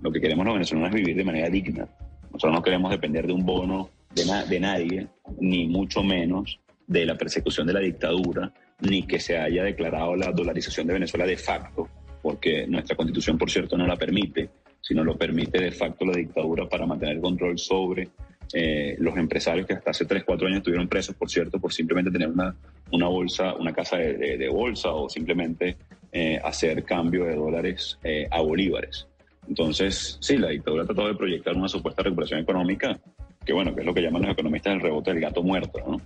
Lo 0.00 0.12
que 0.12 0.20
queremos 0.20 0.44
los 0.44 0.54
venezolanos 0.54 0.90
es 0.90 0.96
vivir 0.96 1.16
de 1.16 1.24
manera 1.24 1.48
digna. 1.48 1.88
Nosotros 2.32 2.52
no 2.52 2.62
queremos 2.62 2.90
depender 2.90 3.26
de 3.26 3.32
un 3.32 3.44
bono 3.44 3.90
de, 4.14 4.24
de 4.48 4.60
nadie, 4.60 5.08
ni 5.40 5.66
mucho 5.66 6.02
menos 6.02 6.60
de 6.86 7.04
la 7.04 7.16
persecución 7.16 7.66
de 7.66 7.72
la 7.74 7.80
dictadura, 7.80 8.52
ni 8.80 9.02
que 9.02 9.20
se 9.20 9.36
haya 9.36 9.64
declarado 9.64 10.16
la 10.16 10.32
dolarización 10.32 10.86
de 10.86 10.94
Venezuela 10.94 11.26
de 11.26 11.36
facto, 11.36 11.88
porque 12.22 12.66
nuestra 12.66 12.96
constitución, 12.96 13.36
por 13.36 13.50
cierto, 13.50 13.76
no 13.76 13.86
la 13.86 13.96
permite, 13.96 14.50
sino 14.80 15.04
lo 15.04 15.16
permite 15.16 15.60
de 15.60 15.72
facto 15.72 16.04
la 16.04 16.16
dictadura 16.16 16.68
para 16.68 16.86
mantener 16.86 17.20
control 17.20 17.58
sobre 17.58 18.08
eh, 18.52 18.96
los 18.98 19.16
empresarios 19.16 19.66
que 19.66 19.74
hasta 19.74 19.90
hace 19.90 20.04
3, 20.06 20.24
4 20.24 20.46
años 20.46 20.58
estuvieron 20.58 20.88
presos, 20.88 21.14
por 21.14 21.30
cierto, 21.30 21.58
por 21.58 21.72
simplemente 21.72 22.10
tener 22.10 22.28
una, 22.28 22.54
una 22.92 23.06
bolsa, 23.06 23.54
una 23.54 23.72
casa 23.72 23.98
de, 23.98 24.48
bolsa 24.48 24.90
o 24.90 25.08
simplemente 25.08 25.76
eh, 26.12 26.40
hacer 26.42 26.84
cambio 26.84 27.24
de 27.24 27.34
dólares 27.34 27.98
eh, 28.02 28.26
a 28.30 28.40
bolívares. 28.40 29.06
Entonces, 29.46 30.18
sí, 30.20 30.36
la 30.38 30.48
dictadura 30.48 30.82
ha 30.82 30.86
tratado 30.86 31.08
de 31.08 31.14
proyectar 31.14 31.54
una 31.54 31.68
supuesta 31.68 32.02
recuperación 32.02 32.40
económica, 32.40 32.98
que 33.44 33.52
bueno, 33.52 33.74
que 33.74 33.80
es 33.80 33.86
lo 33.86 33.94
que 33.94 34.02
llaman 34.02 34.22
los 34.22 34.32
economistas 34.32 34.74
el 34.74 34.80
rebote 34.80 35.12
del 35.12 35.20
gato 35.20 35.42
muerto, 35.42 36.00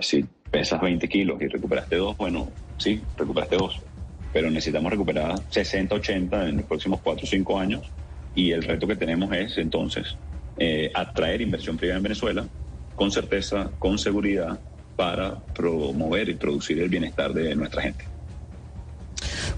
si 0.00 0.24
pesas 0.50 0.80
20 0.80 1.08
kilos 1.08 1.40
y 1.40 1.46
recuperaste 1.46 1.96
2, 1.96 2.16
bueno, 2.16 2.48
sí, 2.78 3.00
recuperaste 3.16 3.56
2, 3.56 3.80
pero 4.32 4.50
necesitamos 4.50 4.90
recuperar 4.90 5.34
60, 5.50 5.94
80 5.94 6.48
en 6.48 6.56
los 6.58 6.66
próximos 6.66 7.00
4 7.02 7.24
o 7.24 7.26
5 7.26 7.58
años 7.58 7.82
y 8.34 8.50
el 8.50 8.62
reto 8.62 8.86
que 8.86 8.96
tenemos 8.96 9.32
es 9.32 9.58
entonces 9.58 10.16
eh, 10.58 10.90
atraer 10.94 11.40
inversión 11.40 11.76
privada 11.76 11.98
en 11.98 12.02
Venezuela 12.02 12.46
con 12.94 13.10
certeza, 13.10 13.70
con 13.78 13.98
seguridad, 13.98 14.58
para 14.96 15.36
promover 15.54 16.28
y 16.28 16.34
producir 16.34 16.78
el 16.80 16.88
bienestar 16.88 17.32
de 17.32 17.54
nuestra 17.56 17.82
gente. 17.82 18.04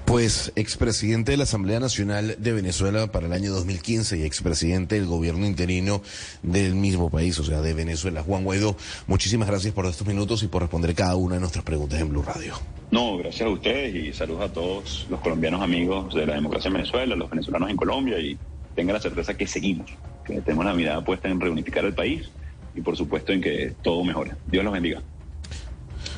Pues 0.05 0.53
expresidente 0.55 1.33
de 1.33 1.37
la 1.37 1.43
Asamblea 1.43 1.81
Nacional 1.81 2.37
de 2.39 2.53
Venezuela 2.53 3.09
para 3.09 3.27
el 3.27 3.33
año 3.33 3.51
2015 3.53 4.19
y 4.19 4.23
expresidente 4.23 4.95
del 4.95 5.07
gobierno 5.07 5.47
interino 5.47 6.01
del 6.43 6.75
mismo 6.77 7.11
país, 7.11 7.39
o 7.41 7.45
sea, 7.45 7.61
de 7.61 7.75
Venezuela. 7.75 8.23
Juan 8.23 8.45
Guaidó, 8.45 8.77
muchísimas 9.09 9.49
gracias 9.49 9.75
por 9.75 9.85
estos 9.87 10.07
minutos 10.07 10.43
y 10.45 10.49
por 10.49 10.63
responder 10.63 10.95
cada 10.95 11.17
una 11.17 11.35
de 11.35 11.41
nuestras 11.41 11.65
preguntas 11.65 12.01
en 12.01 12.09
Blue 12.11 12.23
Radio. 12.23 12.55
No, 12.91 13.17
gracias 13.19 13.49
a 13.49 13.51
ustedes 13.51 13.95
y 13.95 14.13
saludos 14.13 14.43
a 14.43 14.53
todos 14.53 15.07
los 15.11 15.21
colombianos 15.21 15.61
amigos 15.61 16.15
de 16.15 16.25
la 16.25 16.35
democracia 16.35 16.69
en 16.69 16.75
Venezuela, 16.75 17.17
los 17.17 17.29
venezolanos 17.29 17.69
en 17.69 17.77
Colombia 17.77 18.19
y 18.21 18.39
tenga 18.77 18.93
la 18.93 19.01
certeza 19.01 19.37
que 19.37 19.47
seguimos, 19.47 19.91
que 20.27 20.41
tenemos 20.41 20.65
la 20.65 20.75
mirada 20.75 21.05
puesta 21.05 21.29
en 21.29 21.41
reunificar 21.41 21.85
el 21.85 21.95
país 21.95 22.31
y 22.75 22.81
por 22.81 22.97
supuesto 22.97 23.33
en 23.33 23.41
que 23.41 23.75
todo 23.83 24.05
mejore. 24.05 24.33
Dios 24.47 24.65
los 24.65 24.73
bendiga. 24.73 25.03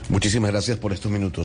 Muchísimas 0.08 0.50
gracias 0.50 0.78
por 0.78 0.92
estos 0.92 1.12
minutos. 1.12 1.36